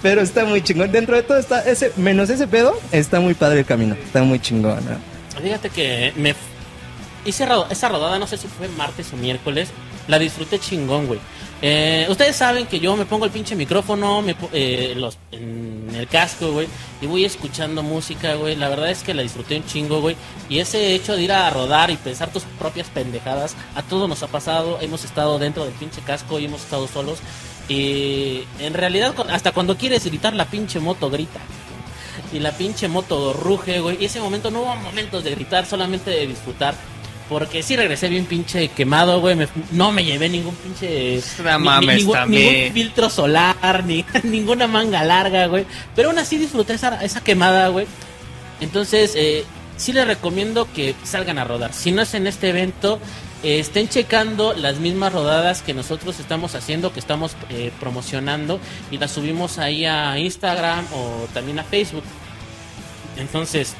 Pero 0.03 0.23
está 0.23 0.45
muy 0.47 0.63
chingón. 0.63 0.91
Dentro 0.91 1.17
de 1.17 1.23
todo 1.23 1.39
está 1.39 1.61
ese, 1.69 1.93
menos 1.97 2.31
ese 2.31 2.47
pedo, 2.47 2.75
está 2.93 3.21
muy 3.21 3.35
padre 3.35 3.61
el 3.61 3.67
camino. 3.67 3.95
Está 3.95 4.23
muy 4.23 4.39
chingón. 4.39 4.77
¿no? 4.85 5.14
Fíjate 5.45 5.69
que 5.69 6.15
me 6.17 6.35
hice 7.27 7.47
esa 7.69 7.89
rodada, 7.91 8.19
no 8.19 8.27
sé 8.27 8.39
si 8.39 8.49
fue 8.49 8.67
martes 8.67 9.13
o 9.13 9.17
miércoles, 9.19 9.69
la 10.09 10.19
disfruté 10.19 10.59
chingón, 10.59 11.07
güey. 11.07 11.21
Eh, 11.61 12.07
ustedes 12.09 12.35
saben 12.35 12.67
que 12.67 12.81
yo 12.81 12.97
me 12.97 13.05
pongo 13.05 13.27
el 13.27 13.31
pinche 13.31 13.55
micrófono 13.55 14.23
me, 14.23 14.35
eh, 14.55 14.95
los, 14.97 15.19
en 15.33 15.91
el 15.95 16.09
casco, 16.09 16.53
güey, 16.53 16.67
y 17.03 17.07
voy 17.07 17.27
escuchando 17.27 17.83
música, 17.83 18.37
güey. 18.37 18.57
La 18.57 18.71
verdad 18.71 18.91
es 18.91 19.03
que 19.03 19.13
la 19.13 19.21
disfruté 19.21 19.59
un 19.59 19.67
chingo, 19.67 20.01
güey. 20.01 20.17
Y 20.49 20.61
ese 20.61 20.95
hecho 20.95 21.15
de 21.15 21.25
ir 21.25 21.33
a 21.33 21.51
rodar 21.51 21.91
y 21.91 21.99
pensar 21.99 22.33
tus 22.33 22.45
propias 22.59 22.89
pendejadas, 22.89 23.55
a 23.75 23.83
todos 23.83 24.09
nos 24.09 24.23
ha 24.23 24.29
pasado. 24.29 24.79
Hemos 24.81 25.05
estado 25.05 25.39
dentro 25.39 25.67
del 25.67 25.75
pinche 25.75 26.01
casco 26.01 26.39
y 26.39 26.47
hemos 26.47 26.63
estado 26.63 26.89
solos. 26.89 27.19
Y 27.69 28.45
en 28.61 28.73
realidad, 28.73 29.15
hasta 29.29 29.53
cuando 29.53 29.77
quieres 29.77 30.07
gritar, 30.07 30.33
la 30.35 30.47
pinche 30.47 30.81
moto 30.81 31.11
grita 31.11 31.41
y 32.35 32.41
la 32.41 32.53
pinche 32.53 32.89
moto 32.89 33.33
ruge, 33.33 33.81
güey. 33.81 33.97
Y 34.01 34.05
ese 34.07 34.21
momento 34.21 34.51
no 34.51 34.61
hubo 34.63 34.77
momentos 34.77 35.25
de 35.25 35.31
gritar, 35.31 35.65
solamente 35.67 36.11
de 36.11 36.27
disfrutar. 36.27 36.75
Porque 37.29 37.63
sí 37.63 37.75
regresé 37.75 38.09
bien 38.11 38.27
pinche 38.27 38.69
quemado, 38.69 39.19
güey. 39.21 39.35
me- 39.35 39.49
no 39.73 39.93
me 39.93 40.05
llevé 40.05 40.29
ningún 40.29 40.55
pinche. 40.57 41.21
No 41.43 41.59
ni- 41.59 41.65
mames, 41.65 41.97
ningún, 41.97 42.15
filtro 42.75 43.09
solar, 43.09 43.83
ni 43.87 44.05
ninguna 44.25 44.67
manga 44.67 45.03
larga, 45.05 45.47
güey. 45.47 45.65
Pero 45.97 46.11
aún 46.11 46.19
así 46.19 46.37
disfruté 46.37 46.75
esa, 46.75 47.03
esa 47.03 47.23
quemada, 47.25 47.69
güey. 47.69 47.87
Entonces, 48.61 49.13
eh, 49.17 49.45
sí 49.77 49.93
les 49.93 50.07
recomiendo 50.07 50.69
que 50.73 50.95
salgan 51.05 51.39
a 51.39 51.45
rodar. 51.45 51.73
Si 51.73 51.93
no 51.93 52.03
es 52.03 52.13
en 52.15 52.27
este 52.27 52.51
evento, 52.51 52.99
eh, 53.43 53.59
estén 53.59 53.89
checando 53.89 54.53
las 54.55 54.77
mismas 54.79 55.13
rodadas 55.13 55.63
que 55.63 55.75
nosotros 55.75 56.21
estamos 56.21 56.55
haciendo, 56.55 56.93
que 56.93 57.01
estamos 57.01 57.37
eh, 57.51 57.73
promocionando 57.81 58.61
y 58.91 58.99
las 58.99 59.11
subimos 59.13 59.59
ahí 59.59 59.85
a 59.87 60.19
Instagram 60.19 60.85
o 60.93 61.27
también 61.33 61.59
a 61.59 61.65
Facebook. 61.65 62.05
Entonces, 63.17 63.75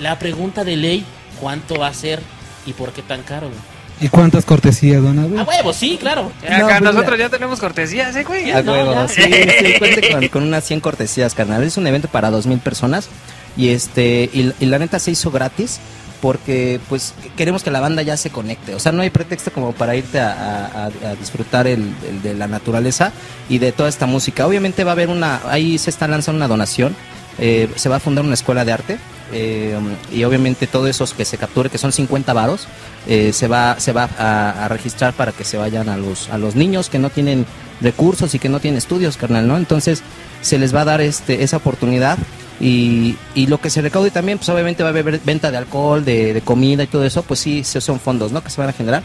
la 0.00 0.18
pregunta 0.18 0.64
de 0.64 0.76
ley, 0.76 1.04
¿cuánto 1.40 1.76
va 1.78 1.88
a 1.88 1.94
ser 1.94 2.20
y 2.66 2.72
por 2.72 2.92
qué 2.92 3.02
tan 3.02 3.22
caro? 3.22 3.48
güey? 3.48 3.60
¿Y 4.00 4.08
cuántas 4.08 4.44
cortesías, 4.44 5.00
don 5.02 5.18
Abel? 5.18 5.38
A 5.38 5.44
huevo, 5.44 5.72
sí, 5.72 5.96
claro. 6.00 6.32
Acá 6.44 6.58
No, 6.58 6.66
pues, 6.68 6.80
nosotros 6.82 7.18
ya 7.18 7.28
tenemos 7.28 7.60
cortesías, 7.60 8.16
¿eh, 8.16 8.24
güey? 8.24 8.50
A 8.50 8.62
No, 8.62 8.72
huevo, 8.72 8.92
ya. 8.94 9.08
sí, 9.08 9.22
sí, 9.22 9.74
cuente 9.78 10.10
con, 10.10 10.28
con 10.28 10.42
unas 10.42 10.64
100 10.64 10.80
cortesías, 10.80 11.34
carnal. 11.34 11.62
Es 11.62 11.76
un 11.76 11.86
evento 11.86 12.08
para 12.08 12.30
2.000 12.30 12.58
personas 12.60 13.08
y 13.56 13.68
este 13.68 14.28
y, 14.32 14.52
y 14.58 14.66
la 14.66 14.78
neta 14.78 14.98
se 14.98 15.10
hizo 15.12 15.30
gratis 15.30 15.78
porque 16.20 16.80
pues 16.88 17.14
queremos 17.36 17.62
que 17.64 17.70
la 17.70 17.80
banda 17.80 18.02
ya 18.02 18.16
se 18.16 18.30
conecte. 18.30 18.74
O 18.74 18.80
sea, 18.80 18.90
no 18.92 19.02
hay 19.02 19.10
pretexto 19.10 19.52
como 19.52 19.72
para 19.72 19.94
irte 19.94 20.18
a, 20.20 20.32
a- 20.32 20.84
a- 20.86 21.10
a 21.10 21.14
disfrutar 21.16 21.66
el, 21.66 21.92
el 22.08 22.22
de 22.22 22.34
la 22.34 22.48
naturaleza 22.48 23.12
y 23.48 23.58
de 23.58 23.70
toda 23.72 23.88
esta 23.88 24.06
música. 24.06 24.46
Obviamente 24.46 24.82
va 24.84 24.92
a 24.92 24.94
haber 24.94 25.10
una, 25.10 25.42
ahí 25.48 25.78
se 25.78 25.90
está 25.90 26.08
lanzando 26.08 26.36
una 26.38 26.48
donación, 26.48 26.96
eh, 27.38 27.68
se 27.76 27.88
va 27.88 27.96
a 27.96 28.00
fundar 28.00 28.24
una 28.24 28.34
escuela 28.34 28.64
de 28.64 28.72
arte. 28.72 28.98
eh, 29.32 29.78
y 30.12 30.24
obviamente 30.24 30.66
todo 30.66 30.86
eso 30.86 31.06
que 31.16 31.24
se 31.24 31.38
capture, 31.38 31.70
que 31.70 31.78
son 31.78 31.90
50 31.90 32.32
varos, 32.34 32.66
eh, 33.06 33.32
se 33.32 33.48
va, 33.48 33.80
se 33.80 33.92
va 33.92 34.08
a, 34.18 34.68
registrar 34.68 35.14
para 35.14 35.32
que 35.32 35.44
se 35.44 35.56
vayan 35.56 35.88
a 35.88 35.96
los, 35.96 36.28
a 36.28 36.36
los 36.36 36.54
niños 36.54 36.90
que 36.90 36.98
no 36.98 37.08
tienen 37.08 37.46
recursos 37.80 38.34
y 38.34 38.38
que 38.38 38.48
no 38.48 38.60
tienen 38.60 38.78
estudios, 38.78 39.16
carnal, 39.16 39.48
¿no? 39.48 39.56
Entonces 39.56 40.02
se 40.42 40.58
les 40.58 40.74
va 40.74 40.82
a 40.82 40.84
dar 40.84 41.00
este, 41.00 41.42
esa 41.42 41.56
oportunidad 41.56 42.18
y, 42.60 43.16
y 43.34 43.46
lo 43.46 43.58
que 43.60 43.70
se 43.70 43.80
recaude 43.80 44.10
también, 44.10 44.38
pues 44.38 44.50
obviamente 44.50 44.82
va 44.82 44.90
a 44.90 44.92
haber 44.92 45.20
venta 45.20 45.50
de 45.50 45.56
alcohol, 45.56 46.04
de, 46.04 46.34
de 46.34 46.40
comida 46.42 46.84
y 46.84 46.86
todo 46.86 47.04
eso, 47.04 47.22
pues 47.22 47.40
sí, 47.40 47.64
sí 47.64 47.80
son 47.80 47.98
fondos, 47.98 48.32
¿no? 48.32 48.44
Que 48.44 48.50
se 48.50 48.60
van 48.60 48.70
a 48.70 48.72
generar, 48.72 49.02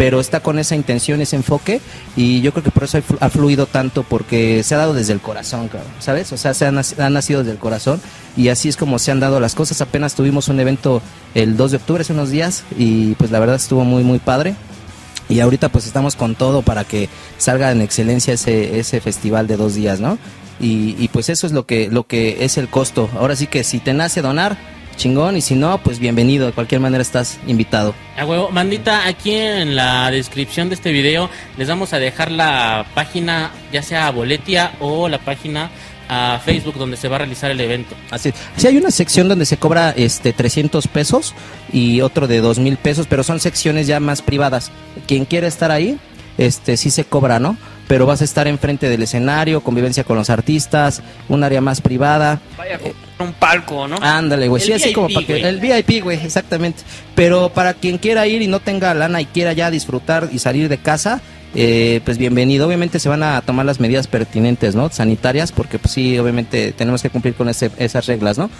pero 0.00 0.18
está 0.18 0.40
con 0.40 0.58
esa 0.58 0.74
intención, 0.76 1.20
ese 1.20 1.36
enfoque 1.36 1.82
y 2.16 2.40
yo 2.40 2.52
creo 2.52 2.64
que 2.64 2.70
por 2.70 2.84
eso 2.84 2.96
ha 2.96 3.02
flu- 3.02 3.18
ha 3.20 3.28
fluido 3.28 3.66
tanto 3.66 4.02
porque 4.02 4.62
se 4.62 4.74
ha 4.74 4.78
dado 4.78 4.94
desde 4.94 5.12
el 5.12 5.20
corazón, 5.20 5.68
¿sabes? 5.98 6.32
O 6.32 6.38
sea, 6.38 6.54
se 6.54 6.64
ha, 6.64 6.70
nac- 6.70 6.98
ha 6.98 7.10
nacido 7.10 7.40
desde 7.40 7.52
el 7.52 7.58
corazón 7.58 8.00
y 8.34 8.48
así 8.48 8.70
es 8.70 8.78
como 8.78 8.98
se 8.98 9.10
han 9.10 9.20
dado 9.20 9.40
las 9.40 9.54
cosas. 9.54 9.82
Apenas 9.82 10.14
tuvimos 10.14 10.48
un 10.48 10.58
evento 10.58 11.02
el 11.34 11.54
2 11.58 11.72
de 11.72 11.76
octubre, 11.76 12.00
hace 12.00 12.14
unos 12.14 12.30
días, 12.30 12.64
y 12.78 13.12
pues 13.16 13.30
la 13.30 13.40
verdad 13.40 13.56
estuvo 13.56 13.84
muy, 13.84 14.02
muy 14.02 14.20
padre. 14.20 14.54
Y 15.28 15.40
ahorita 15.40 15.68
pues 15.68 15.84
estamos 15.86 16.16
con 16.16 16.34
todo 16.34 16.62
para 16.62 16.84
que 16.84 17.10
salga 17.36 17.70
en 17.70 17.82
excelencia 17.82 18.32
ese, 18.32 18.78
ese 18.80 19.02
festival 19.02 19.46
de 19.48 19.58
dos 19.58 19.74
días, 19.74 20.00
¿no? 20.00 20.16
Y, 20.60 20.96
y, 20.98 21.08
pues 21.08 21.28
eso 21.28 21.46
es 21.46 21.52
lo 21.52 21.66
que, 21.66 21.88
lo 21.90 22.04
que 22.04 22.42
es 22.46 22.56
el 22.56 22.68
costo. 22.68 23.10
Ahora 23.18 23.36
sí 23.36 23.46
que 23.48 23.64
si 23.64 23.80
te 23.80 23.92
nace 23.92 24.22
donar, 24.22 24.56
chingón, 25.00 25.34
y 25.34 25.40
si 25.40 25.54
no, 25.54 25.78
pues 25.78 25.98
bienvenido, 25.98 26.44
de 26.44 26.52
cualquier 26.52 26.78
manera 26.78 27.00
estás 27.00 27.38
invitado. 27.46 27.94
A 28.18 28.26
huevo, 28.26 28.50
mandita, 28.50 29.06
aquí 29.06 29.32
en 29.32 29.74
la 29.74 30.10
descripción 30.10 30.68
de 30.68 30.74
este 30.74 30.92
video 30.92 31.30
les 31.56 31.68
vamos 31.68 31.94
a 31.94 31.98
dejar 31.98 32.30
la 32.30 32.84
página, 32.94 33.50
ya 33.72 33.82
sea 33.82 34.08
a 34.08 34.10
Boletia 34.10 34.72
o 34.78 35.08
la 35.08 35.16
página 35.16 35.70
a 36.06 36.38
Facebook 36.44 36.74
donde 36.74 36.98
se 36.98 37.08
va 37.08 37.16
a 37.16 37.20
realizar 37.20 37.50
el 37.50 37.60
evento. 37.62 37.96
Así, 38.10 38.34
sí 38.56 38.66
hay 38.66 38.76
una 38.76 38.90
sección 38.90 39.26
donde 39.26 39.46
se 39.46 39.56
cobra 39.56 39.90
este 39.96 40.34
300 40.34 40.86
pesos 40.88 41.34
y 41.72 42.02
otro 42.02 42.26
de 42.26 42.42
2 42.42 42.58
mil 42.58 42.76
pesos, 42.76 43.06
pero 43.08 43.24
son 43.24 43.40
secciones 43.40 43.86
ya 43.86 44.00
más 44.00 44.20
privadas. 44.20 44.70
Quien 45.06 45.24
quiera 45.24 45.48
estar 45.48 45.70
ahí, 45.70 45.98
este 46.36 46.76
sí 46.76 46.90
se 46.90 47.04
cobra, 47.04 47.38
¿no? 47.38 47.56
Pero 47.90 48.06
vas 48.06 48.20
a 48.20 48.24
estar 48.24 48.46
enfrente 48.46 48.88
del 48.88 49.02
escenario, 49.02 49.62
convivencia 49.64 50.04
con 50.04 50.16
los 50.16 50.30
artistas, 50.30 51.02
un 51.28 51.42
área 51.42 51.60
más 51.60 51.80
privada. 51.80 52.40
Vaya, 52.56 52.78
con 52.78 53.26
un 53.26 53.32
palco, 53.32 53.88
¿no? 53.88 53.96
Ándale, 54.00 54.46
güey. 54.46 54.62
Sí, 54.62 54.72
así 54.72 54.84
VIP, 54.90 54.94
como 54.94 55.08
para 55.08 55.26
que. 55.26 55.32
güey. 55.32 55.44
El 55.44 55.58
VIP, 55.58 56.04
güey, 56.04 56.24
exactamente. 56.24 56.82
Pero 57.16 57.48
para 57.52 57.74
quien 57.74 57.98
quiera 57.98 58.28
ir 58.28 58.42
y 58.42 58.46
no 58.46 58.60
tenga 58.60 58.94
lana 58.94 59.20
y 59.20 59.26
quiera 59.26 59.52
ya 59.54 59.72
disfrutar 59.72 60.28
y 60.30 60.38
salir 60.38 60.68
de 60.68 60.78
casa, 60.78 61.20
eh, 61.56 62.00
pues 62.04 62.16
bienvenido. 62.16 62.68
Obviamente 62.68 63.00
se 63.00 63.08
van 63.08 63.24
a 63.24 63.40
tomar 63.40 63.66
las 63.66 63.80
medidas 63.80 64.06
pertinentes, 64.06 64.76
¿no? 64.76 64.88
Sanitarias, 64.90 65.50
porque 65.50 65.80
pues 65.80 65.92
sí, 65.92 66.16
obviamente 66.16 66.70
tenemos 66.70 67.02
que 67.02 67.10
cumplir 67.10 67.34
con 67.34 67.48
ese- 67.48 67.72
esas 67.78 68.06
reglas, 68.06 68.38
¿no? 68.38 68.50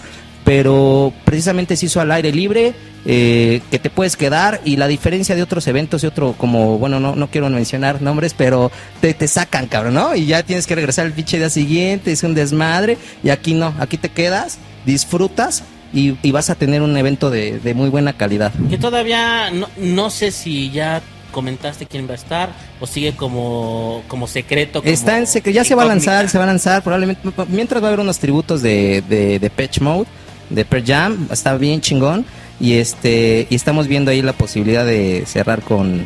Pero 0.43 1.13
precisamente 1.23 1.75
se 1.75 1.85
hizo 1.85 2.01
al 2.01 2.11
aire 2.11 2.31
libre, 2.31 2.73
eh, 3.05 3.61
que 3.71 3.79
te 3.79 3.89
puedes 3.89 4.15
quedar 4.15 4.61
y 4.63 4.75
la 4.77 4.87
diferencia 4.87 5.35
de 5.35 5.41
otros 5.41 5.67
eventos 5.67 6.03
y 6.03 6.07
otro 6.07 6.33
como, 6.37 6.77
bueno, 6.77 6.99
no, 6.99 7.15
no 7.15 7.27
quiero 7.29 7.49
mencionar 7.49 8.01
nombres, 8.01 8.33
pero 8.35 8.71
te, 9.01 9.13
te 9.13 9.27
sacan, 9.27 9.67
cabrón, 9.67 9.95
¿no? 9.95 10.15
Y 10.15 10.25
ya 10.25 10.43
tienes 10.43 10.67
que 10.67 10.75
regresar 10.75 11.05
el 11.05 11.13
pinche 11.13 11.37
día 11.37 11.49
siguiente, 11.49 12.11
es 12.11 12.23
un 12.23 12.35
desmadre 12.35 12.97
y 13.23 13.29
aquí 13.29 13.53
no, 13.53 13.73
aquí 13.79 13.97
te 13.97 14.09
quedas, 14.09 14.59
disfrutas 14.85 15.63
y, 15.93 16.15
y 16.21 16.31
vas 16.31 16.49
a 16.49 16.55
tener 16.55 16.81
un 16.81 16.95
evento 16.95 17.29
de, 17.29 17.59
de 17.59 17.73
muy 17.73 17.89
buena 17.89 18.13
calidad. 18.13 18.51
Que 18.69 18.77
todavía 18.77 19.49
no, 19.51 19.67
no 19.77 20.09
sé 20.09 20.31
si 20.31 20.69
ya 20.71 21.01
comentaste 21.31 21.85
quién 21.85 22.07
va 22.07 22.11
a 22.11 22.15
estar 22.15 22.49
o 22.79 22.85
sigue 22.85 23.13
como, 23.15 24.03
como 24.07 24.27
secreto. 24.27 24.81
como 24.81 24.93
Está 24.93 25.17
en 25.17 25.27
secreto, 25.27 25.55
ya 25.55 25.63
se 25.63 25.75
va 25.75 25.83
a 25.83 25.87
lanzar, 25.87 26.29
se 26.29 26.37
va 26.37 26.43
a 26.43 26.47
lanzar 26.47 26.83
probablemente, 26.83 27.21
mientras 27.47 27.81
va 27.81 27.87
a 27.87 27.89
haber 27.89 28.01
unos 28.01 28.19
tributos 28.19 28.61
de, 28.61 29.01
de, 29.07 29.39
de 29.39 29.49
Patch 29.49 29.79
Mode, 29.79 30.07
de 30.51 30.65
Per 30.65 30.85
Jam, 30.85 31.27
está 31.31 31.57
bien 31.57 31.81
chingón 31.81 32.25
y 32.59 32.73
este 32.73 33.47
y 33.49 33.55
estamos 33.55 33.87
viendo 33.87 34.11
ahí 34.11 34.21
la 34.21 34.33
posibilidad 34.33 34.85
de 34.85 35.23
cerrar 35.25 35.61
con, 35.61 36.05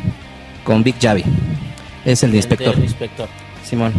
con 0.64 0.82
Big 0.82 0.96
Javi, 1.00 1.24
es 2.04 2.22
el 2.22 2.30
de 2.32 2.38
inspector. 2.38 2.74
El 2.74 2.84
inspector. 2.84 3.28
Simón. 3.64 3.92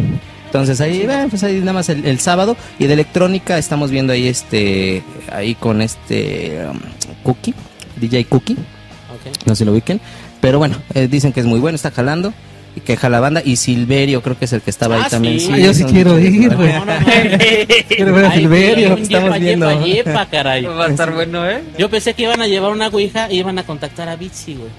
Entonces 0.46 0.80
ahí, 0.80 1.02
eh, 1.02 1.26
pues 1.28 1.44
ahí 1.44 1.58
nada 1.58 1.74
más 1.74 1.90
el, 1.90 2.06
el 2.06 2.18
sábado. 2.20 2.56
Y 2.78 2.86
de 2.86 2.94
electrónica 2.94 3.58
estamos 3.58 3.90
viendo 3.90 4.14
ahí 4.14 4.26
este, 4.28 5.02
ahí 5.30 5.54
con 5.54 5.82
este 5.82 6.66
um, 6.70 6.78
Cookie, 7.22 7.54
DJ 7.96 8.24
Cookie, 8.24 8.54
Ok. 8.54 9.46
no 9.46 9.54
se 9.54 9.66
lo 9.66 9.72
ubiquen. 9.72 10.00
Pero 10.40 10.58
bueno, 10.58 10.76
eh, 10.94 11.06
dicen 11.06 11.32
que 11.34 11.40
es 11.40 11.46
muy 11.46 11.60
bueno, 11.60 11.76
está 11.76 11.90
jalando. 11.90 12.32
Y 12.76 12.80
que 12.80 12.96
jala 12.96 13.18
banda. 13.20 13.42
Y 13.44 13.56
Silverio 13.56 14.22
creo 14.22 14.38
que 14.38 14.44
es 14.44 14.52
el 14.52 14.60
que 14.62 14.70
estaba 14.70 14.96
ahí 14.96 15.02
Ah, 15.04 15.08
también. 15.10 15.40
sí. 15.40 15.50
Ah, 15.52 15.58
yo 15.58 15.74
sí 15.74 15.84
quiero 15.84 16.18
ir, 16.18 16.54
güey. 16.54 16.72
No, 16.72 16.84
no, 16.84 17.00
no. 17.00 17.06
Quiero 17.88 18.12
ver 18.14 18.24
a 18.26 18.30
Ay, 18.30 18.38
Silverio, 18.40 18.94
un 18.94 19.02
estamos 19.02 19.28
yepa, 19.30 19.38
viendo. 19.38 19.70
yepa, 19.86 20.10
yepa, 20.10 20.26
caray. 20.26 20.64
Va 20.64 20.86
a 20.86 20.88
estar 20.88 21.12
bueno, 21.12 21.48
¿eh? 21.48 21.62
Yo 21.78 21.88
pensé 21.90 22.14
que 22.14 22.22
iban 22.24 22.40
a 22.40 22.46
llevar 22.46 22.70
una 22.72 22.88
ouija 22.88 23.30
y 23.30 23.38
iban 23.38 23.58
a 23.58 23.64
contactar 23.64 24.08
a 24.08 24.16
Bitsy, 24.16 24.54
güey. 24.54 24.70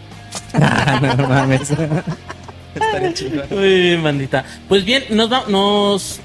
Ah, 0.53 1.15
no 1.17 1.27
mames. 1.27 1.71
Estaría 2.75 3.13
chingón. 3.13 3.43
Muy 3.49 3.81
bien, 3.81 4.03
bandita. 4.03 4.45
Pues 4.67 4.85
bien, 4.85 5.03
nos, 5.09 5.31
va- 5.31 5.45
nos, 5.47 6.19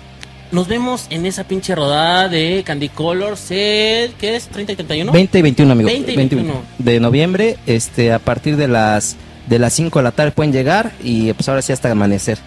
nos 0.52 0.68
vemos 0.68 1.06
en 1.10 1.24
esa 1.26 1.44
pinche 1.44 1.74
rodada 1.74 2.28
de 2.28 2.62
Candy 2.64 2.90
Colors. 2.90 3.50
el- 3.50 4.12
¿Qué 4.12 4.36
es? 4.36 4.50
¿30 4.50 4.72
y 4.72 4.76
31? 4.76 5.12
20 5.12 5.38
y 5.38 5.42
21, 5.42 5.72
amigo. 5.72 5.86
20 5.88 6.12
y 6.12 6.16
20 6.16 6.36
21. 6.36 6.62
de 6.78 7.00
noviembre, 7.00 7.56
este, 7.66 8.12
a 8.12 8.18
partir 8.18 8.56
de 8.56 8.68
las 8.68 9.16
de 9.48 9.58
las 9.58 9.72
5 9.74 9.98
de 9.98 10.02
la 10.02 10.10
tarde 10.12 10.30
pueden 10.32 10.52
llegar 10.52 10.92
y 11.02 11.32
pues 11.34 11.48
ahora 11.48 11.62
sí 11.62 11.72
hasta 11.72 11.90
amanecer. 11.90 12.38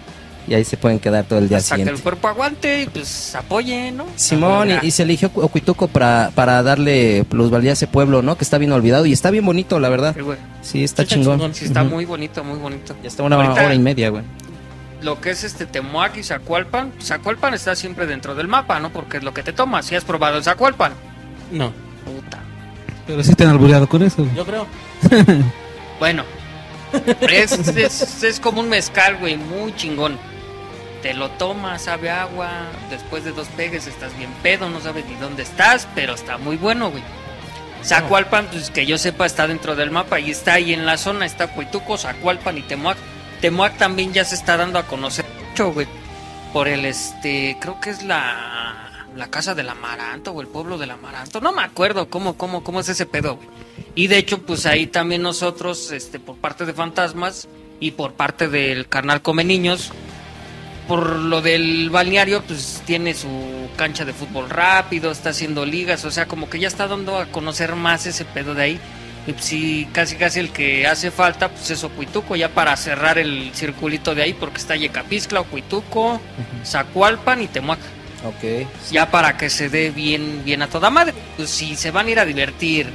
Y 0.46 0.54
ahí 0.54 0.64
se 0.64 0.78
pueden 0.78 0.98
quedar 0.98 1.24
todo 1.26 1.38
el 1.40 1.48
día 1.50 1.58
Hasta 1.58 1.76
que 1.76 1.82
el 1.82 1.88
siguiente. 1.88 2.02
cuerpo 2.02 2.26
aguante 2.28 2.82
y 2.82 2.86
pues 2.86 3.34
apoye, 3.34 3.90
¿no? 3.92 4.06
Simón, 4.16 4.70
y, 4.82 4.86
y 4.86 4.90
se 4.92 5.02
eligió 5.02 5.30
Ocuituco 5.34 5.88
para, 5.88 6.30
para 6.34 6.62
darle 6.62 7.24
plusvalía 7.28 7.70
a 7.70 7.72
ese 7.74 7.86
pueblo, 7.86 8.22
¿no? 8.22 8.38
Que 8.38 8.44
está 8.44 8.56
bien 8.56 8.72
olvidado 8.72 9.04
y 9.04 9.12
está 9.12 9.30
bien 9.30 9.44
bonito, 9.44 9.78
la 9.78 9.90
verdad. 9.90 10.14
Sí, 10.16 10.22
güey. 10.22 10.38
Sí, 10.62 10.84
está 10.84 11.04
chingón. 11.04 11.36
chingón. 11.38 11.54
Sí, 11.54 11.66
está 11.66 11.84
muy 11.84 12.06
bonito, 12.06 12.42
muy 12.44 12.58
bonito. 12.58 12.96
Ya 13.02 13.08
está 13.08 13.24
una 13.24 13.36
Ahorita- 13.36 13.62
hora 13.66 13.74
y 13.74 13.78
media, 13.78 14.08
güey. 14.08 14.22
Lo 15.02 15.20
que 15.20 15.30
es 15.30 15.44
este 15.44 15.66
Temuac 15.66 16.16
y 16.16 16.22
Zacualpan, 16.24 16.92
Zacualpan 17.00 17.52
está 17.52 17.76
siempre 17.76 18.06
dentro 18.06 18.34
del 18.34 18.48
mapa, 18.48 18.80
¿no? 18.80 18.88
Porque 18.90 19.18
es 19.18 19.22
lo 19.22 19.34
que 19.34 19.42
te 19.42 19.52
tomas. 19.52 19.84
Si 19.84 19.94
has 19.96 20.04
probado 20.04 20.38
el 20.38 20.44
Zacualpan. 20.44 20.92
No, 21.52 21.72
Puta. 22.06 22.38
Pero 23.06 23.22
sí 23.22 23.34
te 23.34 23.44
han 23.44 23.50
albureado 23.50 23.86
con 23.86 24.02
eso. 24.02 24.24
güey. 24.24 24.34
yo 24.34 24.46
creo. 24.46 24.66
Bueno, 25.98 26.22
es, 27.20 28.22
es, 28.22 28.40
como 28.40 28.60
un 28.60 28.68
mezcal, 28.68 29.16
güey, 29.18 29.36
muy 29.36 29.74
chingón. 29.74 30.18
Te 31.02 31.14
lo 31.14 31.30
tomas, 31.30 31.82
sabe 31.82 32.10
agua, 32.10 32.50
después 32.90 33.24
de 33.24 33.32
dos 33.32 33.46
pegues 33.48 33.86
estás 33.86 34.16
bien 34.18 34.30
pedo, 34.42 34.68
no 34.68 34.80
sabes 34.80 35.04
ni 35.06 35.14
dónde 35.14 35.44
estás, 35.44 35.86
pero 35.94 36.14
está 36.14 36.38
muy 36.38 36.56
bueno, 36.56 36.90
güey. 36.90 37.02
Zacualpan, 37.84 38.48
pues 38.50 38.70
que 38.70 38.86
yo 38.86 38.98
sepa, 38.98 39.24
está 39.24 39.46
dentro 39.46 39.76
del 39.76 39.90
mapa 39.90 40.18
y 40.18 40.30
está 40.30 40.54
ahí 40.54 40.72
en 40.72 40.84
la 40.84 40.98
zona, 40.98 41.26
está 41.26 41.46
Cuituco, 41.48 41.96
Zacualpan 41.96 42.58
y 42.58 42.62
Temuac. 42.62 42.98
Temuac 43.40 43.76
también 43.76 44.12
ya 44.12 44.24
se 44.24 44.34
está 44.34 44.56
dando 44.56 44.80
a 44.80 44.86
conocer 44.86 45.24
mucho, 45.48 45.72
güey, 45.72 45.86
por 46.52 46.66
el, 46.66 46.84
este, 46.84 47.56
creo 47.60 47.80
que 47.80 47.90
es 47.90 48.02
la, 48.02 48.87
la 49.18 49.30
casa 49.30 49.54
del 49.54 49.68
Amaranto 49.68 50.30
o 50.30 50.40
el 50.40 50.46
pueblo 50.46 50.78
del 50.78 50.92
Amaranto, 50.92 51.40
no 51.40 51.52
me 51.52 51.62
acuerdo 51.62 52.08
cómo, 52.08 52.36
cómo, 52.36 52.62
cómo 52.62 52.80
es 52.80 52.88
ese 52.88 53.04
pedo, 53.04 53.36
güey. 53.36 53.48
Y 53.94 54.06
de 54.06 54.18
hecho, 54.18 54.38
pues 54.42 54.64
ahí 54.64 54.86
también 54.86 55.22
nosotros, 55.22 55.90
este, 55.90 56.20
por 56.20 56.36
parte 56.36 56.64
de 56.64 56.72
Fantasmas 56.72 57.48
y 57.80 57.92
por 57.92 58.12
parte 58.12 58.48
del 58.48 58.88
canal 58.88 59.20
Come 59.22 59.44
Niños, 59.44 59.92
por 60.86 61.16
lo 61.16 61.42
del 61.42 61.90
balneario, 61.90 62.42
pues 62.42 62.82
tiene 62.86 63.12
su 63.12 63.28
cancha 63.76 64.04
de 64.04 64.12
fútbol 64.12 64.48
rápido, 64.48 65.10
está 65.10 65.30
haciendo 65.30 65.66
ligas, 65.66 66.04
o 66.04 66.10
sea, 66.10 66.26
como 66.26 66.48
que 66.48 66.60
ya 66.60 66.68
está 66.68 66.86
dando 66.86 67.18
a 67.18 67.26
conocer 67.26 67.74
más 67.74 68.06
ese 68.06 68.24
pedo 68.24 68.54
de 68.54 68.62
ahí. 68.62 68.80
Y 69.26 69.32
pues 69.32 69.44
sí, 69.44 69.88
casi 69.92 70.16
casi 70.16 70.40
el 70.40 70.50
que 70.50 70.86
hace 70.86 71.10
falta, 71.10 71.50
pues 71.50 71.70
es 71.70 71.84
Ocuituco, 71.84 72.36
ya 72.36 72.48
para 72.48 72.74
cerrar 72.76 73.18
el 73.18 73.50
circulito 73.52 74.14
de 74.14 74.22
ahí, 74.22 74.32
porque 74.32 74.58
está 74.58 74.76
Yecapizcla, 74.76 75.40
Ocuituco, 75.40 76.20
Zacualpan 76.64 77.42
y 77.42 77.48
Temuac. 77.48 77.97
Ok. 78.24 78.66
Ya 78.90 79.10
para 79.10 79.36
que 79.36 79.48
se 79.48 79.68
dé 79.68 79.90
bien, 79.90 80.42
bien 80.44 80.62
a 80.62 80.68
toda 80.68 80.90
madre. 80.90 81.14
Pues 81.36 81.50
si 81.50 81.76
se 81.76 81.90
van 81.90 82.06
a 82.06 82.10
ir 82.10 82.18
a 82.18 82.24
divertir, 82.24 82.88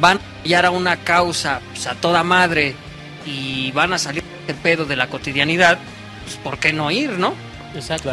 van 0.00 0.18
a 0.18 0.42
hallar 0.42 0.66
a 0.66 0.70
una 0.70 0.96
causa, 0.96 1.60
pues 1.72 1.86
a 1.86 1.94
toda 1.94 2.22
madre, 2.22 2.74
y 3.26 3.72
van 3.72 3.92
a 3.92 3.98
salir 3.98 4.22
de 4.46 4.54
pedo 4.54 4.84
de 4.84 4.96
la 4.96 5.08
cotidianidad, 5.08 5.78
pues 6.24 6.36
¿por 6.36 6.58
qué 6.58 6.72
no 6.72 6.90
ir, 6.90 7.10
no? 7.10 7.34
Exacto. 7.74 8.10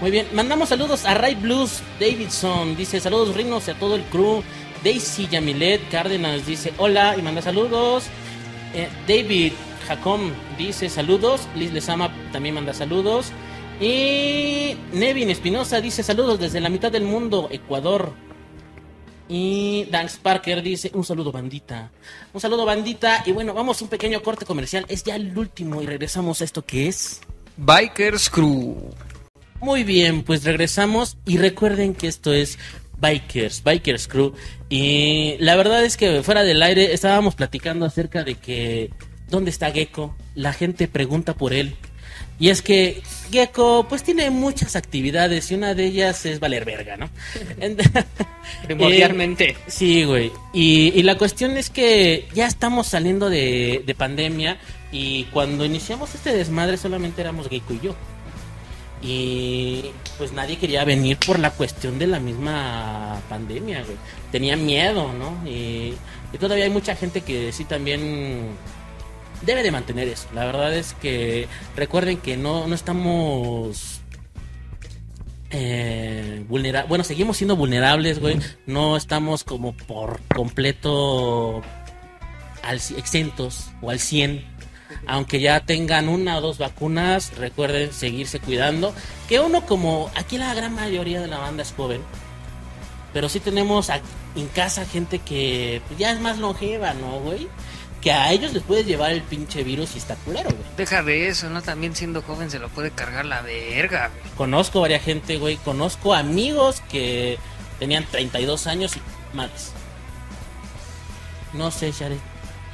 Muy 0.00 0.10
bien, 0.10 0.26
mandamos 0.32 0.68
saludos 0.68 1.04
a 1.04 1.14
Ray 1.14 1.34
Blues 1.34 1.80
Davidson. 2.00 2.76
Dice 2.76 3.00
saludos 3.00 3.36
Rinos 3.36 3.68
y 3.68 3.70
a 3.70 3.74
todo 3.74 3.94
el 3.94 4.02
crew. 4.04 4.42
Daisy 4.82 5.28
Yamilet 5.28 5.88
Cárdenas 5.90 6.44
dice 6.44 6.72
hola 6.78 7.14
y 7.16 7.22
manda 7.22 7.40
saludos. 7.40 8.04
Eh, 8.74 8.88
David 9.06 9.52
Jacom 9.86 10.32
dice 10.58 10.88
saludos. 10.88 11.42
Liz 11.54 11.72
Lezama 11.72 12.10
también 12.32 12.56
manda 12.56 12.74
saludos. 12.74 13.32
Y 13.82 14.76
Nevin 14.92 15.28
Espinosa 15.30 15.80
dice 15.80 16.04
saludos 16.04 16.38
desde 16.38 16.60
la 16.60 16.68
mitad 16.68 16.92
del 16.92 17.02
mundo, 17.02 17.48
Ecuador. 17.50 18.12
Y 19.28 19.86
Danks 19.90 20.18
Parker 20.18 20.62
dice 20.62 20.92
un 20.94 21.02
saludo 21.02 21.32
bandita. 21.32 21.90
Un 22.32 22.40
saludo 22.40 22.64
bandita. 22.64 23.24
Y 23.26 23.32
bueno, 23.32 23.54
vamos 23.54 23.80
a 23.80 23.84
un 23.84 23.90
pequeño 23.90 24.22
corte 24.22 24.46
comercial. 24.46 24.86
Es 24.88 25.02
ya 25.02 25.16
el 25.16 25.36
último 25.36 25.82
y 25.82 25.86
regresamos 25.86 26.40
a 26.40 26.44
esto 26.44 26.64
que 26.64 26.86
es... 26.86 27.22
Bikers 27.56 28.30
Crew. 28.30 28.90
Muy 29.60 29.82
bien, 29.82 30.22
pues 30.22 30.44
regresamos 30.44 31.16
y 31.26 31.38
recuerden 31.38 31.94
que 31.94 32.06
esto 32.06 32.32
es 32.32 32.60
Bikers, 33.00 33.64
Bikers 33.64 34.06
Crew. 34.06 34.32
Y 34.68 35.34
la 35.40 35.56
verdad 35.56 35.84
es 35.84 35.96
que 35.96 36.22
fuera 36.22 36.44
del 36.44 36.62
aire 36.62 36.94
estábamos 36.94 37.34
platicando 37.34 37.84
acerca 37.84 38.22
de 38.22 38.36
que 38.36 38.90
¿dónde 39.28 39.50
está 39.50 39.72
Gecko? 39.72 40.14
La 40.36 40.52
gente 40.52 40.86
pregunta 40.86 41.34
por 41.34 41.52
él. 41.52 41.76
Y 42.38 42.48
es 42.48 42.62
que 42.62 43.02
Gecko 43.30 43.86
pues 43.88 44.02
tiene 44.02 44.30
muchas 44.30 44.74
actividades 44.74 45.50
y 45.50 45.54
una 45.54 45.74
de 45.74 45.86
ellas 45.86 46.26
es 46.26 46.40
valer 46.40 46.64
verga, 46.64 46.96
¿no? 46.96 47.08
Primordialmente. 48.64 49.50
Eh, 49.50 49.56
sí, 49.66 50.04
güey. 50.04 50.32
Y, 50.52 50.92
y 50.94 51.02
la 51.02 51.16
cuestión 51.16 51.56
es 51.56 51.70
que 51.70 52.26
ya 52.34 52.46
estamos 52.46 52.88
saliendo 52.88 53.30
de, 53.30 53.82
de 53.86 53.94
pandemia 53.94 54.58
y 54.90 55.24
cuando 55.24 55.64
iniciamos 55.64 56.14
este 56.14 56.34
desmadre 56.36 56.76
solamente 56.76 57.20
éramos 57.20 57.48
Gecko 57.48 57.74
y 57.74 57.80
yo. 57.80 57.94
Y 59.02 59.84
pues 60.16 60.32
nadie 60.32 60.58
quería 60.58 60.84
venir 60.84 61.18
por 61.18 61.38
la 61.38 61.50
cuestión 61.50 61.98
de 61.98 62.06
la 62.06 62.20
misma 62.20 63.20
pandemia, 63.28 63.82
güey. 63.82 63.96
Tenía 64.30 64.56
miedo, 64.56 65.12
¿no? 65.12 65.48
Y, 65.48 65.94
y 66.32 66.38
todavía 66.38 66.64
hay 66.64 66.70
mucha 66.70 66.94
gente 66.94 67.22
que 67.22 67.50
sí 67.52 67.64
también 67.64 68.50
debe 69.44 69.62
de 69.62 69.70
mantener 69.70 70.08
eso. 70.08 70.28
La 70.34 70.44
verdad 70.44 70.74
es 70.74 70.94
que 70.94 71.48
recuerden 71.76 72.18
que 72.18 72.36
no, 72.36 72.66
no 72.66 72.74
estamos 72.74 74.02
eh, 75.50 76.44
vulnera 76.48 76.84
bueno, 76.84 77.04
seguimos 77.04 77.36
siendo 77.36 77.56
vulnerables, 77.56 78.20
güey. 78.20 78.38
No 78.66 78.96
estamos 78.96 79.44
como 79.44 79.74
por 79.76 80.20
completo 80.34 81.62
al, 82.62 82.76
exentos 82.96 83.70
o 83.82 83.90
al 83.90 84.00
100. 84.00 84.50
Aunque 85.06 85.40
ya 85.40 85.60
tengan 85.60 86.08
una 86.08 86.38
o 86.38 86.40
dos 86.40 86.58
vacunas, 86.58 87.36
recuerden 87.36 87.92
seguirse 87.92 88.40
cuidando. 88.40 88.94
Que 89.28 89.40
uno 89.40 89.66
como 89.66 90.10
aquí 90.14 90.38
la 90.38 90.54
gran 90.54 90.74
mayoría 90.74 91.20
de 91.20 91.28
la 91.28 91.38
banda 91.38 91.62
es 91.62 91.72
joven. 91.72 92.00
Pero 93.12 93.28
sí 93.28 93.40
tenemos 93.40 93.90
en 94.34 94.48
casa 94.48 94.86
gente 94.86 95.18
que 95.18 95.82
pues, 95.86 95.98
ya 95.98 96.12
es 96.12 96.20
más 96.20 96.38
longeva, 96.38 96.94
¿no, 96.94 97.20
güey? 97.20 97.48
Que 98.02 98.12
a 98.12 98.32
ellos 98.32 98.52
les 98.52 98.62
puedes 98.64 98.84
llevar 98.84 99.12
el 99.12 99.22
pinche 99.22 99.62
virus 99.62 99.94
y 99.94 99.98
está 99.98 100.16
culero, 100.16 100.50
güey. 100.50 100.62
Deja 100.76 101.02
de 101.02 101.28
eso, 101.28 101.48
¿no? 101.48 101.62
También 101.62 101.94
siendo 101.94 102.20
joven 102.22 102.50
se 102.50 102.58
lo 102.58 102.68
puede 102.68 102.90
cargar 102.90 103.24
la 103.24 103.42
verga, 103.42 104.08
güey. 104.08 104.34
Conozco 104.36 104.80
varias 104.80 105.02
gente, 105.02 105.38
güey. 105.38 105.56
Conozco 105.56 106.12
amigos 106.12 106.82
que 106.90 107.38
tenían 107.78 108.04
32 108.04 108.66
años 108.66 108.96
y 108.96 109.36
más. 109.36 109.72
No 111.52 111.70
sé, 111.70 111.92
Share, 111.92 112.18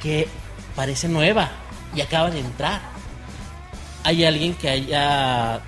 que 0.01 0.27
parece 0.75 1.07
nueva 1.07 1.51
y 1.95 2.01
acaba 2.01 2.31
de 2.31 2.39
entrar. 2.39 2.81
¿Hay 4.03 4.25
alguien 4.25 4.55
que 4.55 4.69
haya 4.69 5.61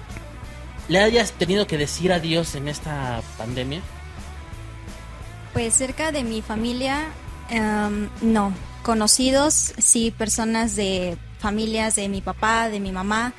le 0.88 0.99
hayas 0.99 1.32
tenido 1.32 1.68
que 1.68 1.78
decir 1.78 2.12
adiós 2.12 2.55
en 2.55 2.68
esta 2.68 3.22
pandemia? 3.38 3.82
Pues 5.53 5.74
cerca 5.74 6.12
de 6.12 6.24
mi 6.24 6.41
familia, 6.41 7.05
em, 7.49 8.09
no. 8.22 8.53
Conocidos, 8.84 9.73
sí, 9.77 10.11
personas 10.11 10.75
de 10.75 11.17
familias 11.39 11.95
de 11.95 12.09
mi 12.09 12.21
papá, 12.21 12.69
de 12.69 12.79
mi 12.79 12.91
mamá, 12.91 13.34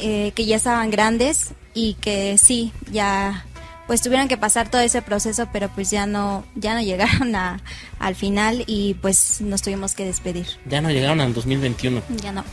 eh, 0.00 0.32
que 0.34 0.46
ya 0.46 0.56
estaban 0.56 0.90
grandes 0.90 1.50
y 1.72 1.94
que 1.94 2.38
sí, 2.38 2.72
ya 2.90 3.44
pues 3.86 4.00
tuvieron 4.00 4.28
que 4.28 4.36
pasar 4.36 4.70
todo 4.70 4.80
ese 4.80 5.02
proceso, 5.02 5.48
pero 5.52 5.68
pues 5.68 5.90
ya 5.90 6.06
no, 6.06 6.44
ya 6.54 6.74
no 6.74 6.80
llegaron 6.82 7.34
a, 7.34 7.60
al 7.98 8.14
final 8.14 8.64
y 8.66 8.94
pues 8.94 9.40
nos 9.40 9.62
tuvimos 9.62 9.94
que 9.94 10.04
despedir. 10.04 10.46
Ya 10.66 10.80
no 10.80 10.90
llegaron 10.90 11.20
al 11.20 11.34
2021. 11.34 12.02
Ya 12.22 12.32
no. 12.32 12.44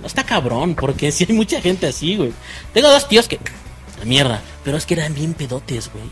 No 0.00 0.06
está 0.06 0.24
cabrón, 0.24 0.74
porque 0.74 1.12
sí 1.12 1.26
hay 1.28 1.34
mucha 1.34 1.60
gente 1.60 1.86
así, 1.86 2.16
güey. 2.16 2.32
Tengo 2.72 2.88
dos 2.90 3.08
tíos 3.08 3.28
que. 3.28 3.38
La 3.98 4.06
mierda. 4.06 4.40
Pero 4.64 4.78
es 4.78 4.86
que 4.86 4.94
eran 4.94 5.14
bien 5.14 5.34
pedotes, 5.34 5.90
güey. 5.92 6.04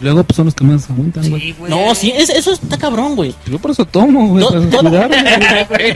Luego 0.00 0.22
pues 0.22 0.36
son 0.36 0.44
los 0.46 0.54
que 0.54 0.64
más 0.64 0.88
aguantan, 0.88 1.28
güey. 1.28 1.42
Sí, 1.42 1.54
güey. 1.58 1.70
No, 1.70 1.94
sí, 1.94 2.12
es- 2.16 2.30
eso 2.30 2.52
está 2.52 2.76
cabrón, 2.78 3.16
güey. 3.16 3.34
Yo 3.46 3.58
por 3.58 3.72
eso 3.72 3.84
tomo, 3.84 4.28
güey, 4.28 4.44
To- 4.44 4.82
para 4.82 5.06
güey. 5.68 5.92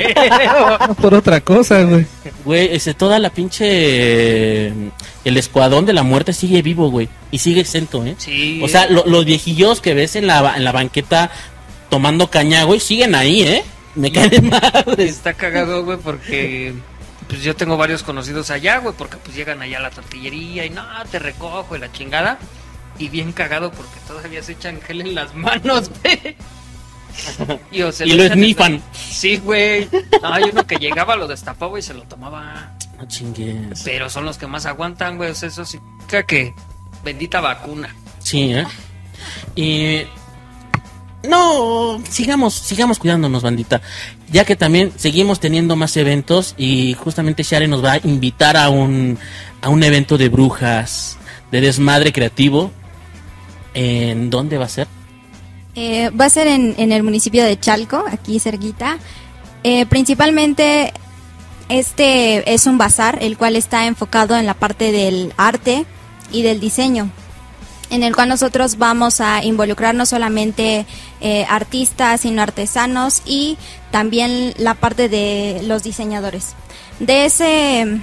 No 0.88 0.94
por 0.94 1.14
otra 1.14 1.40
cosa, 1.40 1.82
güey. 1.84 2.06
Güey, 2.44 2.74
ese, 2.74 2.94
toda 2.94 3.18
la 3.18 3.30
pinche. 3.30 4.68
El 5.24 5.36
escuadrón 5.36 5.86
de 5.86 5.92
la 5.92 6.02
muerte 6.02 6.32
sigue 6.32 6.62
vivo, 6.62 6.90
güey. 6.90 7.08
Y 7.30 7.38
sigue 7.38 7.60
exento, 7.60 8.04
¿eh? 8.04 8.14
Sí. 8.18 8.60
O 8.62 8.68
sea, 8.68 8.86
lo- 8.88 9.04
los 9.06 9.24
viejillos 9.24 9.80
que 9.80 9.94
ves 9.94 10.16
en 10.16 10.26
la, 10.26 10.42
ba- 10.42 10.56
en 10.56 10.64
la 10.64 10.72
banqueta 10.72 11.30
tomando 11.88 12.28
caña, 12.30 12.64
güey, 12.64 12.80
siguen 12.80 13.14
ahí, 13.14 13.42
¿eh? 13.42 13.62
Me 13.94 14.10
caen 14.10 14.30
de 14.30 14.40
madre. 14.42 15.04
Está 15.04 15.34
cagado, 15.34 15.84
güey, 15.84 15.98
porque 15.98 16.72
pues 17.28 17.42
yo 17.42 17.54
tengo 17.54 17.76
varios 17.76 18.02
conocidos 18.02 18.50
allá, 18.50 18.78
güey, 18.78 18.94
porque 18.96 19.16
pues 19.18 19.36
llegan 19.36 19.62
allá 19.62 19.78
a 19.78 19.82
la 19.82 19.90
tortillería 19.90 20.66
y 20.66 20.70
no, 20.70 20.82
te 21.10 21.18
recojo 21.18 21.76
y 21.76 21.78
la 21.78 21.92
chingada. 21.92 22.38
Y 23.02 23.08
bien 23.08 23.32
cagado 23.32 23.72
porque 23.72 23.98
todavía 24.06 24.44
se 24.44 24.52
echan 24.52 24.80
gel 24.80 25.00
en 25.00 25.16
las 25.16 25.34
manos, 25.34 25.90
güey. 26.04 26.36
Y, 27.72 27.82
o 27.82 27.90
se 27.90 28.06
Y 28.06 28.12
lo 28.12 28.22
en 28.22 28.30
esnifan. 28.30 28.80
Sí, 28.92 29.38
güey. 29.38 29.88
No, 30.22 30.32
hay 30.32 30.44
uno 30.52 30.64
que 30.64 30.76
llegaba, 30.76 31.16
lo 31.16 31.26
destapaba 31.26 31.76
y 31.80 31.82
se 31.82 31.94
lo 31.94 32.02
tomaba. 32.02 32.74
No 32.96 33.08
chingues. 33.08 33.82
Pero 33.84 34.08
son 34.08 34.24
los 34.24 34.38
que 34.38 34.46
más 34.46 34.66
aguantan, 34.66 35.16
güey. 35.16 35.30
O 35.30 35.34
sea, 35.34 35.48
eso 35.48 35.64
significa 35.64 36.22
que 36.22 36.54
bendita 37.02 37.40
vacuna. 37.40 37.92
Sí, 38.20 38.54
¿eh? 38.54 38.66
Y. 39.56 40.06
No, 41.28 42.00
sigamos, 42.08 42.54
sigamos 42.54 43.00
cuidándonos, 43.00 43.42
bandita. 43.42 43.82
Ya 44.30 44.44
que 44.44 44.54
también 44.54 44.92
seguimos 44.96 45.40
teniendo 45.40 45.74
más 45.74 45.96
eventos 45.96 46.54
y 46.56 46.94
justamente 46.94 47.42
Share 47.42 47.68
nos 47.68 47.84
va 47.84 47.94
a 47.94 48.00
invitar 48.04 48.56
a 48.56 48.68
un, 48.68 49.18
a 49.60 49.70
un 49.70 49.82
evento 49.82 50.18
de 50.18 50.28
brujas, 50.28 51.18
de 51.50 51.60
desmadre 51.60 52.12
creativo. 52.12 52.70
¿En 53.74 54.30
dónde 54.30 54.58
va 54.58 54.66
a 54.66 54.68
ser? 54.68 54.88
Eh, 55.74 56.10
va 56.10 56.26
a 56.26 56.30
ser 56.30 56.46
en, 56.46 56.92
el 56.92 57.02
municipio 57.02 57.44
de 57.44 57.58
Chalco, 57.58 58.04
aquí 58.10 58.38
cerquita. 58.38 58.98
Eh, 59.64 59.86
principalmente 59.86 60.92
este 61.68 62.52
es 62.52 62.66
un 62.66 62.76
bazar, 62.76 63.18
el 63.22 63.38
cual 63.38 63.56
está 63.56 63.86
enfocado 63.86 64.36
en 64.36 64.44
la 64.44 64.54
parte 64.54 64.92
del 64.92 65.32
arte 65.38 65.86
y 66.30 66.42
del 66.42 66.60
diseño, 66.60 67.10
en 67.88 68.02
el 68.02 68.14
cual 68.14 68.28
nosotros 68.28 68.76
vamos 68.76 69.20
a 69.22 69.42
involucrar 69.44 69.94
no 69.94 70.04
solamente 70.04 70.84
eh, 71.20 71.46
artistas, 71.48 72.22
sino 72.22 72.42
artesanos 72.42 73.22
y 73.24 73.56
también 73.90 74.52
la 74.58 74.74
parte 74.74 75.08
de 75.08 75.62
los 75.64 75.82
diseñadores. 75.82 76.54
De 77.00 77.24
ese 77.24 78.00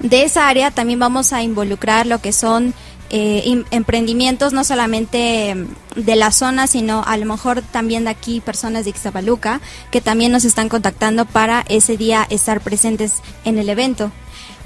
de 0.00 0.24
esa 0.24 0.48
área 0.48 0.70
también 0.70 0.98
vamos 0.98 1.32
a 1.32 1.42
involucrar 1.42 2.06
lo 2.06 2.20
que 2.20 2.32
son 2.32 2.74
eh, 3.10 3.42
em- 3.46 3.64
emprendimientos 3.70 4.52
no 4.52 4.64
solamente 4.64 5.54
mm, 5.54 6.00
de 6.00 6.16
la 6.16 6.32
zona, 6.32 6.66
sino 6.66 7.04
a 7.06 7.16
lo 7.16 7.26
mejor 7.26 7.62
también 7.62 8.04
de 8.04 8.10
aquí 8.10 8.40
personas 8.40 8.84
de 8.84 8.90
Ixtapaluca 8.90 9.60
que 9.90 10.00
también 10.00 10.32
nos 10.32 10.44
están 10.44 10.68
contactando 10.68 11.24
para 11.26 11.64
ese 11.68 11.96
día 11.96 12.26
estar 12.30 12.60
presentes 12.60 13.22
en 13.44 13.58
el 13.58 13.68
evento. 13.68 14.10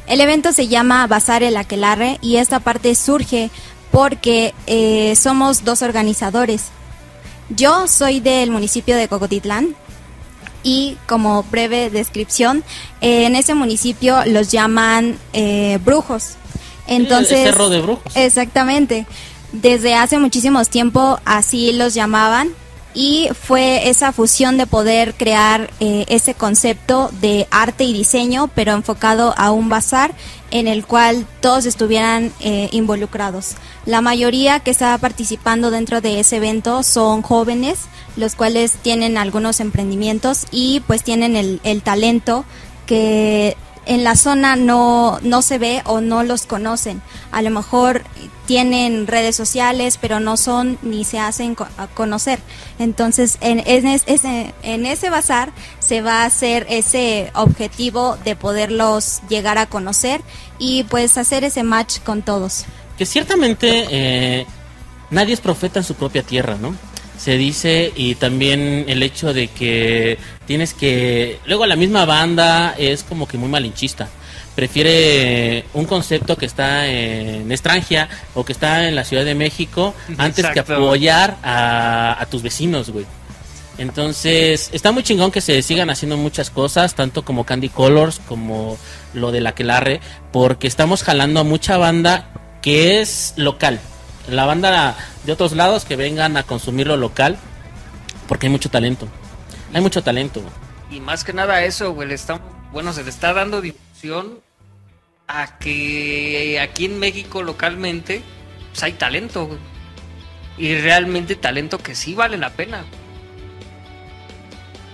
El 0.07 0.20
evento 0.20 0.53
se 0.53 0.68
llama 0.68 1.07
Bazar 1.07 1.43
el 1.43 1.57
Aquelarre 1.57 2.18
y 2.22 2.36
esta 2.36 2.61
parte 2.61 2.95
surge 2.95 3.51
porque 3.91 4.55
eh, 4.66 5.14
somos 5.16 5.64
dos 5.64 5.82
organizadores. 5.82 6.66
Yo 7.51 7.89
soy 7.89 8.20
del 8.20 8.51
municipio 8.51 8.97
de 8.97 9.09
Cocotitlán, 9.09 9.74
y 10.64 10.99
como 11.07 11.45
breve 11.45 11.89
descripción, 11.89 12.64
eh, 13.01 13.24
en 13.26 13.36
ese 13.36 13.55
municipio 13.55 14.24
los 14.26 14.51
llaman 14.51 15.16
brujos. 15.84 16.36
Entonces, 16.89 17.39
El 17.39 17.45
cerro 17.45 17.68
de 17.68 17.80
brujos. 17.80 18.16
Exactamente. 18.16 19.07
Desde 19.53 19.95
hace 19.95 20.18
muchísimos 20.18 20.68
tiempo 20.68 21.20
así 21.24 21.72
los 21.72 21.95
llamaban 21.95 22.51
y 22.95 23.28
fue 23.41 23.89
esa 23.89 24.12
fusión 24.12 24.59
de 24.59 24.66
poder 24.66 25.14
crear 25.14 25.70
eh, 25.78 26.05
ese 26.09 26.34
concepto 26.34 27.11
de 27.20 27.47
arte 27.51 27.84
y 27.84 27.93
diseño, 27.93 28.51
pero 28.55 28.72
enfocado 28.72 29.34
a 29.36 29.53
un 29.53 29.68
bazar 29.68 30.12
en 30.51 30.66
el 30.66 30.84
cual 30.84 31.26
todos 31.41 31.66
estuvieran 31.66 32.32
eh, 32.41 32.68
involucrados. 32.72 33.55
La 33.86 34.01
mayoría 34.01 34.61
que 34.61 34.70
estaba 34.70 34.99
participando 34.99 35.70
dentro 35.70 36.01
de 36.01 36.20
ese 36.20 36.36
evento 36.36 36.82
son 36.82 37.22
jóvenes, 37.22 37.80
los 38.16 38.34
cuales 38.34 38.72
tienen 38.82 39.16
algunos 39.16 39.61
emprendimientos 39.61 40.47
y 40.51 40.80
pues 40.86 41.05
tienen 41.05 41.36
el, 41.36 41.61
el 41.64 41.82
talento 41.82 42.45
que 42.86 43.57
en 43.89 44.05
la 44.05 44.14
zona 44.14 44.55
no, 44.55 45.18
no 45.22 45.43
se 45.43 45.59
ve 45.59 45.82
o 45.84 46.01
no 46.01 46.22
los 46.22 46.47
conocen. 46.47 47.03
A 47.32 47.43
lo 47.43 47.51
mejor 47.51 48.05
tienen 48.47 49.07
redes 49.07 49.34
sociales, 49.34 49.99
pero 50.01 50.20
no 50.20 50.36
son 50.36 50.78
ni 50.82 51.05
se 51.05 51.18
hacen 51.18 51.57
conocer. 51.95 52.39
Entonces, 52.78 53.39
en, 53.41 53.61
en 53.66 53.86
es- 53.89 54.05
ese, 54.07 54.55
en 54.62 54.86
ese 54.86 55.11
bazar 55.11 55.51
se 55.80 56.01
va 56.03 56.22
a 56.22 56.26
hacer 56.26 56.66
ese 56.70 57.30
objetivo 57.34 58.16
de 58.24 58.36
poderlos 58.36 59.20
llegar 59.28 59.59
a 59.59 59.66
conocer 59.66 60.20
y 60.59 60.84
pues 60.84 61.18
hacer 61.18 61.43
ese 61.45 61.62
match 61.62 61.99
con 62.01 62.22
todos. 62.22 62.64
Que 62.97 63.05
ciertamente 63.07 63.86
eh, 63.91 64.47
nadie 65.11 65.34
es 65.34 65.41
profeta 65.41 65.80
en 65.80 65.84
su 65.84 65.95
propia 65.95 66.22
tierra, 66.22 66.57
¿no? 66.61 66.74
Se 67.19 67.37
dice 67.37 67.93
y 67.97 68.14
también 68.14 68.85
el 68.89 69.03
hecho 69.03 69.35
de 69.35 69.49
que 69.49 70.19
tienes 70.47 70.73
que... 70.73 71.39
Luego 71.47 71.66
la 71.66 71.77
misma 71.77 72.05
banda 72.05 72.75
es 72.79 73.03
como 73.03 73.27
que 73.27 73.37
muy 73.37 73.49
malinchista. 73.49 74.09
Prefiere 74.55 75.64
un 75.75 75.85
concepto 75.85 76.37
que 76.37 76.47
está 76.47 76.87
en 76.89 77.51
Estrangia 77.53 78.09
o 78.35 78.45
que 78.45 78.53
está 78.53 78.89
en 78.89 78.95
la 78.95 79.05
Ciudad 79.05 79.25
de 79.25 79.35
México 79.35 79.95
antes 80.19 80.47
que 80.47 80.61
apoyar 80.61 81.37
a, 81.43 82.21
a 82.21 82.27
tus 82.27 82.43
vecinos, 82.43 82.91
güey. 82.91 83.05
Entonces, 83.79 84.71
está 84.73 84.91
muy 84.91 85.05
chingón 85.05 85.31
que 85.31 85.41
se 85.41 85.62
sigan 85.62 85.89
haciendo 85.89 86.16
muchas 86.16 86.51
cosas, 86.51 86.97
tanto 86.97 87.25
como 87.25 87.45
Candy 87.45 87.69
Colors, 87.69 88.21
como 88.27 88.77
lo 89.14 89.31
de 89.31 89.41
la 89.41 89.55
Quelarre, 89.55 90.01
porque 90.33 90.66
estamos 90.66 91.05
jalando 91.05 91.41
a 91.41 91.45
mucha 91.45 91.77
banda 91.77 92.33
que 92.61 93.01
es 93.01 93.35
local. 93.37 93.79
La 94.29 94.45
banda 94.45 94.97
de 95.24 95.33
otros 95.33 95.53
lados 95.53 95.85
que 95.85 95.97
vengan 95.97 96.37
a 96.37 96.43
consumir 96.43 96.87
lo 96.87 96.97
local, 96.97 97.39
porque 98.26 98.47
hay 98.47 98.53
mucho 98.53 98.70
talento. 98.70 99.09
Hay 99.72 99.81
mucho 99.81 100.03
talento. 100.03 100.43
Y 100.91 101.01
más 101.01 101.24
que 101.24 101.33
nada 101.33 101.62
eso, 101.64 101.93
güey, 101.93 102.09
le 102.09 102.14
está, 102.14 102.41
bueno, 102.72 102.93
se 102.93 103.05
le 103.05 103.11
está 103.11 103.33
dando 103.33 103.61
difusión 103.61 104.41
a 105.26 105.59
que 105.59 106.59
aquí 106.61 106.87
en 106.87 106.99
México 106.99 107.43
localmente 107.43 108.22
pues 108.70 108.83
hay 108.83 108.93
talento, 108.93 109.47
güey. 109.47 109.59
Y 110.57 110.76
realmente 110.79 111.37
talento 111.37 111.79
que 111.79 111.95
sí 111.95 112.14
vale 112.14 112.37
la 112.37 112.51
pena. 112.51 112.85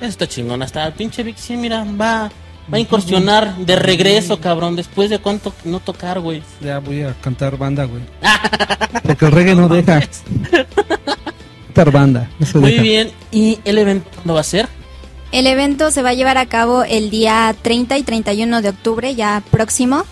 Está 0.00 0.26
chingón. 0.26 0.62
Hasta 0.62 0.86
el 0.86 0.92
pinche 0.92 1.22
Vic, 1.22 1.36
sí, 1.36 1.56
mira, 1.56 1.84
va, 1.84 2.30
va 2.72 2.76
a 2.76 2.80
incursionar 2.80 3.56
de 3.56 3.76
regreso, 3.76 4.40
cabrón. 4.40 4.76
Después 4.76 5.10
de 5.10 5.18
cuánto 5.18 5.52
no 5.64 5.80
tocar, 5.80 6.20
güey. 6.20 6.42
Ya 6.60 6.78
voy 6.78 7.02
a 7.02 7.14
cantar 7.20 7.56
banda, 7.56 7.84
güey. 7.84 8.02
Porque 9.02 9.26
el 9.26 9.32
reggae 9.32 9.54
no 9.54 9.68
deja. 9.68 10.00
Cantar 11.66 11.90
banda. 11.92 12.30
Muy 12.54 12.70
deja. 12.70 12.82
bien. 12.82 13.12
¿Y 13.30 13.58
el 13.64 13.78
evento 13.78 14.08
cuándo 14.14 14.34
va 14.34 14.40
a 14.40 14.44
ser? 14.44 14.68
El 15.32 15.46
evento 15.46 15.90
se 15.90 16.02
va 16.02 16.10
a 16.10 16.14
llevar 16.14 16.38
a 16.38 16.46
cabo 16.46 16.84
el 16.84 17.10
día 17.10 17.54
30 17.62 17.98
y 17.98 18.02
31 18.04 18.62
de 18.62 18.68
octubre, 18.68 19.14
ya 19.14 19.42
próximo. 19.50 20.04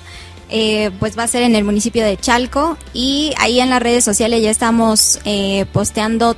Eh, 0.54 0.90
pues 0.98 1.16
va 1.16 1.22
a 1.22 1.28
ser 1.28 1.44
en 1.44 1.54
el 1.54 1.64
municipio 1.64 2.04
de 2.04 2.18
Chalco 2.18 2.76
y 2.92 3.32
ahí 3.38 3.58
en 3.60 3.70
las 3.70 3.80
redes 3.80 4.04
sociales 4.04 4.42
ya 4.42 4.50
estamos 4.50 5.18
eh, 5.24 5.64
posteando 5.72 6.36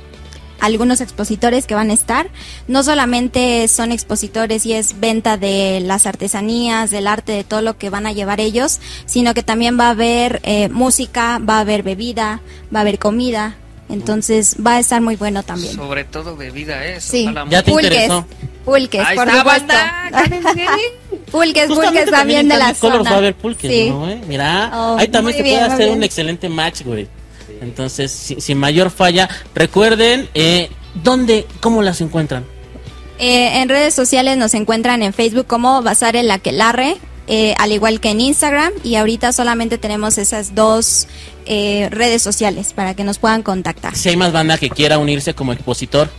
algunos 0.59 1.01
expositores 1.01 1.67
que 1.67 1.75
van 1.75 1.89
a 1.89 1.93
estar. 1.93 2.27
No 2.67 2.83
solamente 2.83 3.67
son 3.67 3.91
expositores 3.91 4.65
y 4.65 4.73
es 4.73 4.99
venta 4.99 5.37
de 5.37 5.79
las 5.83 6.05
artesanías, 6.05 6.89
del 6.91 7.07
arte, 7.07 7.31
de 7.31 7.43
todo 7.43 7.61
lo 7.61 7.77
que 7.77 7.89
van 7.89 8.05
a 8.05 8.11
llevar 8.13 8.39
ellos, 8.39 8.79
sino 9.05 9.33
que 9.33 9.43
también 9.43 9.79
va 9.79 9.87
a 9.87 9.91
haber 9.91 10.39
eh, 10.43 10.69
música, 10.69 11.39
va 11.39 11.57
a 11.57 11.59
haber 11.61 11.83
bebida, 11.83 12.41
va 12.73 12.79
a 12.79 12.81
haber 12.81 12.99
comida. 12.99 13.55
Entonces 13.87 14.55
va 14.65 14.73
a 14.73 14.79
estar 14.79 14.99
muy 14.99 15.15
bueno 15.15 15.43
también. 15.43 15.75
Sobre 15.75 16.05
todo 16.05 16.35
bebida, 16.35 16.83
¿eh? 16.87 16.99
Sí. 16.99 17.29
Ya 17.49 17.61
te. 17.61 17.71
Pulques, 17.71 17.91
interesó. 17.91 18.25
pulques, 18.65 19.05
Ahí 19.05 19.15
por 19.15 19.27
está, 19.27 19.39
supuesto. 19.39 19.67
banda. 19.67 20.23
Pulques, 21.31 21.67
pulques 21.67 22.09
también 22.09 22.47
de 22.47 22.57
la 22.57 22.73
zona. 22.73 23.03
va 23.03 23.09
a 23.11 23.17
haber 23.17 23.35
pulques, 23.35 23.69
Sí. 23.69 23.89
¿no, 23.89 23.99
güey? 23.99 24.17
Mira, 24.27 24.71
Oh, 24.73 24.97
ahí 24.97 25.07
también 25.07 25.37
se 25.37 25.43
bien, 25.43 25.57
puede 25.59 25.71
hacer 25.73 25.85
bien. 25.87 25.97
un 25.97 26.03
excelente 26.03 26.49
match, 26.49 26.81
güey. 26.83 27.07
Entonces, 27.61 28.11
si- 28.11 28.41
sin 28.41 28.57
mayor 28.57 28.91
falla, 28.91 29.29
recuerden, 29.53 30.29
eh, 30.33 30.69
¿dónde, 31.03 31.45
cómo 31.61 31.81
las 31.81 32.01
encuentran? 32.01 32.45
Eh, 33.17 33.61
en 33.61 33.69
redes 33.69 33.93
sociales 33.93 34.37
nos 34.37 34.53
encuentran 34.53 35.01
en 35.01 35.13
Facebook 35.13 35.47
como 35.47 35.81
Bazar 35.81 36.15
el 36.15 36.29
Aquelarre, 36.31 36.97
eh, 37.27 37.55
al 37.57 37.71
igual 37.71 37.99
que 38.01 38.09
en 38.09 38.19
Instagram. 38.21 38.73
Y 38.83 38.95
ahorita 38.95 39.31
solamente 39.31 39.77
tenemos 39.77 40.17
esas 40.17 40.53
dos 40.53 41.07
eh, 41.45 41.87
redes 41.91 42.21
sociales 42.21 42.73
para 42.73 42.93
que 42.95 43.03
nos 43.03 43.19
puedan 43.19 43.41
contactar. 43.43 43.95
Si 43.95 44.09
hay 44.09 44.17
más 44.17 44.31
banda 44.33 44.57
que 44.57 44.69
quiera 44.69 44.97
unirse 44.97 45.33
como 45.33 45.53
expositor, 45.53 46.09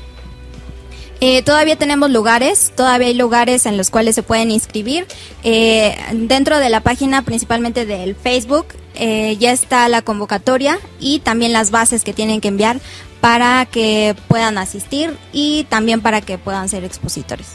Eh, 1.20 1.42
todavía 1.42 1.76
tenemos 1.76 2.10
lugares, 2.10 2.72
todavía 2.76 3.08
hay 3.08 3.14
lugares 3.14 3.66
en 3.66 3.76
los 3.76 3.90
cuales 3.90 4.14
se 4.14 4.22
pueden 4.22 4.50
inscribir. 4.50 5.06
Eh, 5.44 5.96
dentro 6.12 6.58
de 6.58 6.68
la 6.68 6.80
página, 6.80 7.22
principalmente 7.22 7.86
del 7.86 8.14
Facebook, 8.14 8.66
eh, 8.94 9.36
ya 9.38 9.52
está 9.52 9.88
la 9.88 10.02
convocatoria 10.02 10.78
y 11.00 11.20
también 11.20 11.52
las 11.52 11.70
bases 11.70 12.04
que 12.04 12.12
tienen 12.12 12.40
que 12.40 12.48
enviar 12.48 12.80
para 13.20 13.66
que 13.66 14.14
puedan 14.28 14.58
asistir 14.58 15.16
y 15.32 15.64
también 15.64 16.00
para 16.00 16.20
que 16.20 16.38
puedan 16.38 16.68
ser 16.68 16.84
expositores. 16.84 17.48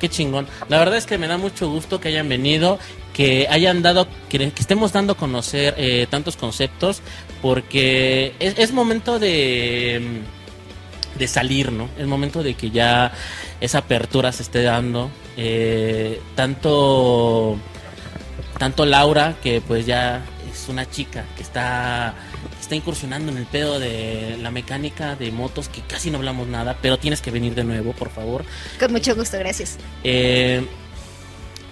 qué 0.00 0.08
chingón. 0.08 0.46
La 0.68 0.78
verdad 0.78 0.96
es 0.96 1.06
que 1.06 1.16
me 1.16 1.28
da 1.28 1.38
mucho 1.38 1.70
gusto 1.70 1.98
que 1.98 2.08
hayan 2.08 2.28
venido, 2.28 2.78
que 3.14 3.46
hayan 3.48 3.80
dado, 3.80 4.06
que, 4.28 4.52
estemos 4.58 4.92
dando 4.92 5.14
a 5.14 5.16
conocer 5.16 5.74
eh, 5.78 6.06
tantos 6.10 6.36
conceptos, 6.36 7.00
porque 7.40 8.34
es, 8.38 8.72
momento 8.72 9.18
de, 9.18 10.20
de 11.18 11.28
salir, 11.28 11.72
¿no? 11.72 11.88
Es 11.98 12.06
momento 12.06 12.42
de 12.42 12.54
que 12.54 12.70
ya 12.70 13.12
esa 13.60 13.78
apertura 13.78 14.32
se 14.32 14.42
esté 14.42 14.62
dando. 14.62 15.10
Eh, 15.36 16.20
tanto, 16.34 17.58
tanto 18.58 18.84
Laura, 18.86 19.36
que 19.42 19.60
pues 19.60 19.86
ya 19.86 20.24
es 20.50 20.68
una 20.68 20.88
chica 20.88 21.24
que 21.36 21.42
está 21.42 22.14
está 22.64 22.74
incursionando 22.74 23.30
en 23.30 23.38
el 23.38 23.44
pedo 23.44 23.78
de 23.78 24.38
la 24.40 24.50
mecánica 24.50 25.16
de 25.16 25.30
motos 25.30 25.68
que 25.68 25.82
casi 25.82 26.10
no 26.10 26.18
hablamos 26.18 26.48
nada, 26.48 26.78
pero 26.80 26.98
tienes 26.98 27.20
que 27.20 27.30
venir 27.30 27.54
de 27.54 27.62
nuevo, 27.62 27.92
por 27.92 28.10
favor. 28.10 28.44
Con 28.80 28.90
mucho 28.92 29.14
gusto, 29.14 29.38
gracias. 29.38 29.76
Eh, 30.02 30.66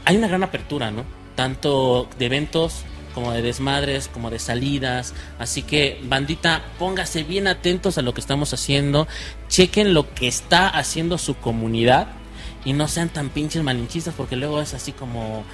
hay 0.05 0.17
una 0.17 0.29
gran 0.29 0.43
apertura, 0.43 0.91
¿no? 0.91 1.05
Tanto 1.35 2.09
de 2.19 2.27
eventos 2.27 2.85
como 3.13 3.33
de 3.33 3.43
desmadres, 3.43 4.09
como 4.09 4.31
de 4.31 4.39
salidas. 4.39 5.15
Así 5.39 5.63
que, 5.63 6.01
bandita, 6.05 6.63
póngase 6.79 7.23
bien 7.23 7.47
atentos 7.47 7.99
a 7.99 8.03
lo 8.03 8.15
que 8.15 8.21
estamos 8.21 8.53
haciendo. 8.53 9.07
Chequen 9.49 9.95
lo 9.95 10.13
que 10.15 10.29
está 10.29 10.69
haciendo 10.69 11.19
su 11.19 11.35
comunidad. 11.37 12.09
Y 12.65 12.73
no 12.73 12.89
sean 12.89 13.09
tan 13.09 13.29
pinches 13.31 13.63
malinchistas, 13.63 14.15
porque 14.15 14.37
luego 14.37 14.61
es 14.61 14.75
así 14.75 14.93
como. 14.93 15.45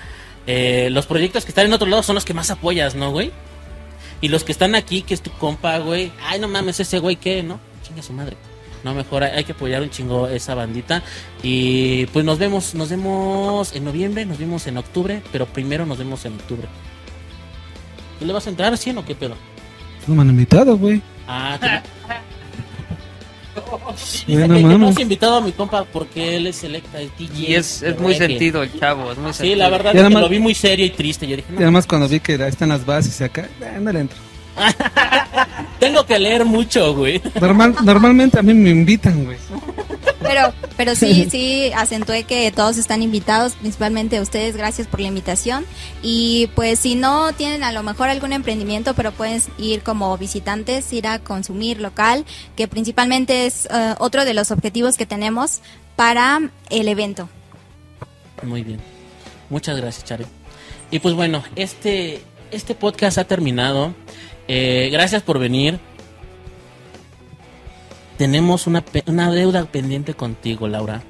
eh, 0.46 0.88
los 0.90 1.06
proyectos 1.06 1.44
que 1.44 1.50
están 1.50 1.66
en 1.66 1.72
otro 1.72 1.88
lado 1.88 2.02
son 2.02 2.14
los 2.14 2.24
que 2.24 2.34
más 2.34 2.50
apoyas, 2.50 2.94
¿no, 2.94 3.10
güey? 3.10 3.32
Y 4.20 4.28
los 4.28 4.44
que 4.44 4.52
están 4.52 4.74
aquí, 4.74 5.02
que 5.02 5.14
es 5.14 5.22
tu 5.22 5.30
compa, 5.32 5.78
güey. 5.78 6.12
Ay, 6.22 6.40
no 6.40 6.48
mames, 6.48 6.80
ese 6.80 6.98
güey, 6.98 7.16
¿qué? 7.16 7.42
¿No? 7.42 7.60
Chinga 7.86 8.02
su 8.02 8.12
madre. 8.12 8.36
No, 8.84 8.94
mejor 8.94 9.24
hay, 9.24 9.44
que 9.44 9.52
apoyar 9.52 9.82
un 9.82 9.90
chingo 9.90 10.28
esa 10.28 10.54
bandita. 10.54 11.02
Y 11.42 12.06
pues 12.06 12.24
nos 12.24 12.38
vemos, 12.38 12.74
nos 12.74 12.90
vemos 12.90 13.74
en 13.74 13.84
noviembre, 13.84 14.24
nos 14.26 14.38
vemos 14.38 14.66
en 14.66 14.76
octubre, 14.76 15.22
pero 15.32 15.46
primero 15.46 15.86
nos 15.86 15.98
vemos 15.98 16.24
en 16.24 16.34
octubre. 16.34 16.68
¿Tú 18.18 18.26
le 18.26 18.32
vas 18.32 18.46
a 18.46 18.50
entrar 18.50 18.76
100 18.76 18.98
o 18.98 19.04
qué 19.04 19.14
pedo? 19.14 19.34
No 20.06 20.14
me 20.14 20.22
han 20.22 20.30
invitado, 20.30 20.76
güey. 20.78 21.00
Ah, 21.26 21.58
que 21.60 21.68
Bueno, 24.32 24.54
que, 24.54 24.60
que 24.62 24.66
no 24.68 24.78
mames. 24.78 24.96
has 24.96 25.02
invitado 25.02 25.36
a 25.36 25.40
mi 25.40 25.52
compa 25.52 25.84
porque 25.84 26.36
él 26.36 26.46
es 26.46 26.56
selecta, 26.56 27.00
es 27.00 27.10
DJ. 27.18 27.38
Y 27.50 27.54
es, 27.54 27.82
es 27.82 27.98
muy 27.98 28.12
reggae. 28.14 28.28
sentido 28.28 28.62
el 28.62 28.78
chavo, 28.78 29.10
es 29.12 29.18
muy 29.18 29.32
Sí, 29.32 29.38
sentido. 29.38 29.58
la 29.58 29.68
verdad 29.68 29.92
Y 29.94 29.98
es 29.98 30.04
que 30.04 30.10
lo 30.14 30.28
vi 30.28 30.38
muy 30.38 30.54
serio 30.54 30.86
y 30.86 30.90
triste. 30.90 31.26
Yo 31.26 31.36
dije, 31.36 31.48
Y 31.50 31.54
no, 31.54 31.60
además 31.62 31.86
cuando 31.86 32.08
vi 32.08 32.20
que 32.20 32.34
ahí 32.34 32.48
están 32.48 32.68
las 32.70 32.86
bases 32.86 33.20
y 33.20 33.24
acá, 33.24 33.48
eh, 33.60 33.78
no 33.80 33.90
le 33.92 34.00
entro. 34.00 34.16
tengo 35.80 36.04
que 36.06 36.18
leer 36.18 36.44
mucho, 36.44 36.94
güey. 36.94 37.20
Normal, 37.40 37.74
normalmente 37.84 38.38
a 38.38 38.42
mí 38.42 38.54
me 38.54 38.70
invitan, 38.70 39.24
güey. 39.24 39.36
Pero, 40.28 40.52
pero 40.76 40.94
sí, 40.94 41.28
sí, 41.30 41.72
acentué 41.74 42.24
que 42.24 42.50
todos 42.52 42.78
están 42.78 43.02
invitados, 43.02 43.54
principalmente 43.54 44.20
ustedes, 44.20 44.56
gracias 44.56 44.86
por 44.86 45.00
la 45.00 45.08
invitación. 45.08 45.64
Y 46.02 46.50
pues 46.54 46.78
si 46.78 46.94
no 46.94 47.32
tienen 47.32 47.64
a 47.64 47.72
lo 47.72 47.82
mejor 47.82 48.08
algún 48.08 48.32
emprendimiento, 48.32 48.94
pero 48.94 49.12
pueden 49.12 49.42
ir 49.58 49.82
como 49.82 50.16
visitantes, 50.18 50.92
ir 50.92 51.06
a 51.06 51.18
consumir 51.18 51.80
local, 51.80 52.24
que 52.54 52.68
principalmente 52.68 53.46
es 53.46 53.66
eh, 53.66 53.94
otro 53.98 54.24
de 54.24 54.34
los 54.34 54.50
objetivos 54.50 54.96
que 54.96 55.06
tenemos 55.06 55.60
para 55.96 56.40
el 56.70 56.88
evento. 56.88 57.28
Muy 58.42 58.62
bien. 58.62 58.80
Muchas 59.50 59.76
gracias, 59.76 60.04
Chare. 60.04 60.26
Y 60.90 60.98
pues 61.00 61.14
bueno, 61.14 61.42
este, 61.56 62.22
este 62.50 62.74
podcast 62.74 63.18
ha 63.18 63.24
terminado. 63.24 63.94
Eh, 64.46 64.88
gracias 64.92 65.22
por 65.22 65.38
venir. 65.38 65.78
Tenemos 68.18 68.66
una, 68.66 68.80
pe- 68.84 69.04
una 69.06 69.30
deuda 69.30 69.64
pendiente 69.64 70.12
contigo, 70.14 70.68
Laura. 70.68 71.02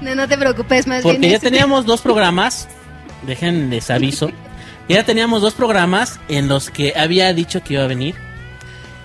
No, 0.00 0.14
no 0.14 0.26
te 0.26 0.36
preocupes, 0.36 0.86
más 0.86 1.02
Porque 1.02 1.18
bien. 1.18 1.32
ya 1.32 1.38
teníamos 1.38 1.86
dos 1.86 2.00
programas. 2.02 2.68
Déjenles 3.26 3.90
aviso. 3.90 4.30
Ya 4.88 5.04
teníamos 5.04 5.42
dos 5.42 5.54
programas 5.54 6.18
en 6.28 6.48
los 6.48 6.70
que 6.70 6.94
había 6.96 7.32
dicho 7.32 7.62
que 7.62 7.74
iba 7.74 7.84
a 7.84 7.86
venir. 7.86 8.16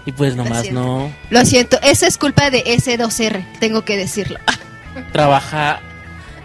Y 0.05 0.11
pues 0.13 0.36
nomás 0.36 0.61
siento. 0.63 0.80
no 0.82 1.11
Lo 1.30 1.45
siento, 1.45 1.78
esa 1.84 2.07
es 2.07 2.18
culpa 2.18 2.49
de 2.49 2.63
S2R, 2.63 3.43
tengo 3.59 3.84
que 3.84 3.97
decirlo. 3.97 4.39
trabaja. 5.11 5.82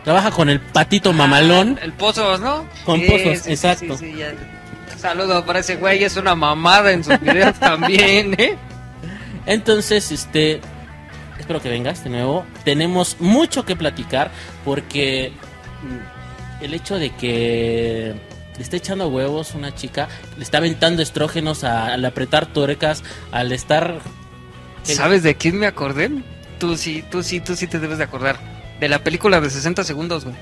Trabaja 0.05 0.33
con 0.33 0.49
el 0.51 0.59
patito 0.61 1.13
mamalón. 1.13 1.79
El 1.81 1.93
Pozos, 1.93 2.41
¿no? 2.41 2.67
Con 2.85 3.01
Pozos, 3.07 3.47
exacto. 3.47 3.97
sí, 3.97 4.15
ya. 4.19 4.35
Saludo 4.99 5.45
para 5.47 5.61
ese 5.61 5.77
güey, 5.77 6.03
es 6.03 6.17
una 6.17 6.35
mamada 6.35 6.91
en 6.93 7.05
sus 7.05 7.19
videos 7.21 7.55
también, 7.61 8.35
¿eh? 8.39 8.57
Entonces, 9.47 10.13
este, 10.13 10.61
espero 11.39 11.61
que 11.61 11.69
vengas 11.69 12.05
de 12.05 12.11
nuevo. 12.11 12.45
Tenemos 12.65 13.17
mucho 13.21 13.65
que 13.65 13.77
platicar 13.77 14.31
porque 14.65 15.33
el 16.61 16.75
hecho 16.75 16.99
de 16.99 17.11
que 17.11 18.15
le 18.57 18.63
está 18.63 18.77
echando 18.77 19.09
huevos 19.09 19.55
una 19.55 19.75
chica, 19.75 20.09
le 20.37 20.45
está 20.45 20.59
aventando 20.59 21.03
estrógenos 21.03 21.65
al 21.65 22.05
apretar 22.05 22.47
tuercas, 22.47 23.03
al 23.31 23.53
estar... 23.53 24.01
¿Sabes 24.83 25.23
de 25.23 25.37
quién 25.37 25.59
me 25.59 25.67
acordé? 25.67 26.11
Tú 26.59 26.77
sí, 26.77 27.05
tú 27.11 27.23
sí, 27.23 27.41
tú 27.41 27.57
sí 27.57 27.67
te 27.67 27.79
debes 27.79 27.99
de 27.99 28.05
acordar. 28.05 28.39
De 28.81 28.89
la 28.89 29.03
película 29.03 29.41
de 29.41 29.49
60 29.49 29.85
segundos, 29.85 30.25
güey. 30.25 30.37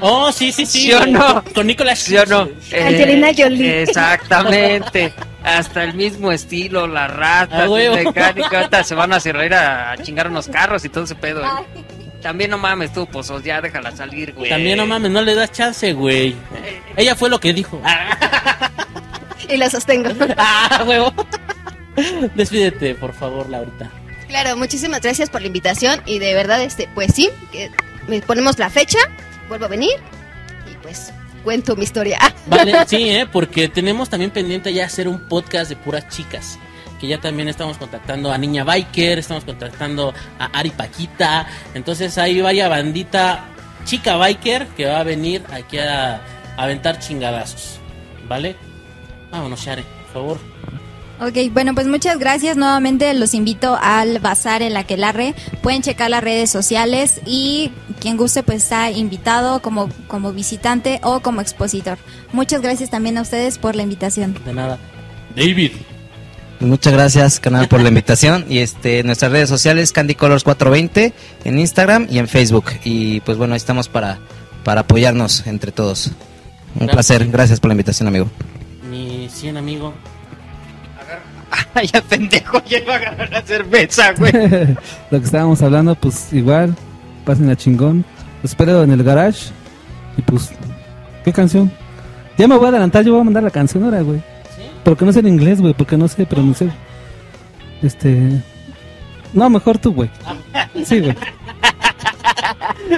Oh, 0.00 0.30
sí, 0.32 0.52
sí, 0.52 0.66
sí. 0.66 0.80
¿Sí 0.82 0.92
o 0.92 1.06
no? 1.06 1.42
Con, 1.54 1.66
Nicolas 1.66 1.98
¿Sí 1.98 2.16
o 2.16 2.26
no? 2.26 2.48
Angelina 2.72 3.28
Jolie. 3.36 3.82
Exactamente. 3.82 5.12
Hasta 5.42 5.84
el 5.84 5.94
mismo 5.94 6.32
estilo, 6.32 6.86
las 6.86 7.10
ratas, 7.14 7.62
Ah, 7.64 7.68
huevo. 7.70 7.96
el 7.96 8.04
mecánico, 8.06 8.56
ahorita 8.56 8.82
se 8.84 8.94
van 8.94 9.12
a 9.12 9.20
cerrar 9.20 9.52
a, 9.52 9.92
a 9.92 9.98
chingar 9.98 10.28
unos 10.28 10.48
carros 10.48 10.84
y 10.84 10.88
todo 10.88 11.04
ese 11.04 11.14
pedo. 11.14 11.44
¿eh? 11.44 11.48
También 12.22 12.50
no 12.50 12.56
mames 12.56 12.92
tú, 12.94 13.06
pozos, 13.06 13.42
ya 13.44 13.60
déjala 13.60 13.94
salir, 13.94 14.32
güey. 14.32 14.48
También 14.48 14.78
no 14.78 14.86
mames, 14.86 15.10
no 15.10 15.20
le 15.20 15.34
das 15.34 15.52
chance, 15.52 15.92
güey. 15.92 16.34
Ella 16.96 17.14
fue 17.14 17.28
lo 17.28 17.38
que 17.38 17.52
dijo. 17.52 17.80
Y 19.48 19.56
lo 19.58 19.68
sostengo. 19.68 20.08
Ah, 20.38 20.82
huevo. 20.86 21.12
Despídete, 22.34 22.94
por 22.94 23.12
favor, 23.12 23.48
Laurita. 23.50 23.90
Claro, 24.28 24.56
muchísimas 24.56 25.00
gracias 25.02 25.28
por 25.30 25.42
la 25.42 25.46
invitación 25.48 26.00
y 26.06 26.18
de 26.18 26.34
verdad, 26.34 26.62
este, 26.62 26.88
pues 26.94 27.12
sí, 27.14 27.28
que 27.52 27.70
me 28.08 28.20
ponemos 28.22 28.58
la 28.58 28.70
fecha, 28.70 28.98
vuelvo 29.48 29.66
a 29.66 29.68
venir 29.68 29.96
y 30.70 30.74
pues 30.82 31.12
cuento 31.42 31.76
mi 31.76 31.84
historia. 31.84 32.18
Vale, 32.46 32.74
sí, 32.86 33.10
¿eh? 33.10 33.26
porque 33.30 33.68
tenemos 33.68 34.08
también 34.08 34.30
pendiente 34.30 34.72
ya 34.72 34.86
hacer 34.86 35.08
un 35.08 35.20
podcast 35.28 35.68
de 35.68 35.76
puras 35.76 36.08
chicas. 36.08 36.58
Que 37.00 37.08
ya 37.08 37.20
también 37.20 37.48
estamos 37.48 37.76
contactando 37.76 38.32
a 38.32 38.38
Niña 38.38 38.64
Biker, 38.64 39.18
estamos 39.18 39.44
contactando 39.44 40.14
a 40.38 40.46
Ari 40.58 40.70
Paquita. 40.70 41.46
Entonces 41.74 42.16
ahí 42.18 42.40
vaya 42.40 42.68
bandita 42.68 43.44
chica 43.84 44.16
biker 44.16 44.68
que 44.68 44.86
va 44.86 45.00
a 45.00 45.02
venir 45.02 45.44
aquí 45.52 45.78
a, 45.78 46.14
a 46.14 46.22
aventar 46.56 46.98
chingadazos. 46.98 47.80
¿Vale? 48.28 48.56
Vámonos, 49.30 49.60
Share, 49.60 49.82
por 49.82 50.12
favor. 50.12 50.38
Ok, 51.20 51.52
bueno, 51.52 51.74
pues 51.74 51.86
muchas 51.86 52.18
gracias. 52.18 52.56
Nuevamente 52.56 53.12
los 53.14 53.34
invito 53.34 53.78
al 53.80 54.18
Bazar 54.18 54.62
en 54.62 54.74
la 54.74 54.84
Quelarre. 54.84 55.34
Pueden 55.62 55.80
checar 55.82 56.10
las 56.10 56.24
redes 56.24 56.50
sociales 56.50 57.20
y 57.24 57.70
quien 58.00 58.16
guste 58.16 58.42
pues 58.42 58.64
está 58.64 58.90
invitado 58.90 59.60
como, 59.62 59.88
como 60.08 60.32
visitante 60.32 61.00
o 61.02 61.20
como 61.20 61.40
expositor. 61.40 61.98
Muchas 62.32 62.62
gracias 62.62 62.90
también 62.90 63.16
a 63.18 63.22
ustedes 63.22 63.58
por 63.58 63.76
la 63.76 63.84
invitación. 63.84 64.36
De 64.44 64.52
nada. 64.52 64.78
David. 65.36 65.72
Muchas 66.60 66.92
gracias, 66.92 67.40
canal, 67.40 67.68
por 67.68 67.80
la 67.80 67.88
invitación. 67.88 68.46
Y 68.48 68.58
este, 68.58 69.02
nuestras 69.04 69.30
redes 69.30 69.48
sociales, 69.48 69.92
Candy 69.92 70.14
Colors 70.14 70.44
420, 70.44 71.12
en 71.44 71.58
Instagram 71.58 72.06
y 72.10 72.18
en 72.18 72.28
Facebook. 72.28 72.64
Y 72.84 73.20
pues 73.20 73.38
bueno, 73.38 73.54
ahí 73.54 73.58
estamos 73.58 73.88
para, 73.88 74.18
para 74.64 74.82
apoyarnos 74.82 75.46
entre 75.46 75.72
todos. 75.72 76.08
Un 76.08 76.86
Gracias. 76.86 76.92
placer, 76.92 77.30
gracias 77.30 77.60
por 77.60 77.68
la 77.68 77.74
invitación, 77.74 78.08
amigo. 78.08 78.28
Mi 78.90 79.28
100 79.28 79.56
amigo. 79.56 79.94
Ay, 81.74 81.86
ya 81.86 82.00
pendejo, 82.02 82.62
ya 82.64 82.78
iba 82.78 82.94
a 82.94 82.96
agarrar 82.96 83.30
la 83.30 83.42
cerveza, 83.42 84.12
güey. 84.12 84.32
Lo 85.10 85.18
que 85.18 85.24
estábamos 85.24 85.62
hablando, 85.62 85.94
pues 85.94 86.32
igual, 86.32 86.74
pasen 87.24 87.50
a 87.50 87.56
chingón. 87.56 88.04
Los 88.42 88.52
espero 88.52 88.82
en 88.82 88.90
el 88.90 89.02
garage. 89.02 89.50
Y 90.16 90.22
pues, 90.22 90.50
¿qué 91.24 91.32
canción? 91.32 91.72
Ya 92.36 92.48
me 92.48 92.56
voy 92.56 92.66
a 92.66 92.68
adelantar, 92.70 93.04
yo 93.04 93.12
voy 93.12 93.20
a 93.20 93.24
mandar 93.24 93.42
la 93.42 93.50
canción 93.50 93.84
ahora, 93.84 94.00
güey. 94.02 94.22
Porque 94.84 95.04
no 95.04 95.12
sé 95.12 95.20
en 95.20 95.28
inglés, 95.28 95.60
güey, 95.60 95.72
porque 95.72 95.96
no 95.96 96.08
sé 96.08 96.26
pronunciar. 96.26 96.70
Este. 97.82 98.42
No, 99.32 99.48
mejor 99.50 99.78
tú, 99.78 99.92
güey. 99.92 100.10
Sí, 100.84 101.00
güey. 101.00 101.14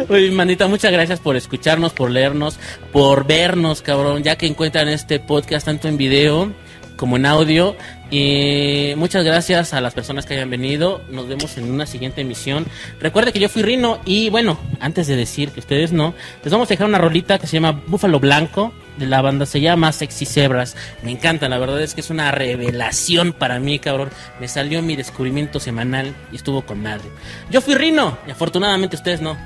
Oye, 0.09 0.31
manita, 0.31 0.67
muchas 0.67 0.91
gracias 0.91 1.21
por 1.21 1.37
escucharnos, 1.37 1.93
por 1.93 2.11
leernos, 2.11 2.59
por 2.93 3.27
vernos, 3.27 3.83
cabrón. 3.83 4.23
Ya 4.23 4.37
que 4.37 4.47
encuentran 4.47 4.89
este 4.89 5.21
podcast 5.21 5.67
tanto 5.67 5.89
en 5.89 5.97
video 5.97 6.53
como 6.97 7.17
en 7.17 7.27
audio. 7.27 7.77
Y 8.11 8.93
muchas 8.97 9.25
gracias 9.25 9.75
a 9.75 9.81
las 9.81 9.95
personas 9.95 10.27
que 10.27 10.35
hayan 10.35 10.49
venido. 10.49 11.03
Nos 11.11 11.27
vemos 11.27 11.57
en 11.59 11.71
una 11.71 11.87
siguiente 11.87 12.21
emisión. 12.21 12.67
Recuerde 13.01 13.33
que 13.33 13.41
yo 13.41 13.49
fui 13.49 13.63
Rino 13.63 13.99
y 14.05 14.31
bueno, 14.31 14.59
antes 14.79 15.09
de 15.09 15.17
decir 15.17 15.51
que 15.51 15.61
ustedes 15.61 15.93
no, 15.93 16.15
les 16.45 16.53
vamos 16.53 16.69
a 16.69 16.71
dejar 16.71 16.87
una 16.87 16.99
rolita 16.99 17.39
que 17.39 17.47
se 17.47 17.55
llama 17.55 17.83
Búfalo 17.87 18.21
Blanco. 18.21 18.73
De 18.97 19.07
la 19.07 19.21
banda 19.21 19.45
se 19.45 19.61
llama 19.61 19.93
Sexy 19.93 20.25
Zebras. 20.25 20.77
Me 21.03 21.11
encanta, 21.11 21.49
la 21.49 21.59
verdad 21.59 21.83
es 21.83 21.95
que 21.95 22.01
es 22.01 22.09
una 22.09 22.31
revelación 22.31 23.33
para 23.33 23.59
mí, 23.59 23.79
cabrón. 23.79 24.11
Me 24.41 24.49
salió 24.49 24.81
mi 24.83 24.97
descubrimiento 24.97 25.61
semanal 25.61 26.15
y 26.33 26.37
estuvo 26.37 26.63
con 26.63 26.83
madre. 26.83 27.09
Yo 27.51 27.61
fui 27.61 27.75
Rino 27.75 28.17
y 28.27 28.31
afortunadamente 28.31 28.97
ustedes 28.97 29.21
no. 29.21 29.37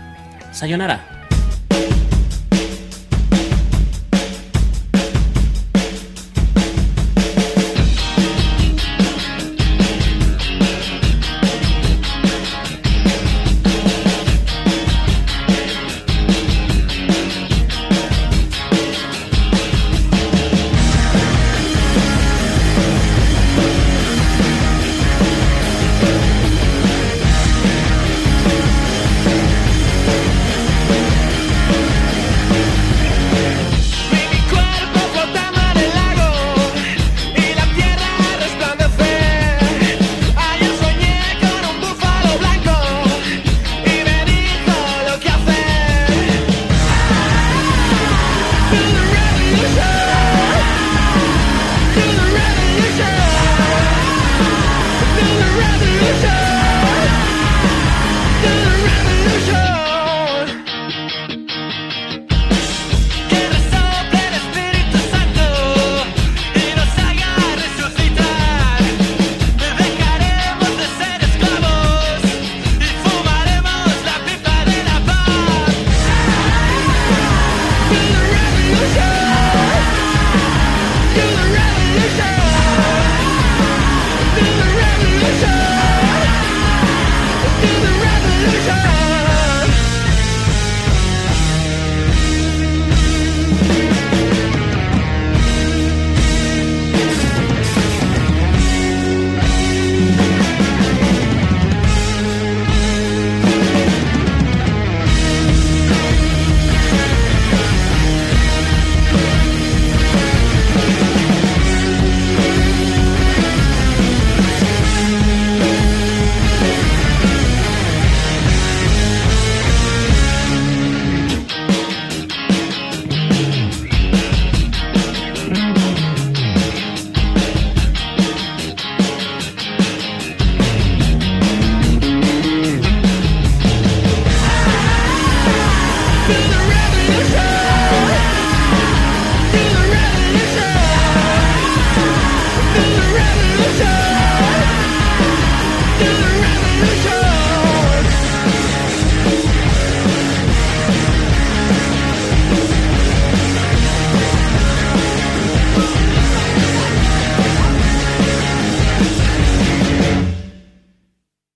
Sayonara. 0.52 1.19